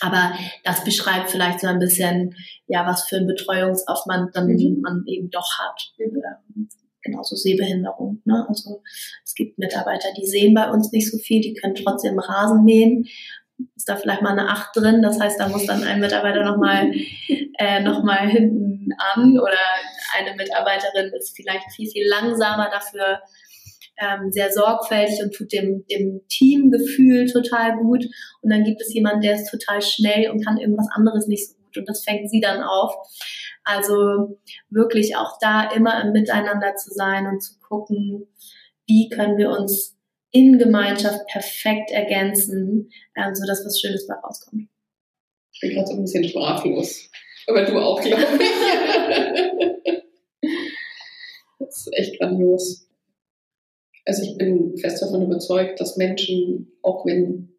Aber 0.00 0.32
das 0.64 0.84
beschreibt 0.84 1.30
vielleicht 1.30 1.60
so 1.60 1.66
ein 1.66 1.78
bisschen, 1.78 2.34
ja, 2.66 2.86
was 2.86 3.08
für 3.08 3.16
ein 3.16 3.26
Betreuungsaufwand 3.26 4.34
dann 4.34 4.46
mhm. 4.46 4.80
man 4.82 5.04
eben 5.06 5.30
doch 5.30 5.58
hat. 5.58 5.92
Mhm. 5.98 6.68
Genauso 7.02 7.36
Sehbehinderung. 7.36 8.20
Ne? 8.24 8.44
Also 8.48 8.82
es 9.24 9.34
gibt 9.34 9.58
Mitarbeiter, 9.58 10.08
die 10.18 10.26
sehen 10.26 10.54
bei 10.54 10.68
uns 10.70 10.90
nicht 10.90 11.10
so 11.10 11.18
viel, 11.18 11.40
die 11.40 11.54
können 11.54 11.76
trotzdem 11.76 12.18
Rasen 12.18 12.64
mähen. 12.64 13.06
Ist 13.74 13.88
da 13.88 13.96
vielleicht 13.96 14.22
mal 14.22 14.32
eine 14.32 14.50
Acht 14.50 14.76
drin, 14.76 15.00
das 15.00 15.18
heißt, 15.18 15.40
da 15.40 15.48
muss 15.48 15.64
dann 15.64 15.82
ein 15.82 16.00
Mitarbeiter 16.00 16.44
nochmal 16.44 16.92
äh, 17.58 17.80
noch 17.80 18.02
hinten 18.26 18.88
an 19.14 19.38
oder 19.38 19.58
eine 20.18 20.36
Mitarbeiterin 20.36 21.12
ist 21.14 21.34
vielleicht 21.34 21.72
viel, 21.72 21.88
viel 21.88 22.06
langsamer 22.06 22.68
dafür 22.70 23.20
ähm, 23.98 24.30
sehr 24.30 24.52
sorgfältig 24.52 25.22
und 25.22 25.34
tut 25.34 25.52
dem, 25.52 25.84
dem 25.90 26.22
Teamgefühl 26.28 27.26
total 27.30 27.76
gut. 27.78 28.04
Und 28.42 28.50
dann 28.50 28.64
gibt 28.64 28.80
es 28.80 28.92
jemanden, 28.92 29.22
der 29.22 29.36
ist 29.36 29.50
total 29.50 29.82
schnell 29.82 30.30
und 30.30 30.44
kann 30.44 30.58
irgendwas 30.58 30.88
anderes 30.92 31.26
nicht 31.26 31.48
so 31.48 31.54
gut. 31.54 31.78
Und 31.78 31.88
das 31.88 32.04
fängt 32.04 32.30
sie 32.30 32.40
dann 32.40 32.62
auf. 32.62 32.94
Also 33.64 34.38
wirklich 34.70 35.16
auch 35.16 35.38
da 35.40 35.70
immer 35.70 36.00
im 36.02 36.12
Miteinander 36.12 36.76
zu 36.76 36.90
sein 36.92 37.26
und 37.26 37.42
zu 37.42 37.58
gucken, 37.58 38.28
wie 38.86 39.08
können 39.08 39.36
wir 39.36 39.50
uns 39.50 39.96
in 40.30 40.58
Gemeinschaft 40.58 41.26
perfekt 41.28 41.90
ergänzen, 41.90 42.90
ähm, 43.16 43.34
sodass 43.34 43.64
was 43.64 43.80
Schönes 43.80 44.06
dabei 44.06 44.20
rauskommt. 44.20 44.68
Ich 45.52 45.60
bin 45.60 45.70
gerade 45.70 45.86
so 45.86 45.94
ein 45.94 46.02
bisschen 46.02 46.28
sprachlos. 46.28 47.10
Aber 47.48 47.64
du 47.64 47.78
auch, 47.78 48.00
glaube 48.00 48.22
ich. 48.22 48.38
das 51.58 51.78
ist 51.78 51.90
echt 51.92 52.18
grandios. 52.18 52.85
Also 54.06 54.22
ich 54.22 54.38
bin 54.38 54.76
fest 54.78 55.02
davon 55.02 55.22
überzeugt, 55.22 55.80
dass 55.80 55.96
Menschen, 55.96 56.72
auch 56.82 57.04
wenn 57.04 57.50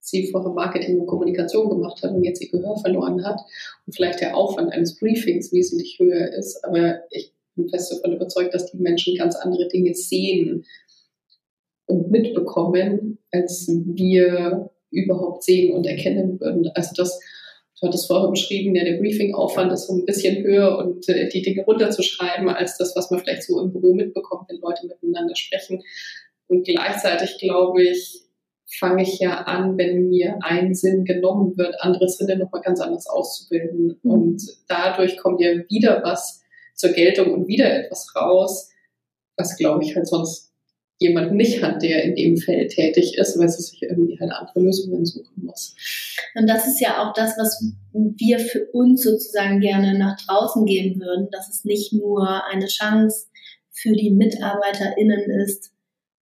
sie 0.00 0.30
vorher 0.30 0.52
Marketing 0.52 1.00
und 1.00 1.06
Kommunikation 1.06 1.68
gemacht 1.68 2.02
hat 2.02 2.12
und 2.12 2.24
jetzt 2.24 2.42
ihr 2.42 2.50
Gehör 2.50 2.76
verloren 2.76 3.24
hat 3.24 3.40
und 3.86 3.94
vielleicht 3.94 4.20
der 4.20 4.36
Aufwand 4.36 4.72
eines 4.72 4.98
Briefings 4.98 5.52
wesentlich 5.52 5.98
höher 5.98 6.32
ist. 6.32 6.64
Aber 6.64 7.00
ich 7.10 7.32
bin 7.56 7.68
fest 7.68 7.92
davon 7.92 8.14
überzeugt, 8.14 8.54
dass 8.54 8.70
die 8.70 8.78
Menschen 8.78 9.16
ganz 9.16 9.34
andere 9.36 9.66
Dinge 9.68 9.94
sehen 9.94 10.64
und 11.86 12.10
mitbekommen, 12.10 13.18
als 13.32 13.66
wir 13.68 14.70
überhaupt 14.90 15.42
sehen 15.42 15.74
und 15.74 15.86
erkennen 15.86 16.40
würden. 16.40 16.70
Also 16.74 16.94
das, 16.96 17.20
du 17.80 17.86
hattest 17.86 18.06
vorher 18.06 18.30
beschrieben, 18.30 18.74
ja, 18.74 18.84
der 18.84 18.98
Briefingaufwand 18.98 19.72
ist 19.72 19.86
so 19.86 19.94
ein 19.94 20.04
bisschen 20.04 20.42
höher 20.42 20.78
und 20.78 21.08
äh, 21.08 21.28
die 21.28 21.42
Dinge 21.42 21.64
runterzuschreiben, 21.64 22.48
als 22.48 22.76
das, 22.76 22.94
was 22.96 23.10
man 23.10 23.20
vielleicht 23.20 23.44
so 23.44 23.60
im 23.60 23.72
Büro 23.72 23.94
mitbekommt, 23.94 24.48
wenn 24.48 24.60
Leute 24.60 24.86
miteinander 24.86 25.36
sprechen. 25.36 25.82
Und 26.48 26.66
gleichzeitig 26.66 27.38
glaube 27.38 27.82
ich, 27.82 28.22
fange 28.78 29.02
ich 29.02 29.18
ja 29.18 29.42
an, 29.42 29.78
wenn 29.78 30.08
mir 30.08 30.38
ein 30.42 30.74
Sinn 30.74 31.04
genommen 31.04 31.56
wird, 31.56 31.80
andere 31.80 32.08
Sinne 32.08 32.36
nochmal 32.36 32.62
ganz 32.62 32.80
anders 32.80 33.06
auszubilden. 33.06 33.98
Mhm. 34.02 34.10
Und 34.10 34.42
dadurch 34.68 35.16
kommt 35.16 35.40
ja 35.40 35.52
wieder 35.68 36.02
was 36.02 36.42
zur 36.74 36.90
Geltung 36.90 37.32
und 37.32 37.48
wieder 37.48 37.72
etwas 37.72 38.14
raus, 38.14 38.70
was, 39.36 39.56
glaube 39.56 39.84
ich, 39.84 39.96
halt 39.96 40.06
sonst 40.06 40.47
jemand 40.98 41.32
nicht 41.32 41.62
hat, 41.62 41.82
der 41.82 42.02
in 42.04 42.14
dem 42.14 42.36
Feld 42.36 42.72
tätig 42.72 43.16
ist, 43.18 43.38
weil 43.38 43.46
es 43.46 43.56
sich 43.56 43.82
irgendwie 43.82 44.18
halt 44.18 44.32
andere 44.32 44.60
Lösungen 44.60 45.04
suchen 45.04 45.44
muss. 45.44 45.74
Und 46.34 46.48
das 46.48 46.66
ist 46.66 46.80
ja 46.80 47.02
auch 47.02 47.12
das, 47.12 47.36
was 47.38 47.64
wir 47.92 48.40
für 48.40 48.66
uns 48.72 49.02
sozusagen 49.02 49.60
gerne 49.60 49.96
nach 49.96 50.16
draußen 50.26 50.64
geben 50.66 51.00
würden, 51.00 51.28
dass 51.30 51.48
es 51.48 51.64
nicht 51.64 51.92
nur 51.92 52.44
eine 52.46 52.66
Chance 52.66 53.26
für 53.70 53.92
die 53.92 54.10
MitarbeiterInnen 54.10 55.30
ist, 55.42 55.72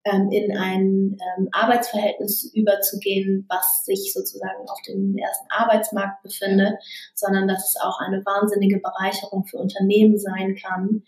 ähm, 0.04 0.30
in 0.30 0.56
ein 0.56 1.16
ähm, 1.38 1.48
Arbeitsverhältnis 1.52 2.52
überzugehen, 2.54 3.46
was 3.48 3.84
sich 3.84 4.12
sozusagen 4.12 4.68
auf 4.68 4.80
dem 4.86 5.16
ersten 5.16 5.46
Arbeitsmarkt 5.50 6.22
befindet, 6.22 6.74
sondern 7.14 7.48
dass 7.48 7.68
es 7.68 7.80
auch 7.80 7.98
eine 8.00 8.24
wahnsinnige 8.24 8.78
Bereicherung 8.78 9.46
für 9.46 9.56
Unternehmen 9.56 10.18
sein 10.18 10.54
kann, 10.54 11.02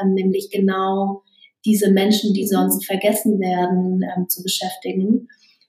ähm, 0.00 0.14
nämlich 0.14 0.50
genau 0.50 1.22
diese 1.64 1.90
Menschen, 1.90 2.34
die 2.34 2.46
sonst 2.46 2.86
vergessen 2.86 3.40
werden, 3.40 4.02
ähm, 4.02 4.28
zu 4.28 4.42
beschäftigen, 4.42 5.28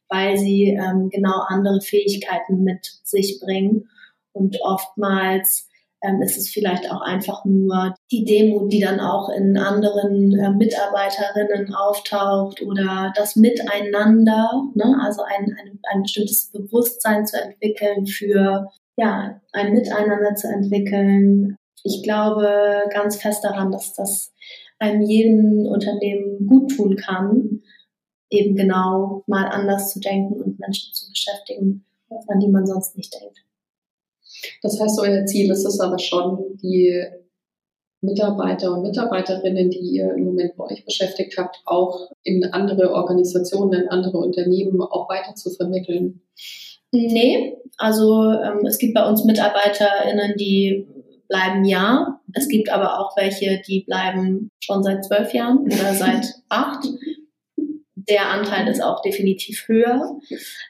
weil 0.10 0.38
sie 0.38 0.70
ähm, 0.70 1.10
genau 1.10 1.44
andere 1.48 1.82
Fähigkeiten 1.82 2.64
mit 2.64 2.86
sich 3.04 3.40
bringen. 3.44 3.90
Und 4.34 4.58
oftmals 4.62 5.68
ähm, 6.02 6.22
ist 6.22 6.38
es 6.38 6.50
vielleicht 6.50 6.90
auch 6.92 7.02
einfach 7.02 7.46
nur 7.46 7.94
die 8.12 8.26
Demo, 8.26 8.68
die 8.68 8.80
dann 8.80 9.00
auch 9.00 9.30
in 9.30 9.58
anderen 9.58 10.38
äh, 10.38 10.50
Mitarbeiterinnen 10.50 11.74
auftaucht 11.76 12.62
oder 12.62 13.14
das 13.16 13.36
Miteinander, 13.36 14.64
ne? 14.74 14.98
also 15.02 15.22
ein, 15.24 15.56
ein, 15.60 15.80
ein 15.92 16.02
bestimmtes 16.04 16.52
Bewusstsein 16.52 17.26
zu 17.26 17.42
entwickeln 17.42 18.08
für 18.08 18.70
ja, 18.98 19.40
ein 19.54 19.74
Miteinander 19.74 20.36
zu 20.36 20.48
entwickeln. 20.48 21.56
Ich 21.84 22.04
glaube 22.04 22.84
ganz 22.94 23.16
fest 23.16 23.44
daran, 23.44 23.72
dass 23.72 23.94
das 23.94 24.34
einem 24.82 25.02
jeden 25.02 25.68
Unternehmen 25.68 26.48
gut 26.48 26.76
tun 26.76 26.96
kann, 26.96 27.62
eben 28.30 28.56
genau 28.56 29.24
mal 29.28 29.46
anders 29.46 29.94
zu 29.94 30.00
denken 30.00 30.42
und 30.42 30.60
Menschen 30.60 30.94
zu 30.94 31.10
beschäftigen, 31.10 31.86
an 32.28 32.40
die 32.40 32.48
man 32.48 32.66
sonst 32.66 32.98
nicht 32.98 33.14
denkt. 33.14 33.38
Das 34.64 34.80
heißt, 34.80 35.00
euer 35.00 35.26
Ziel 35.26 35.52
ist 35.52 35.66
es 35.66 35.80
aber 35.80 36.00
schon, 36.00 36.58
die 36.58 37.06
Mitarbeiter 38.02 38.74
und 38.74 38.82
Mitarbeiterinnen, 38.82 39.70
die 39.70 39.78
ihr 39.78 40.14
im 40.16 40.26
Moment 40.26 40.56
bei 40.58 40.64
euch 40.64 40.84
beschäftigt 40.84 41.38
habt, 41.38 41.62
auch 41.66 42.12
in 42.24 42.44
andere 42.46 42.92
Organisationen, 42.92 43.84
in 43.84 43.90
andere 43.90 44.18
Unternehmen 44.18 44.82
auch 44.82 45.08
weiter 45.08 45.36
zu 45.36 45.52
vermitteln? 45.52 46.22
Nee, 46.92 47.56
also 47.78 48.32
ähm, 48.32 48.66
es 48.66 48.80
gibt 48.80 48.96
bei 48.96 49.08
uns 49.08 49.24
MitarbeiterInnen, 49.24 50.36
die 50.38 50.88
bleiben 51.32 51.64
ja. 51.64 52.20
Es 52.34 52.50
gibt 52.50 52.70
aber 52.70 53.00
auch 53.00 53.16
welche, 53.16 53.62
die 53.66 53.86
bleiben 53.86 54.52
schon 54.60 54.84
seit 54.84 55.06
zwölf 55.06 55.34
Jahren 55.34 55.60
oder 55.60 55.94
seit 55.94 56.28
acht 56.50 56.86
der 58.10 58.30
Anteil 58.30 58.68
ist 58.68 58.82
auch 58.82 59.02
definitiv 59.02 59.68
höher. 59.68 60.18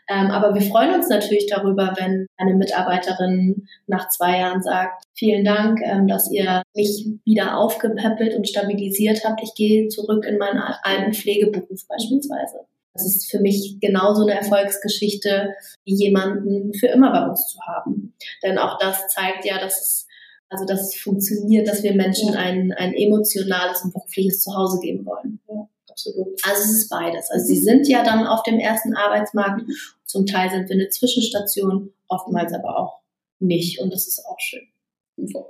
Ähm, 0.10 0.28
aber 0.32 0.54
wir 0.54 0.62
freuen 0.62 0.94
uns 0.94 1.10
natürlich 1.10 1.48
darüber, 1.48 1.94
wenn 1.98 2.28
eine 2.38 2.56
Mitarbeiterin 2.56 3.68
nach 3.88 4.10
zwei 4.10 4.40
Jahren 4.40 4.62
sagt, 4.62 5.06
vielen 5.14 5.46
Dank, 5.46 5.80
ähm, 5.84 6.08
dass 6.08 6.32
ihr 6.32 6.62
mich 6.76 7.08
wieder 7.26 7.58
aufgepäppelt 7.58 8.36
und 8.36 8.48
stabilisiert 8.48 9.24
habt. 9.24 9.42
Ich 9.44 9.54
gehe 9.56 9.88
zurück 9.88 10.26
in 10.26 10.38
meinen 10.38 10.60
alten 10.84 11.14
Pflegeberuf 11.14 11.88
beispielsweise. 11.88 12.66
Das 12.94 13.06
ist 13.06 13.32
für 13.32 13.40
mich 13.40 13.78
genauso 13.80 14.24
eine 14.24 14.38
Erfolgsgeschichte, 14.38 15.54
wie 15.86 15.96
jemanden 15.96 16.74
für 16.74 16.88
immer 16.88 17.12
bei 17.12 17.26
uns 17.26 17.48
zu 17.48 17.60
haben. 17.62 18.14
Denn 18.44 18.58
auch 18.58 18.78
das 18.80 19.08
zeigt 19.08 19.46
ja, 19.46 19.60
dass 19.60 19.80
es 19.80 20.08
also 20.52 20.66
dass 20.66 20.82
es 20.82 21.02
funktioniert, 21.02 21.68
dass 21.68 21.82
wir 21.82 21.96
Menschen 21.96 22.36
ein, 22.36 22.72
ein 22.74 22.94
emotionales 22.94 23.84
und 23.84 23.94
berufliches 23.94 24.44
Zuhause 24.44 24.80
geben 24.80 25.06
wollen. 25.06 25.40
Ja 25.50 25.68
absolut. 25.92 26.28
Also 26.44 26.64
es 26.64 26.72
ist 26.72 26.90
beides. 26.90 27.30
Also 27.32 27.46
sie 27.46 27.60
sind 27.60 27.88
ja 27.88 28.04
dann 28.04 28.26
auf 28.26 28.44
dem 28.44 28.60
ersten 28.60 28.96
Arbeitsmarkt. 28.96 29.64
Zum 30.06 30.26
Teil 30.26 30.50
sind 30.50 30.70
wir 30.70 30.76
eine 30.76 30.90
Zwischenstation, 30.90 31.94
oftmals 32.08 32.54
aber 32.54 32.78
auch 32.78 33.02
nicht. 33.40 33.80
Und 33.80 33.94
das 33.94 34.08
ist 34.08 34.26
auch 34.26 34.40
schön. 34.40 34.68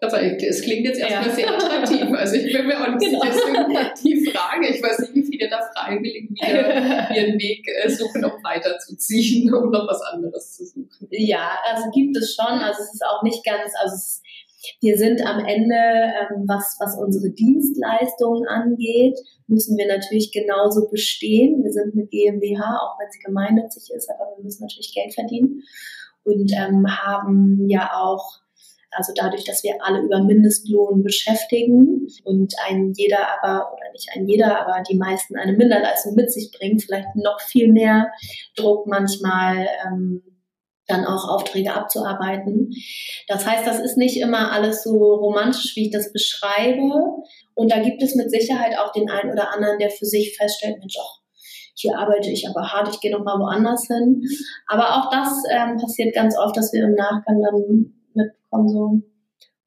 Also 0.01 0.17
es 0.17 0.61
klingt 0.63 0.85
jetzt 0.85 0.99
erstmal 0.99 1.27
ja. 1.27 1.33
sehr 1.33 1.53
attraktiv. 1.53 2.11
Also 2.11 2.35
ich 2.35 2.51
bin 2.51 2.67
mir 2.67 2.81
auch 2.81 2.89
nicht 2.89 3.09
genau. 3.09 3.21
sicher, 3.21 3.93
die 4.03 4.29
Frage, 4.29 4.67
ich 4.67 4.83
weiß 4.83 4.99
nicht, 4.99 5.15
wie 5.15 5.23
viele 5.23 5.49
da 5.49 5.61
freiwillig 5.73 6.29
wieder 6.31 7.15
ihren 7.15 7.39
Weg 7.39 7.65
äh, 7.81 7.89
suchen, 7.89 8.25
um 8.25 8.43
weiterzuziehen, 8.43 9.53
um 9.53 9.71
noch 9.71 9.87
was 9.87 10.01
anderes 10.01 10.57
zu 10.57 10.65
suchen. 10.65 11.07
Ja, 11.11 11.57
also 11.71 11.89
gibt 11.91 12.17
es 12.17 12.35
schon. 12.35 12.59
Also 12.59 12.83
es 12.83 12.95
ist 12.95 13.05
auch 13.05 13.23
nicht 13.23 13.45
ganz, 13.45 13.71
also 13.81 13.95
es 13.95 14.21
wir 14.79 14.97
sind 14.97 15.25
am 15.25 15.43
Ende, 15.45 15.75
ähm, 15.75 16.45
was, 16.47 16.77
was 16.79 16.97
unsere 16.97 17.31
Dienstleistungen 17.31 18.47
angeht, 18.47 19.17
müssen 19.47 19.77
wir 19.77 19.87
natürlich 19.87 20.31
genauso 20.31 20.89
bestehen. 20.89 21.63
Wir 21.63 21.71
sind 21.71 21.93
eine 21.93 22.05
GmbH, 22.05 22.77
auch 22.77 22.99
wenn 22.99 23.11
sie 23.11 23.19
gemeinnützig 23.19 23.91
ist, 23.95 24.09
aber 24.09 24.35
wir 24.37 24.43
müssen 24.43 24.63
natürlich 24.63 24.93
Geld 24.93 25.13
verdienen 25.13 25.63
und 26.23 26.51
ähm, 26.53 26.85
haben 26.87 27.67
ja 27.67 27.91
auch 27.93 28.41
also 28.91 29.13
dadurch, 29.15 29.45
dass 29.45 29.63
wir 29.63 29.75
alle 29.79 30.01
über 30.01 30.21
Mindestlohn 30.21 31.01
beschäftigen 31.01 32.07
und 32.25 32.53
ein 32.67 32.91
jeder 32.93 33.19
aber, 33.41 33.71
oder 33.73 33.91
nicht 33.93 34.09
ein 34.13 34.27
jeder, 34.27 34.59
aber 34.59 34.83
die 34.83 34.97
meisten 34.97 35.37
eine 35.37 35.53
Minderleistung 35.53 36.15
mit 36.15 36.31
sich 36.31 36.51
bringen, 36.51 36.79
vielleicht 36.79 37.15
noch 37.15 37.39
viel 37.39 37.71
mehr 37.71 38.11
Druck 38.55 38.87
manchmal 38.87 39.67
ähm, 39.85 40.21
dann 40.91 41.05
auch 41.05 41.27
Aufträge 41.29 41.73
abzuarbeiten. 41.73 42.71
Das 43.27 43.45
heißt, 43.45 43.65
das 43.65 43.79
ist 43.79 43.97
nicht 43.97 44.19
immer 44.19 44.51
alles 44.51 44.83
so 44.83 44.91
romantisch, 44.91 45.75
wie 45.75 45.85
ich 45.85 45.91
das 45.91 46.11
beschreibe. 46.11 46.91
Und 47.55 47.71
da 47.71 47.79
gibt 47.79 48.03
es 48.03 48.15
mit 48.15 48.29
Sicherheit 48.29 48.77
auch 48.77 48.91
den 48.91 49.09
einen 49.09 49.31
oder 49.31 49.53
anderen, 49.53 49.79
der 49.79 49.89
für 49.89 50.05
sich 50.05 50.37
feststellt, 50.37 50.79
Mensch, 50.79 50.97
auch 50.99 51.21
hier 51.73 51.97
arbeite 51.97 52.29
ich 52.29 52.47
aber 52.47 52.71
hart, 52.71 52.89
ich 52.93 52.99
gehe 52.99 53.11
noch 53.11 53.23
mal 53.23 53.39
woanders 53.39 53.87
hin. 53.87 54.21
Aber 54.67 54.97
auch 54.97 55.09
das 55.09 55.43
ähm, 55.49 55.77
passiert 55.77 56.13
ganz 56.13 56.37
oft, 56.37 56.55
dass 56.55 56.71
wir 56.73 56.83
im 56.83 56.93
Nachgang 56.93 57.41
dann 57.41 57.93
mitbekommen, 58.13 58.69
so, 58.69 59.01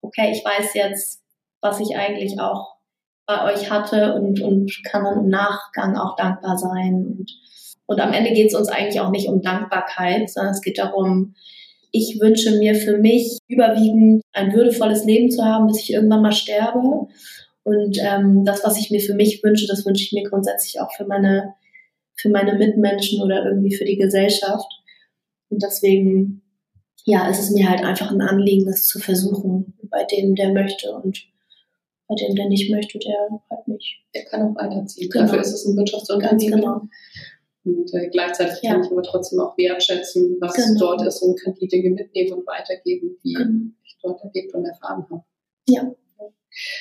okay, 0.01 0.31
ich 0.31 0.45
weiß 0.45 0.75
jetzt, 0.75 1.23
was 1.61 1.81
ich 1.81 1.97
eigentlich 1.97 2.39
auch 2.39 2.77
bei 3.27 3.53
euch 3.53 3.71
hatte 3.71 4.15
und, 4.15 4.41
und 4.43 4.71
kann 4.85 5.05
dann 5.05 5.25
im 5.25 5.29
Nachgang 5.29 5.97
auch 5.97 6.15
dankbar 6.15 6.59
sein 6.59 7.17
und 7.19 7.31
und 7.87 8.01
am 8.01 8.13
Ende 8.13 8.33
geht 8.33 8.49
es 8.49 8.55
uns 8.55 8.69
eigentlich 8.69 9.01
auch 9.01 9.11
nicht 9.11 9.29
um 9.29 9.43
Dankbarkeit, 9.43 10.31
sondern 10.31 10.55
es 10.55 10.63
geht 10.63 10.79
darum, 10.79 11.35
ich 11.93 12.19
wünsche 12.21 12.59
mir 12.59 12.75
für 12.75 12.99
mich 12.99 13.39
überwiegend 13.47 14.23
ein 14.33 14.53
würdevolles 14.53 15.05
Leben 15.05 15.31
zu 15.31 15.45
haben, 15.45 15.69
bis 15.69 15.81
ich 15.81 15.93
irgendwann 15.93 16.23
mal 16.23 16.33
sterbe. 16.33 17.07
Und 17.63 17.99
ähm, 18.01 18.45
das, 18.45 18.65
was 18.65 18.79
ich 18.79 18.91
mir 18.91 19.01
für 19.01 19.15
mich 19.15 19.43
wünsche, 19.45 19.67
das 19.67 19.87
wünsche 19.87 20.03
ich 20.03 20.13
mir 20.13 20.29
grundsätzlich 20.29 20.81
auch 20.81 20.93
für 20.97 21.07
meine, 21.07 21.55
für 22.17 22.31
meine 22.31 22.55
Mitmenschen 22.55 23.23
oder 23.23 23.45
irgendwie 23.45 23.75
für 23.75 23.85
die 23.85 23.97
Gesellschaft. 23.97 24.67
Und 25.51 25.63
deswegen, 25.63 26.43
ja, 27.05 27.29
ist 27.29 27.39
es 27.39 27.51
mir 27.51 27.71
halt 27.71 27.85
einfach 27.85 28.11
ein 28.11 28.23
Anliegen, 28.23 28.67
das 28.67 28.87
zu 28.87 28.99
versuchen, 28.99 29.75
bei 29.89 30.05
dem, 30.05 30.35
der 30.35 30.53
möchte 30.53 30.93
und 30.93 31.27
bei 32.09 32.17
dem, 32.17 32.35
der 32.35 32.49
nicht 32.49 32.71
möchte, 32.71 32.99
der 32.99 33.29
halt 33.51 33.69
nicht. 33.69 34.03
Der 34.15 34.25
kann 34.25 34.43
auch 34.43 34.57
weiterziehen. 34.57 35.11
Genau. 35.11 35.27
Dafür 35.27 35.41
ist 35.41 35.53
es 35.53 35.65
ein 35.65 35.77
Wirtschaftsunternehmen. 35.77 36.51
Ganz 36.51 36.63
genau. 36.63 36.83
Und 37.65 37.95
äh, 37.95 38.09
gleichzeitig 38.09 38.63
ja. 38.63 38.73
kann 38.73 38.85
ich 38.85 38.91
aber 38.91 39.03
trotzdem 39.03 39.41
auch 39.41 39.57
wertschätzen, 39.57 40.37
was 40.41 40.55
genau. 40.55 40.79
dort 40.79 41.07
ist 41.07 41.23
und 41.23 41.41
kann 41.41 41.55
die 41.55 41.69
Dinge 41.69 41.91
mitnehmen 41.91 42.35
und 42.35 42.47
weitergeben, 42.47 43.17
die 43.25 43.33
genau. 43.33 43.71
ich 43.85 43.97
dort 44.03 44.23
erlebt 44.23 44.55
und 44.55 44.67
erfahren 44.67 45.07
habe. 45.11 45.25
Ja. 45.69 45.95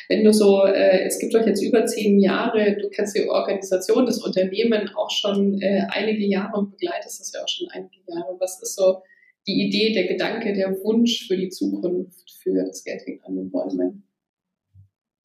Wenn 0.08 0.24
du 0.24 0.34
so, 0.34 0.66
äh, 0.66 1.06
es 1.06 1.18
gibt 1.20 1.34
euch 1.34 1.48
jetzt 1.48 1.64
über 1.64 1.86
zehn 1.86 2.20
Jahre, 2.20 2.78
du 2.80 2.90
kennst 2.90 3.18
die 3.18 3.28
Organisation, 3.28 4.06
das 4.06 4.24
Unternehmen 4.24 4.90
auch 4.96 5.10
schon 5.10 5.60
äh, 5.62 5.88
einige 5.90 6.26
Jahre 6.26 6.58
und 6.58 6.72
begleitest 6.72 7.20
das 7.20 7.34
ja 7.34 7.42
auch 7.42 7.48
schon 7.48 7.68
einige 7.70 7.96
Jahre. 8.08 8.36
Was 8.40 8.62
ist 8.62 8.76
so 8.76 9.02
die 9.48 9.68
Idee, 9.68 9.94
der 9.94 10.08
Gedanke, 10.08 10.54
der 10.54 10.72
Wunsch 10.84 11.28
für 11.28 11.38
die 11.38 11.50
Zukunft 11.50 12.32
für 12.42 12.66
das 12.66 12.84
Geldweg 12.84 13.22
an 13.26 13.36
den 13.36 13.50
Bäumen? 13.50 14.04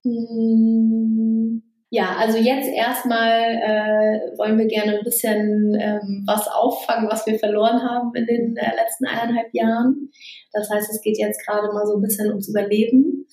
Hm. 0.05 1.68
Ja, 1.91 2.17
also 2.19 2.37
jetzt 2.37 2.69
erstmal 2.69 3.41
äh, 3.41 4.37
wollen 4.37 4.59
wir 4.59 4.67
gerne 4.67 4.99
ein 4.99 5.05
bisschen 5.05 5.75
ähm, 5.81 6.23
was 6.27 6.47
auffangen, 6.47 7.09
was 7.11 7.27
wir 7.27 7.39
verloren 7.39 7.83
haben 7.83 8.15
in 8.15 8.27
den 8.27 8.57
äh, 8.59 8.77
letzten 8.77 9.07
eineinhalb 9.07 9.49
Jahren. 9.55 10.11
Das 10.53 10.69
heißt, 10.69 10.91
es 10.91 11.01
geht 11.01 11.19
jetzt 11.19 11.43
gerade 11.47 11.73
mal 11.73 11.87
so 11.87 11.97
ein 11.97 12.03
bisschen 12.03 12.29
ums 12.29 12.49
Überleben. 12.49 13.27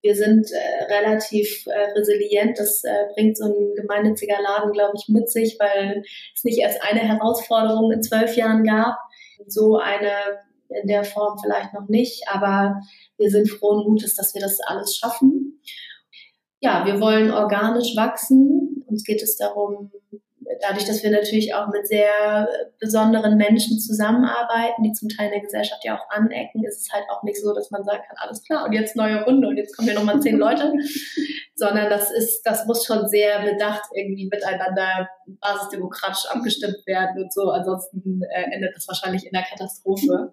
Wir 0.00 0.16
sind 0.16 0.50
äh, 0.50 0.92
relativ 0.92 1.64
äh, 1.68 1.92
resilient. 1.96 2.58
Das 2.58 2.82
äh, 2.82 3.06
bringt 3.14 3.36
so 3.36 3.44
ein 3.44 3.74
gemeinnütziger 3.76 4.42
Laden, 4.42 4.72
glaube 4.72 4.94
ich, 4.96 5.06
mit 5.06 5.30
sich, 5.30 5.56
weil 5.60 6.02
es 6.34 6.42
nicht 6.42 6.58
erst 6.58 6.82
eine 6.82 7.00
Herausforderung 7.00 7.92
in 7.92 8.02
zwölf 8.02 8.36
Jahren 8.36 8.64
gab. 8.64 8.96
So 9.46 9.76
eine 9.78 10.10
in 10.70 10.88
der 10.88 11.04
Form 11.04 11.38
vielleicht 11.40 11.72
noch 11.74 11.88
nicht, 11.88 12.24
aber 12.28 12.80
wir 13.18 13.30
sind 13.30 13.48
frohen 13.48 13.84
Mutes, 13.84 14.16
dass 14.16 14.34
wir 14.34 14.40
das 14.40 14.58
alles 14.60 14.96
schaffen 14.96 15.60
ja, 16.62 16.86
wir 16.86 17.00
wollen 17.00 17.30
organisch 17.30 17.96
wachsen. 17.96 18.84
Uns 18.86 19.04
geht 19.04 19.20
es 19.22 19.36
darum, 19.36 19.90
dadurch, 20.60 20.84
dass 20.84 21.02
wir 21.02 21.10
natürlich 21.10 21.54
auch 21.54 21.68
mit 21.68 21.86
sehr 21.88 22.48
besonderen 22.80 23.36
Menschen 23.36 23.78
zusammenarbeiten, 23.78 24.82
die 24.84 24.92
zum 24.92 25.08
Teil 25.08 25.26
in 25.26 25.32
der 25.32 25.40
Gesellschaft 25.40 25.84
ja 25.84 25.98
auch 25.98 26.08
anecken, 26.10 26.64
ist 26.64 26.82
es 26.82 26.92
halt 26.92 27.04
auch 27.10 27.22
nicht 27.24 27.40
so, 27.40 27.52
dass 27.52 27.70
man 27.70 27.84
sagen 27.84 28.02
kann, 28.06 28.16
alles 28.18 28.44
klar, 28.44 28.64
und 28.64 28.72
jetzt 28.72 28.94
neue 28.94 29.24
Runde 29.24 29.48
und 29.48 29.56
jetzt 29.56 29.76
kommen 29.76 29.88
hier 29.88 29.98
nochmal 29.98 30.20
zehn 30.20 30.38
Leute, 30.38 30.72
sondern 31.56 31.90
das 31.90 32.10
ist, 32.12 32.42
das 32.42 32.64
muss 32.66 32.86
schon 32.86 33.08
sehr 33.08 33.42
bedacht 33.42 33.90
irgendwie 33.94 34.28
miteinander 34.30 35.08
basisdemokratisch 35.26 36.26
abgestimmt 36.30 36.86
werden 36.86 37.24
und 37.24 37.32
so, 37.32 37.50
ansonsten 37.50 38.22
äh, 38.30 38.54
endet 38.54 38.76
das 38.76 38.86
wahrscheinlich 38.86 39.26
in 39.26 39.32
der 39.32 39.42
Katastrophe. 39.42 40.32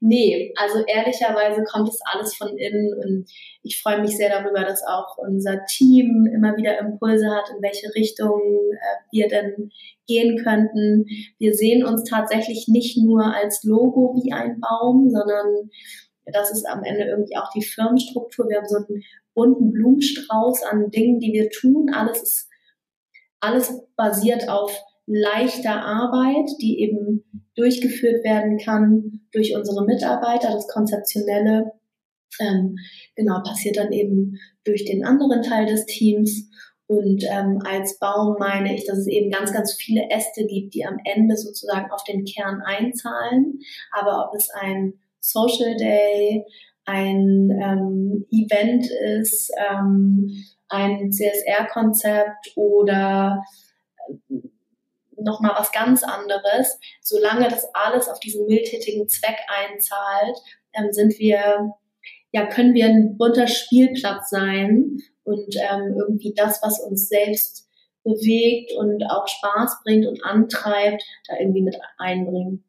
Nee, 0.00 0.52
also 0.56 0.84
ehrlicherweise 0.86 1.64
kommt 1.64 1.88
es 1.88 1.98
alles 2.04 2.34
von 2.36 2.56
innen 2.56 2.94
und 2.94 3.30
ich 3.62 3.80
freue 3.82 4.00
mich 4.00 4.16
sehr 4.16 4.30
darüber, 4.30 4.64
dass 4.64 4.84
auch 4.84 5.18
unser 5.18 5.64
Team 5.66 6.28
immer 6.32 6.56
wieder 6.56 6.78
Impulse 6.78 7.28
hat, 7.28 7.50
in 7.50 7.60
welche 7.62 7.92
Richtung 7.96 8.40
äh, 8.72 9.02
wir 9.10 9.28
denn 9.28 9.70
gehen 10.06 10.42
könnten. 10.42 11.06
Wir 11.38 11.52
sehen 11.54 11.84
uns 11.84 12.04
tatsächlich 12.04 12.68
nicht 12.68 12.96
nur 12.96 13.34
als 13.34 13.64
Logo 13.64 14.14
wie 14.14 14.32
ein 14.32 14.60
Baum, 14.60 15.10
sondern 15.10 15.68
das 16.32 16.52
ist 16.52 16.66
am 16.66 16.84
Ende 16.84 17.04
irgendwie 17.04 17.36
auch 17.36 17.50
die 17.52 17.64
Firmenstruktur. 17.64 18.48
Wir 18.48 18.58
haben 18.58 18.68
so 18.68 18.76
einen 18.76 19.02
bunten 19.34 19.72
Blumenstrauß 19.72 20.62
an 20.64 20.90
Dingen, 20.90 21.18
die 21.18 21.32
wir 21.32 21.50
tun. 21.50 21.90
Alles 21.92 22.22
ist, 22.22 22.48
alles 23.40 23.80
basiert 23.96 24.48
auf 24.48 24.76
leichter 25.06 25.82
Arbeit, 25.82 26.50
die 26.60 26.80
eben 26.80 27.24
durchgeführt 27.58 28.24
werden 28.24 28.58
kann 28.58 29.20
durch 29.32 29.54
unsere 29.56 29.84
Mitarbeiter. 29.84 30.52
Das 30.52 30.68
Konzeptionelle 30.68 31.72
ähm, 32.40 32.76
genau 33.16 33.42
passiert 33.42 33.76
dann 33.76 33.92
eben 33.92 34.38
durch 34.64 34.84
den 34.84 35.04
anderen 35.04 35.42
Teil 35.42 35.66
des 35.66 35.86
Teams. 35.86 36.48
Und 36.86 37.24
ähm, 37.24 37.60
als 37.66 37.98
Baum 37.98 38.36
meine 38.38 38.74
ich, 38.74 38.86
dass 38.86 38.98
es 38.98 39.08
eben 39.08 39.30
ganz, 39.30 39.52
ganz 39.52 39.74
viele 39.74 40.08
Äste 40.10 40.46
gibt, 40.46 40.74
die 40.74 40.86
am 40.86 40.98
Ende 41.04 41.36
sozusagen 41.36 41.90
auf 41.90 42.04
den 42.04 42.24
Kern 42.24 42.62
einzahlen. 42.64 43.60
Aber 43.92 44.26
ob 44.26 44.34
es 44.36 44.48
ein 44.50 44.94
Social 45.20 45.76
Day, 45.76 46.44
ein 46.84 47.50
ähm, 47.50 48.26
Event 48.30 48.86
ist, 49.18 49.52
ähm, 49.70 50.30
ein 50.68 51.12
CSR-Konzept 51.12 52.52
oder 52.56 53.42
nochmal 55.22 55.54
was 55.56 55.72
ganz 55.72 56.02
anderes. 56.02 56.78
Solange 57.02 57.48
das 57.48 57.66
alles 57.74 58.08
auf 58.08 58.20
diesen 58.20 58.46
mildtätigen 58.46 59.08
Zweck 59.08 59.36
einzahlt, 59.48 60.36
ähm, 60.74 60.92
sind 60.92 61.18
wir, 61.18 61.72
ja, 62.32 62.46
können 62.46 62.74
wir 62.74 62.86
ein 62.86 63.16
bunter 63.16 63.46
Spielplatz 63.46 64.30
sein 64.30 64.98
und 65.24 65.56
ähm, 65.56 65.96
irgendwie 65.98 66.34
das, 66.34 66.60
was 66.62 66.80
uns 66.80 67.08
selbst 67.08 67.68
bewegt 68.04 68.72
und 68.76 69.04
auch 69.10 69.26
Spaß 69.28 69.80
bringt 69.84 70.06
und 70.06 70.24
antreibt, 70.24 71.02
da 71.28 71.36
irgendwie 71.38 71.62
mit 71.62 71.76
einbringen. 71.98 72.64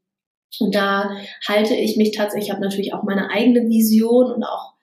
Und 0.60 0.76
da 0.76 1.12
halte 1.47 1.76
ich 1.76 1.95
mich 1.95 2.12
tatsächlich, 2.12 2.47
ich 2.47 2.52
habe 2.52 2.64
natürlich 2.64 2.93
auch 2.93 3.04
meine 3.04 3.30
eigene 3.30 3.62
Vision 3.68 4.32
und 4.32 4.43
auch 4.43 4.74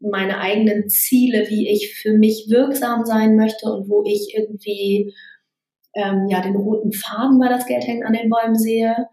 meine 0.00 0.38
eigenen 0.38 0.88
Ziele, 0.88 1.48
wie 1.48 1.68
ich 1.68 1.94
für 1.94 2.12
mich 2.12 2.46
wirksam 2.48 3.04
sein 3.04 3.36
möchte 3.36 3.70
und 3.70 3.88
wo 3.88 4.04
ich 4.04 4.34
irgendwie 4.36 5.14
ähm, 5.98 6.26
ja 6.28 6.40
den 6.40 6.56
roten 6.56 6.92
Faden 6.92 7.38
bei 7.38 7.48
das 7.48 7.66
Geld 7.66 7.86
hängen 7.86 8.06
an 8.06 8.14
den 8.14 8.30
Bäumen 8.30 8.56
sehe. 8.56 9.08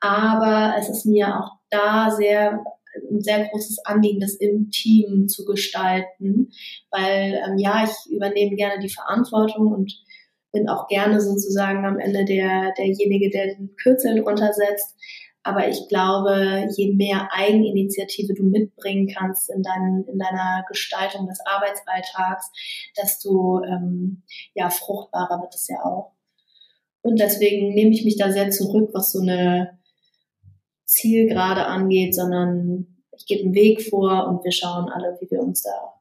Aber 0.00 0.74
es 0.78 0.88
ist 0.88 1.06
mir 1.06 1.40
auch 1.40 1.50
da 1.70 2.10
sehr 2.10 2.62
ein 3.10 3.20
sehr 3.20 3.48
großes 3.48 3.84
Anliegen, 3.84 4.20
das 4.20 4.34
im 4.34 4.70
Team 4.70 5.28
zu 5.28 5.44
gestalten, 5.44 6.50
weil 6.90 7.40
ähm, 7.46 7.58
ja, 7.58 7.84
ich 7.84 8.12
übernehme 8.12 8.56
gerne 8.56 8.80
die 8.82 8.88
Verantwortung 8.88 9.72
und 9.72 9.92
bin 10.52 10.68
auch 10.68 10.88
gerne 10.88 11.20
sozusagen 11.20 11.84
am 11.84 11.98
Ende 11.98 12.24
der, 12.24 12.72
derjenige, 12.76 13.30
der 13.30 13.54
den 13.54 13.74
Kürzel 13.76 14.22
drunter 14.22 14.52
setzt. 14.52 14.96
Aber 15.42 15.68
ich 15.68 15.88
glaube, 15.88 16.66
je 16.76 16.94
mehr 16.94 17.28
Eigeninitiative 17.32 18.34
du 18.34 18.42
mitbringen 18.44 19.08
kannst 19.14 19.50
in, 19.50 19.62
dein, 19.62 20.04
in 20.10 20.18
deiner 20.18 20.64
Gestaltung 20.68 21.26
des 21.26 21.38
Arbeitsalltags, 21.46 22.50
desto 23.00 23.62
ähm, 23.64 24.22
ja, 24.54 24.68
fruchtbarer 24.68 25.40
wird 25.40 25.54
es 25.54 25.68
ja 25.68 25.76
auch. 25.84 26.17
Und 27.08 27.18
deswegen 27.18 27.74
nehme 27.74 27.90
ich 27.90 28.04
mich 28.04 28.16
da 28.16 28.30
sehr 28.30 28.50
zurück, 28.50 28.90
was 28.92 29.12
so 29.12 29.20
eine 29.20 29.78
Zielgerade 30.84 31.66
angeht, 31.66 32.14
sondern 32.14 32.98
ich 33.16 33.26
gebe 33.26 33.44
einen 33.44 33.54
Weg 33.54 33.82
vor 33.82 34.28
und 34.28 34.44
wir 34.44 34.52
schauen 34.52 34.90
alle, 34.90 35.16
wie 35.20 35.30
wir 35.30 35.40
uns 35.40 35.62
da 35.62 35.94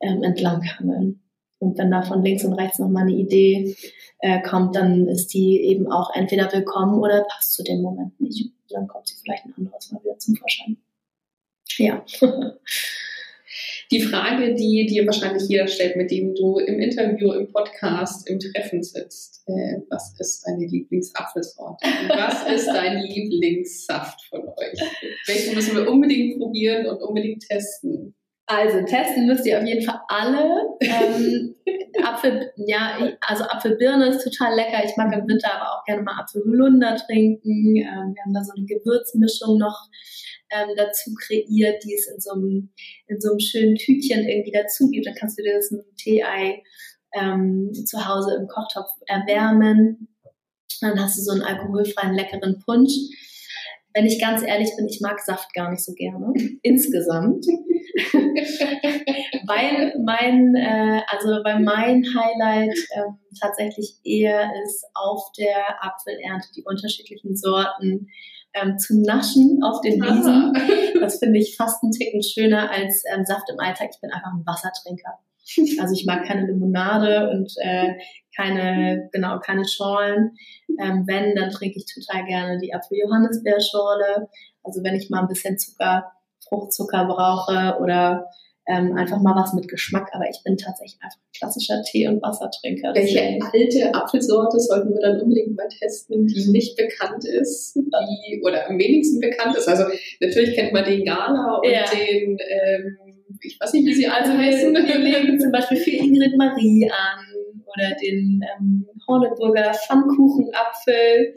ähm, 0.00 0.22
entlang 0.22 0.62
hangeln. 0.64 1.22
Und 1.58 1.78
wenn 1.78 1.92
da 1.92 2.02
von 2.02 2.24
links 2.24 2.44
und 2.44 2.54
rechts 2.54 2.80
nochmal 2.80 3.04
eine 3.04 3.12
Idee 3.14 3.76
äh, 4.18 4.42
kommt, 4.42 4.74
dann 4.74 5.06
ist 5.06 5.28
die 5.28 5.60
eben 5.62 5.90
auch 5.90 6.12
entweder 6.12 6.52
willkommen 6.52 6.98
oder 6.98 7.24
passt 7.30 7.54
zu 7.54 7.62
dem 7.62 7.80
Moment 7.80 8.20
nicht. 8.20 8.52
Dann 8.68 8.88
kommt 8.88 9.06
sie 9.06 9.14
vielleicht 9.22 9.44
ein 9.44 9.54
anderes 9.56 9.92
Mal 9.92 10.02
wieder 10.02 10.18
zum 10.18 10.34
Vorschein. 10.34 10.76
Ja. 11.78 12.04
Die 13.92 14.00
Frage, 14.00 14.54
die 14.54 14.86
dir 14.86 15.04
wahrscheinlich 15.04 15.46
jeder 15.50 15.66
stellt, 15.66 15.96
mit 15.96 16.10
dem 16.10 16.34
du 16.34 16.58
im 16.58 16.80
Interview, 16.80 17.32
im 17.32 17.52
Podcast, 17.52 18.26
im 18.26 18.38
Treffen 18.38 18.82
sitzt. 18.82 19.44
Äh, 19.46 19.82
was 19.90 20.14
ist 20.18 20.46
deine 20.46 20.64
Lieblingsapfelsorte? 20.64 21.86
Was 22.08 22.48
ist 22.54 22.68
dein 22.68 23.02
Lieblingssaft 23.02 24.24
von 24.30 24.48
euch? 24.48 24.80
Welchen 25.26 25.54
müssen 25.54 25.76
wir 25.76 25.90
unbedingt 25.90 26.38
probieren 26.38 26.86
und 26.86 27.02
unbedingt 27.02 27.46
testen? 27.46 28.14
Also 28.46 28.82
testen 28.86 29.26
müsst 29.26 29.44
ihr 29.44 29.58
auf 29.58 29.66
jeden 29.66 29.82
Fall 29.82 30.00
alle. 30.08 30.62
Ähm, 30.80 31.54
Apfel, 32.02 32.52
ja, 32.56 32.96
also 33.20 33.44
Apfelbirne 33.44 34.08
ist 34.08 34.24
total 34.24 34.54
lecker. 34.54 34.84
Ich 34.84 34.96
mag 34.96 35.12
im 35.12 35.26
Winter 35.28 35.52
aber 35.54 35.72
auch 35.72 35.84
gerne 35.84 36.02
mal 36.02 36.20
Apfelholunder 36.20 36.96
trinken. 36.96 37.76
Ähm, 37.76 38.14
wir 38.14 38.22
haben 38.24 38.34
da 38.34 38.44
so 38.44 38.52
eine 38.56 38.66
Gewürzmischung 38.66 39.58
noch 39.58 39.88
ähm, 40.50 40.70
dazu 40.76 41.12
kreiert, 41.14 41.82
die 41.84 41.94
es 41.94 42.08
in 42.08 42.20
so, 42.20 42.32
einem, 42.32 42.70
in 43.08 43.20
so 43.20 43.30
einem 43.30 43.40
schönen 43.40 43.76
Tütchen 43.76 44.28
irgendwie 44.28 44.52
dazu 44.52 44.88
gibt. 44.88 45.06
Dann 45.06 45.14
kannst 45.14 45.38
du 45.38 45.42
dir 45.42 45.54
das 45.54 45.70
mit 45.70 45.82
einem 45.82 45.96
Tee-Ei 45.96 46.62
ähm, 47.14 47.72
zu 47.86 48.06
Hause 48.06 48.36
im 48.36 48.48
Kochtopf 48.48 48.90
erwärmen. 49.06 50.08
Dann 50.80 51.00
hast 51.00 51.18
du 51.18 51.22
so 51.22 51.32
einen 51.32 51.42
alkoholfreien, 51.42 52.14
leckeren 52.14 52.60
Punsch. 52.64 52.92
Wenn 53.94 54.06
ich 54.06 54.20
ganz 54.20 54.42
ehrlich 54.42 54.70
bin, 54.76 54.88
ich 54.88 55.00
mag 55.00 55.20
Saft 55.20 55.52
gar 55.54 55.70
nicht 55.70 55.84
so 55.84 55.92
gerne. 55.92 56.32
Insgesamt. 56.62 57.46
weil 59.46 59.94
mein, 60.04 60.54
äh, 60.54 61.02
also 61.08 61.28
weil 61.44 61.60
mein 61.60 62.04
Highlight 62.04 62.78
ähm, 62.94 63.18
tatsächlich 63.40 63.96
eher 64.04 64.50
ist, 64.64 64.84
auf 64.94 65.30
der 65.38 65.82
Apfelernte 65.84 66.48
die 66.56 66.64
unterschiedlichen 66.64 67.36
Sorten 67.36 68.08
ähm, 68.54 68.78
zu 68.78 69.00
naschen 69.02 69.60
auf 69.62 69.80
den 69.80 70.00
Wiesen. 70.02 70.52
Das 71.02 71.18
finde 71.18 71.40
ich 71.40 71.56
fast 71.56 71.82
einen 71.82 71.90
Ticken 71.90 72.22
schöner 72.22 72.70
als 72.70 73.02
ähm, 73.12 73.24
Saft 73.24 73.50
im 73.50 73.58
Alltag. 73.58 73.90
Ich 73.92 74.00
bin 74.00 74.12
einfach 74.12 74.30
ein 74.32 74.46
Wassertrinker. 74.46 75.18
Also 75.80 75.94
ich 75.94 76.06
mag 76.06 76.24
keine 76.24 76.46
Limonade 76.46 77.28
und 77.30 77.52
äh, 77.60 77.94
keine, 78.36 79.08
genau, 79.12 79.40
keine 79.40 79.66
Schorlen. 79.66 80.36
Ähm, 80.80 81.02
wenn, 81.06 81.34
dann 81.34 81.50
trinke 81.50 81.78
ich 81.78 81.86
total 81.92 82.24
gerne 82.24 82.58
die 82.60 82.72
Apfel-Johannisbeerschorle. 82.72 84.28
Also 84.62 84.84
wenn 84.84 84.94
ich 84.94 85.10
mal 85.10 85.22
ein 85.22 85.28
bisschen 85.28 85.58
Zucker, 85.58 86.12
Fruchtzucker 86.52 87.06
brauche 87.06 87.80
oder 87.80 88.26
ähm, 88.68 88.96
einfach 88.96 89.20
mal 89.20 89.34
was 89.34 89.54
mit 89.54 89.66
Geschmack, 89.66 90.10
aber 90.12 90.28
ich 90.30 90.40
bin 90.44 90.56
tatsächlich 90.56 91.00
einfach 91.02 91.18
klassischer 91.36 91.82
Tee- 91.82 92.06
und 92.06 92.22
Wassertrinker. 92.22 92.94
Welche 92.94 93.38
alte 93.42 93.94
Apfelsorte 93.94 94.60
sollten 94.60 94.90
wir 94.90 95.00
dann 95.00 95.20
unbedingt 95.20 95.56
mal 95.56 95.66
testen, 95.68 96.26
die 96.26 96.50
nicht 96.50 96.76
bekannt 96.76 97.24
ist, 97.24 97.74
die 97.74 98.42
oder 98.44 98.68
am 98.68 98.78
wenigsten 98.78 99.18
bekannt 99.18 99.56
ist? 99.56 99.66
Also 99.66 99.84
natürlich 100.20 100.54
kennt 100.54 100.72
man 100.72 100.84
den 100.84 101.04
Gala 101.04 101.58
und 101.60 101.70
ja. 101.70 101.84
den, 101.90 102.38
ähm, 102.38 102.98
ich 103.40 103.58
weiß 103.58 103.72
nicht, 103.72 103.86
wie 103.86 103.94
sie 103.94 104.06
alle 104.06 104.26
also 104.26 104.38
heißen. 104.38 104.72
Wir, 104.72 104.98
legen 104.98 105.40
zum 105.40 105.50
Beispiel 105.50 105.78
für 105.78 105.90
Ingrid 105.90 106.36
Marie 106.36 106.88
an 106.88 107.26
oder 107.66 107.96
den 108.00 108.42
ähm, 108.60 108.86
Horneburger 109.06 109.72
Pfannkuchenapfel. 109.74 111.34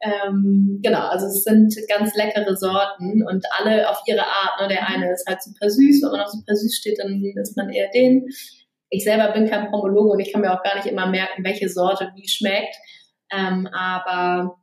Ähm, 0.00 0.80
genau, 0.82 1.08
also 1.08 1.26
es 1.26 1.44
sind 1.44 1.74
ganz 1.88 2.14
leckere 2.14 2.56
Sorten 2.56 3.26
und 3.26 3.44
alle 3.58 3.88
auf 3.88 4.02
ihre 4.06 4.24
Art. 4.24 4.60
Ne? 4.60 4.68
Der 4.68 4.88
eine 4.88 5.12
ist 5.12 5.26
halt 5.26 5.42
super 5.42 5.68
süß, 5.68 6.02
wenn 6.02 6.10
man 6.12 6.20
auf 6.20 6.28
super 6.28 6.54
süß 6.54 6.76
steht, 6.76 6.98
dann 6.98 7.22
ist 7.40 7.56
man 7.56 7.70
eher 7.70 7.90
den. 7.90 8.26
Ich 8.90 9.04
selber 9.04 9.32
bin 9.32 9.48
kein 9.48 9.68
Promologe 9.68 10.10
und 10.10 10.20
ich 10.20 10.32
kann 10.32 10.40
mir 10.40 10.52
auch 10.52 10.62
gar 10.62 10.76
nicht 10.76 10.86
immer 10.86 11.06
merken, 11.06 11.44
welche 11.44 11.68
Sorte 11.68 12.10
wie 12.14 12.28
schmeckt. 12.28 12.74
Ähm, 13.30 13.68
aber 13.72 14.58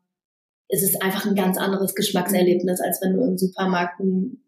es 0.70 0.82
ist 0.82 1.02
einfach 1.02 1.26
ein 1.26 1.36
ganz 1.36 1.58
anderes 1.58 1.94
Geschmackserlebnis, 1.94 2.82
als 2.82 3.02
wenn 3.02 3.14
du 3.14 3.24
im 3.24 3.38
Supermarkt 3.38 4.00
einen 4.00 4.44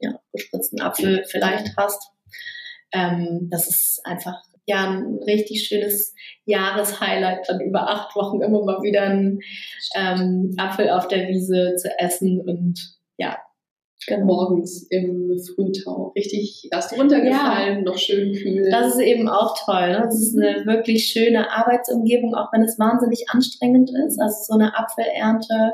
ja, 0.00 0.18
gespritzten 0.32 0.80
Apfel 0.80 1.24
vielleicht 1.28 1.76
hast. 1.76 2.10
Ähm, 2.92 3.48
das 3.50 3.68
ist 3.68 4.00
einfach 4.04 4.42
ja 4.66 4.90
ein 4.90 5.18
richtig 5.26 5.66
schönes 5.66 6.14
Jahreshighlight, 6.46 7.48
dann 7.48 7.60
über 7.60 7.88
acht 7.88 8.14
Wochen 8.16 8.40
immer 8.40 8.64
mal 8.64 8.82
wieder 8.82 9.02
einen 9.02 9.40
ähm, 9.96 10.54
Apfel 10.56 10.90
auf 10.90 11.08
der 11.08 11.28
Wiese 11.28 11.74
zu 11.76 11.88
essen 11.98 12.40
und 12.40 12.98
ja. 13.16 13.38
Genau. 14.06 14.26
Morgens 14.26 14.86
im 14.90 15.34
Frühtau. 15.38 16.12
Richtig 16.14 16.68
erst 16.70 16.92
runtergefallen, 16.92 17.78
ja. 17.78 17.82
noch 17.84 17.96
schön 17.96 18.34
kühl. 18.34 18.68
Das 18.70 18.94
ist 18.94 19.00
eben 19.00 19.28
auch 19.28 19.56
toll. 19.64 19.92
Ne? 19.92 20.02
Das 20.04 20.20
ist 20.20 20.36
eine 20.36 20.66
wirklich 20.66 21.06
schöne 21.06 21.50
Arbeitsumgebung, 21.50 22.34
auch 22.34 22.52
wenn 22.52 22.62
es 22.62 22.78
wahnsinnig 22.78 23.30
anstrengend 23.30 23.90
ist. 24.06 24.20
Also 24.20 24.36
so 24.42 24.54
eine 24.54 24.76
Apfelernte 24.76 25.72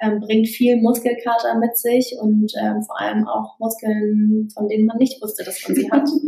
ähm, 0.00 0.18
bringt 0.18 0.48
viel 0.48 0.78
Muskelkater 0.78 1.58
mit 1.58 1.76
sich 1.76 2.16
und 2.20 2.52
ähm, 2.60 2.82
vor 2.82 3.00
allem 3.00 3.28
auch 3.28 3.56
Muskeln, 3.60 4.48
von 4.52 4.68
denen 4.68 4.86
man 4.86 4.98
nicht 4.98 5.22
wusste, 5.22 5.44
dass 5.44 5.62
man 5.68 5.76
sie 5.76 5.90
hat. 5.92 6.08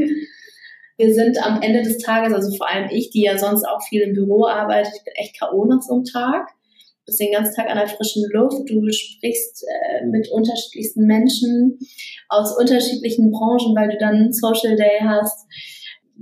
wir 1.02 1.12
sind 1.12 1.44
am 1.44 1.60
Ende 1.62 1.82
des 1.82 1.98
Tages, 1.98 2.32
also 2.32 2.56
vor 2.56 2.68
allem 2.68 2.88
ich, 2.90 3.10
die 3.10 3.22
ja 3.22 3.36
sonst 3.36 3.64
auch 3.64 3.82
viel 3.82 4.02
im 4.02 4.14
Büro 4.14 4.46
arbeitet, 4.46 4.92
ich 4.96 5.04
bin 5.04 5.14
echt 5.16 5.38
K.O. 5.38 5.64
nach 5.64 5.82
so 5.82 5.94
einem 5.94 6.04
Tag. 6.04 6.48
Du 6.48 7.06
bist 7.06 7.20
den 7.20 7.32
ganzen 7.32 7.56
Tag 7.56 7.68
an 7.68 7.76
der 7.76 7.88
frischen 7.88 8.24
Luft, 8.32 8.70
du 8.70 8.80
sprichst 8.92 9.64
äh, 9.64 10.06
mit 10.06 10.30
unterschiedlichsten 10.30 11.04
Menschen 11.04 11.80
aus 12.28 12.56
unterschiedlichen 12.56 13.32
Branchen, 13.32 13.74
weil 13.74 13.88
du 13.88 13.98
dann 13.98 14.14
einen 14.14 14.32
Social 14.32 14.76
Day 14.76 15.00
hast, 15.00 15.48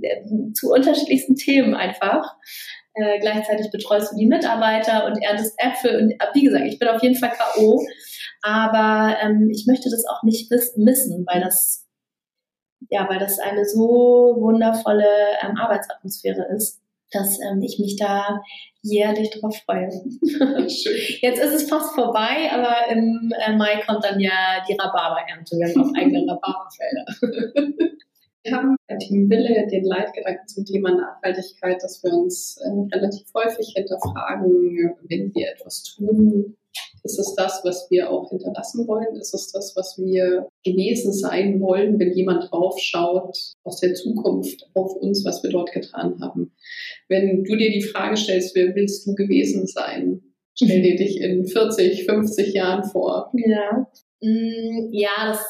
äh, 0.01 0.23
zu 0.53 0.71
unterschiedlichsten 0.71 1.35
Themen 1.35 1.75
einfach. 1.75 2.35
Äh, 2.95 3.19
gleichzeitig 3.19 3.69
betreust 3.69 4.13
du 4.13 4.17
die 4.17 4.25
Mitarbeiter 4.25 5.05
und 5.05 5.21
erntest 5.21 5.53
Äpfel 5.59 6.01
und 6.01 6.11
äh, 6.11 6.25
wie 6.33 6.43
gesagt, 6.43 6.65
ich 6.65 6.79
bin 6.79 6.87
auf 6.87 7.03
jeden 7.03 7.15
Fall 7.15 7.31
K.O., 7.31 7.85
aber 8.41 9.15
ähm, 9.21 9.51
ich 9.51 9.67
möchte 9.67 9.91
das 9.91 10.05
auch 10.07 10.23
nicht 10.23 10.49
missen, 10.49 11.23
weil 11.27 11.41
das 11.41 11.85
ja, 12.89 13.07
weil 13.09 13.19
das 13.19 13.39
eine 13.39 13.65
so 13.65 14.35
wundervolle 14.39 15.05
ähm, 15.43 15.57
Arbeitsatmosphäre 15.57 16.47
ist. 16.55 16.79
dass 17.13 17.39
ähm, 17.41 17.61
ich 17.61 17.77
mich 17.77 17.97
da 17.97 18.41
jährlich 18.81 19.29
drauf 19.31 19.55
freue. 19.65 19.89
Jetzt 21.21 21.41
ist 21.41 21.53
es 21.53 21.69
fast 21.69 21.93
vorbei, 21.93 22.49
aber 22.51 22.89
im 22.89 23.31
äh, 23.37 23.55
Mai 23.55 23.81
kommt 23.85 24.05
dann 24.05 24.19
ja 24.19 24.63
die 24.67 24.73
Rhabarberernte. 24.73 25.57
Wir 25.57 25.67
haben 25.67 25.83
auch 25.83 25.93
eigene 25.97 26.21
Rhabarberfelder. 26.31 27.85
Wir 28.43 28.55
haben 28.55 28.75
bei 28.87 28.95
Team 28.95 29.29
Wille 29.29 29.67
den 29.67 29.83
Leitgedanken 29.83 30.47
zum 30.47 30.65
Thema 30.65 30.95
Nachhaltigkeit, 30.95 31.83
dass 31.83 32.01
wir 32.03 32.13
uns 32.13 32.57
äh, 32.57 32.95
relativ 32.95 33.27
häufig 33.35 33.73
hinterfragen, 33.75 34.95
wenn 35.09 35.33
wir 35.35 35.51
etwas 35.51 35.83
tun, 35.83 36.55
ist 37.03 37.19
es 37.19 37.33
das, 37.35 37.61
was 37.63 37.87
wir 37.89 38.09
auch 38.09 38.29
hinterlassen 38.29 38.87
wollen? 38.87 39.15
Ist 39.15 39.33
es 39.33 39.51
das, 39.51 39.73
was 39.75 39.97
wir 39.97 40.47
gewesen 40.63 41.13
sein 41.13 41.59
wollen, 41.59 41.99
wenn 41.99 42.13
jemand 42.13 42.51
draufschaut 42.51 43.37
aus 43.63 43.79
der 43.79 43.93
Zukunft 43.95 44.69
auf 44.73 44.95
uns, 44.95 45.25
was 45.25 45.41
wir 45.43 45.49
dort 45.49 45.71
getan 45.71 46.19
haben? 46.21 46.53
Wenn 47.07 47.43
du 47.43 47.55
dir 47.55 47.71
die 47.71 47.81
Frage 47.81 48.17
stellst, 48.17 48.55
wer 48.55 48.75
willst 48.75 49.07
du 49.07 49.15
gewesen 49.15 49.67
sein? 49.67 50.21
Stell 50.55 50.81
dir 50.81 50.95
dich 50.97 51.19
in 51.19 51.45
40, 51.45 52.05
50 52.05 52.53
Jahren 52.53 52.83
vor. 52.83 53.31
Ja. 53.33 53.87
Mm, 54.21 54.89
ja, 54.91 55.09
das 55.27 55.43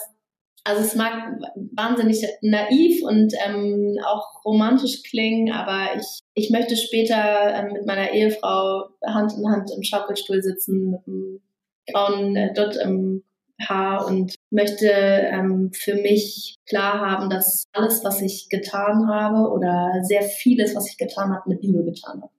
also 0.63 0.81
es 0.81 0.95
mag 0.95 1.39
wahnsinnig 1.75 2.25
naiv 2.41 3.03
und 3.03 3.33
ähm, 3.45 3.97
auch 4.05 4.45
romantisch 4.45 5.01
klingen, 5.03 5.51
aber 5.51 5.95
ich, 5.95 6.19
ich 6.33 6.51
möchte 6.51 6.75
später 6.75 7.53
ähm, 7.53 7.73
mit 7.73 7.85
meiner 7.85 8.11
Ehefrau 8.11 8.89
Hand 9.03 9.33
in 9.33 9.49
Hand 9.49 9.71
im 9.75 9.83
Schaukelstuhl 9.83 10.41
sitzen 10.41 10.91
mit 10.91 11.07
einem 11.07 11.41
grauen 11.87 12.35
äh, 12.35 12.53
Dot 12.53 12.75
im 12.75 13.23
Haar 13.67 14.07
und 14.07 14.35
möchte 14.49 14.87
ähm, 14.89 15.71
für 15.73 15.95
mich 15.95 16.55
klar 16.67 16.99
haben, 16.99 17.29
dass 17.29 17.65
alles, 17.73 18.03
was 18.03 18.21
ich 18.21 18.49
getan 18.49 19.07
habe 19.07 19.51
oder 19.51 20.01
sehr 20.03 20.23
vieles, 20.23 20.75
was 20.75 20.89
ich 20.89 20.97
getan 20.97 21.31
habe, 21.31 21.49
mit 21.49 21.63
Liebe 21.63 21.83
getan 21.83 22.21
habe. 22.21 22.31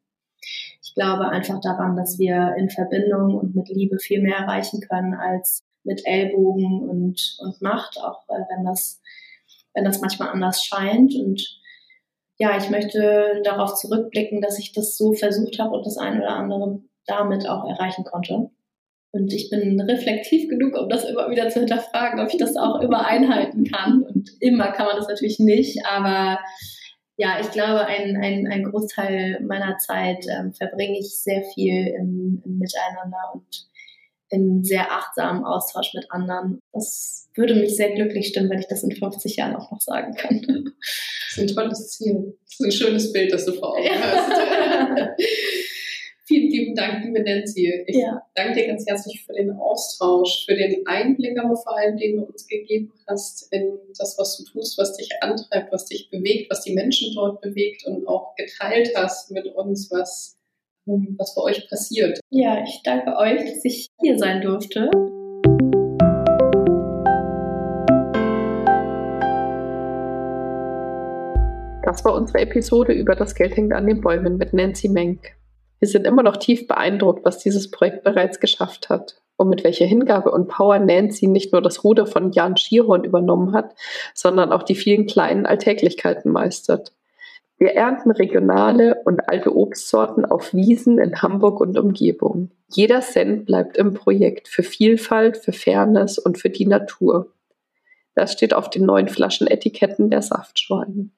Ich 0.82 0.94
glaube 0.94 1.28
einfach 1.28 1.60
daran, 1.60 1.96
dass 1.96 2.18
wir 2.18 2.54
in 2.58 2.68
Verbindung 2.70 3.36
und 3.36 3.54
mit 3.54 3.68
Liebe 3.68 3.98
viel 3.98 4.20
mehr 4.20 4.36
erreichen 4.36 4.80
können 4.80 5.14
als 5.14 5.62
mit 5.84 6.02
Ellbogen 6.04 6.88
und, 6.88 7.36
und 7.40 7.62
Macht, 7.62 7.98
auch 7.98 8.28
äh, 8.28 8.42
wenn 8.54 8.64
das, 8.64 9.00
wenn 9.74 9.84
das 9.84 10.00
manchmal 10.00 10.28
anders 10.28 10.64
scheint. 10.64 11.14
Und 11.14 11.42
ja, 12.38 12.56
ich 12.56 12.70
möchte 12.70 13.40
darauf 13.44 13.74
zurückblicken, 13.74 14.40
dass 14.40 14.58
ich 14.58 14.72
das 14.72 14.96
so 14.96 15.12
versucht 15.12 15.58
habe 15.58 15.70
und 15.70 15.86
das 15.86 15.98
eine 15.98 16.22
oder 16.22 16.36
andere 16.36 16.82
damit 17.06 17.48
auch 17.48 17.68
erreichen 17.68 18.04
konnte. 18.04 18.50
Und 19.14 19.32
ich 19.32 19.50
bin 19.50 19.78
reflektiv 19.80 20.48
genug, 20.48 20.74
um 20.78 20.88
das 20.88 21.04
immer 21.04 21.28
wieder 21.30 21.50
zu 21.50 21.60
hinterfragen, 21.60 22.20
ob 22.20 22.32
ich 22.32 22.38
das 22.38 22.56
auch 22.56 22.80
immer 22.80 23.06
einhalten 23.06 23.64
kann. 23.64 24.02
Und 24.02 24.30
immer 24.40 24.72
kann 24.72 24.86
man 24.86 24.96
das 24.96 25.08
natürlich 25.08 25.38
nicht, 25.38 25.84
aber 25.86 26.38
ja, 27.18 27.38
ich 27.40 27.50
glaube, 27.50 27.86
ein, 27.86 28.16
ein, 28.16 28.48
ein 28.50 28.64
Großteil 28.64 29.40
meiner 29.42 29.76
Zeit 29.76 30.24
ähm, 30.28 30.54
verbringe 30.54 30.98
ich 30.98 31.20
sehr 31.20 31.42
viel 31.54 31.88
im, 31.88 32.42
im 32.44 32.58
Miteinander 32.58 33.34
und 33.34 33.66
in 34.32 34.64
sehr 34.64 34.90
achtsamen 34.90 35.44
Austausch 35.44 35.92
mit 35.94 36.10
anderen. 36.10 36.60
Das 36.72 37.28
würde 37.34 37.54
mich 37.54 37.76
sehr 37.76 37.94
glücklich 37.94 38.28
stimmen, 38.28 38.50
wenn 38.50 38.60
ich 38.60 38.66
das 38.66 38.82
in 38.82 38.90
50 38.90 39.36
Jahren 39.36 39.56
auch 39.56 39.70
noch 39.70 39.80
sagen 39.80 40.14
kann. 40.14 40.72
Das 41.34 41.36
ist 41.36 41.50
ein 41.50 41.54
tolles 41.54 41.90
Ziel. 41.90 42.36
Das 42.44 42.60
ist 42.60 42.64
ein 42.64 42.72
schönes 42.72 43.12
Bild, 43.12 43.32
das 43.32 43.44
du 43.44 43.52
vor 43.52 43.76
Augen 43.76 43.88
hast. 43.88 45.22
Vielen 46.24 46.50
lieben 46.50 46.74
Dank, 46.74 47.04
liebe 47.04 47.22
Nancy. 47.22 47.84
Ich 47.86 47.96
ja. 47.96 48.22
danke 48.34 48.60
dir 48.60 48.68
ganz 48.68 48.86
herzlich 48.86 49.22
für 49.26 49.34
den 49.34 49.50
Austausch, 49.50 50.46
für 50.46 50.54
den 50.54 50.86
Einblick, 50.86 51.38
aber 51.38 51.56
vor 51.56 51.76
allem, 51.76 51.96
den 51.98 52.16
du 52.16 52.22
uns 52.24 52.46
gegeben 52.46 52.92
hast 53.06 53.52
in 53.52 53.78
das, 53.98 54.16
was 54.18 54.38
du 54.38 54.44
tust, 54.44 54.78
was 54.78 54.96
dich 54.96 55.10
antreibt, 55.20 55.72
was 55.72 55.86
dich 55.86 56.08
bewegt, 56.10 56.50
was 56.50 56.62
die 56.62 56.72
Menschen 56.72 57.14
dort 57.14 57.40
bewegt 57.40 57.84
und 57.86 58.06
auch 58.06 58.34
geteilt 58.36 58.92
hast 58.94 59.30
mit 59.30 59.46
uns, 59.46 59.90
was 59.90 60.38
was 60.86 61.34
bei 61.34 61.42
euch 61.42 61.68
passiert. 61.68 62.20
Ja, 62.30 62.62
ich 62.64 62.82
danke 62.82 63.16
euch, 63.16 63.38
dass 63.38 63.64
ich 63.64 63.88
hier 64.00 64.18
sein 64.18 64.40
durfte. 64.40 64.90
Das 71.84 72.04
war 72.04 72.14
unsere 72.14 72.40
Episode 72.40 72.92
über 72.92 73.14
das 73.14 73.34
Geld 73.34 73.56
hängt 73.56 73.72
an 73.72 73.86
den 73.86 74.00
Bäumen 74.00 74.36
mit 74.36 74.52
Nancy 74.52 74.88
Menk. 74.88 75.36
Wir 75.78 75.88
sind 75.88 76.06
immer 76.06 76.22
noch 76.22 76.36
tief 76.36 76.68
beeindruckt, 76.68 77.24
was 77.24 77.38
dieses 77.38 77.70
Projekt 77.70 78.04
bereits 78.04 78.38
geschafft 78.38 78.88
hat 78.88 79.20
und 79.36 79.48
mit 79.48 79.64
welcher 79.64 79.84
Hingabe 79.84 80.30
und 80.30 80.48
Power 80.48 80.78
Nancy 80.78 81.26
nicht 81.26 81.52
nur 81.52 81.60
das 81.60 81.82
Ruder 81.82 82.06
von 82.06 82.30
Jan 82.30 82.56
Schierhorn 82.56 83.04
übernommen 83.04 83.52
hat, 83.52 83.74
sondern 84.14 84.52
auch 84.52 84.62
die 84.62 84.76
vielen 84.76 85.06
kleinen 85.06 85.44
Alltäglichkeiten 85.44 86.30
meistert. 86.30 86.92
Wir 87.62 87.76
ernten 87.76 88.10
regionale 88.10 88.96
und 89.04 89.28
alte 89.28 89.54
Obstsorten 89.54 90.24
auf 90.24 90.52
Wiesen 90.52 90.98
in 90.98 91.22
Hamburg 91.22 91.60
und 91.60 91.78
Umgebung. 91.78 92.50
Jeder 92.66 93.02
Cent 93.02 93.46
bleibt 93.46 93.76
im 93.76 93.94
Projekt 93.94 94.48
für 94.48 94.64
Vielfalt, 94.64 95.36
für 95.36 95.52
Fairness 95.52 96.18
und 96.18 96.38
für 96.38 96.50
die 96.50 96.66
Natur. 96.66 97.32
Das 98.16 98.32
steht 98.32 98.52
auf 98.52 98.68
den 98.68 98.84
neuen 98.84 99.06
Flaschenetiketten 99.06 100.10
der 100.10 100.22
Saftschweine. 100.22 101.10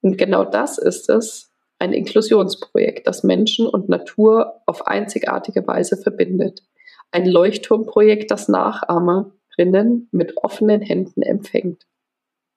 Und 0.00 0.18
genau 0.18 0.44
das 0.44 0.78
ist 0.78 1.08
es, 1.08 1.52
ein 1.78 1.92
Inklusionsprojekt, 1.92 3.06
das 3.06 3.22
Menschen 3.22 3.68
und 3.68 3.88
Natur 3.88 4.54
auf 4.66 4.88
einzigartige 4.88 5.64
Weise 5.68 5.96
verbindet. 5.96 6.64
Ein 7.12 7.26
Leuchtturmprojekt, 7.26 8.32
das 8.32 8.48
Nachahmerinnen 8.48 10.08
mit 10.10 10.36
offenen 10.38 10.80
Händen 10.80 11.22
empfängt. 11.22 11.86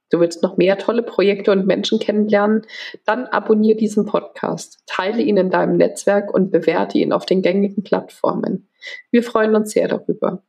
Du 0.09 0.19
willst 0.19 0.41
noch 0.41 0.57
mehr 0.57 0.77
tolle 0.77 1.03
Projekte 1.03 1.51
und 1.51 1.67
Menschen 1.67 1.99
kennenlernen? 1.99 2.63
Dann 3.05 3.25
abonniere 3.25 3.77
diesen 3.77 4.05
Podcast, 4.05 4.83
teile 4.87 5.21
ihn 5.21 5.37
in 5.37 5.49
deinem 5.51 5.77
Netzwerk 5.77 6.33
und 6.33 6.51
bewerte 6.51 6.97
ihn 6.97 7.13
auf 7.13 7.25
den 7.25 7.41
gängigen 7.41 7.83
Plattformen. 7.83 8.67
Wir 9.11 9.23
freuen 9.23 9.55
uns 9.55 9.71
sehr 9.71 9.87
darüber. 9.87 10.43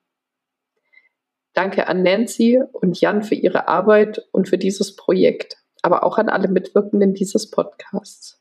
Danke 1.52 1.88
an 1.88 2.02
Nancy 2.02 2.60
und 2.72 3.00
Jan 3.00 3.22
für 3.22 3.34
ihre 3.34 3.68
Arbeit 3.68 4.22
und 4.32 4.48
für 4.48 4.58
dieses 4.58 4.96
Projekt, 4.96 5.56
aber 5.82 6.04
auch 6.04 6.16
an 6.16 6.28
alle 6.28 6.48
Mitwirkenden 6.48 7.12
dieses 7.12 7.50
Podcasts. 7.50 8.40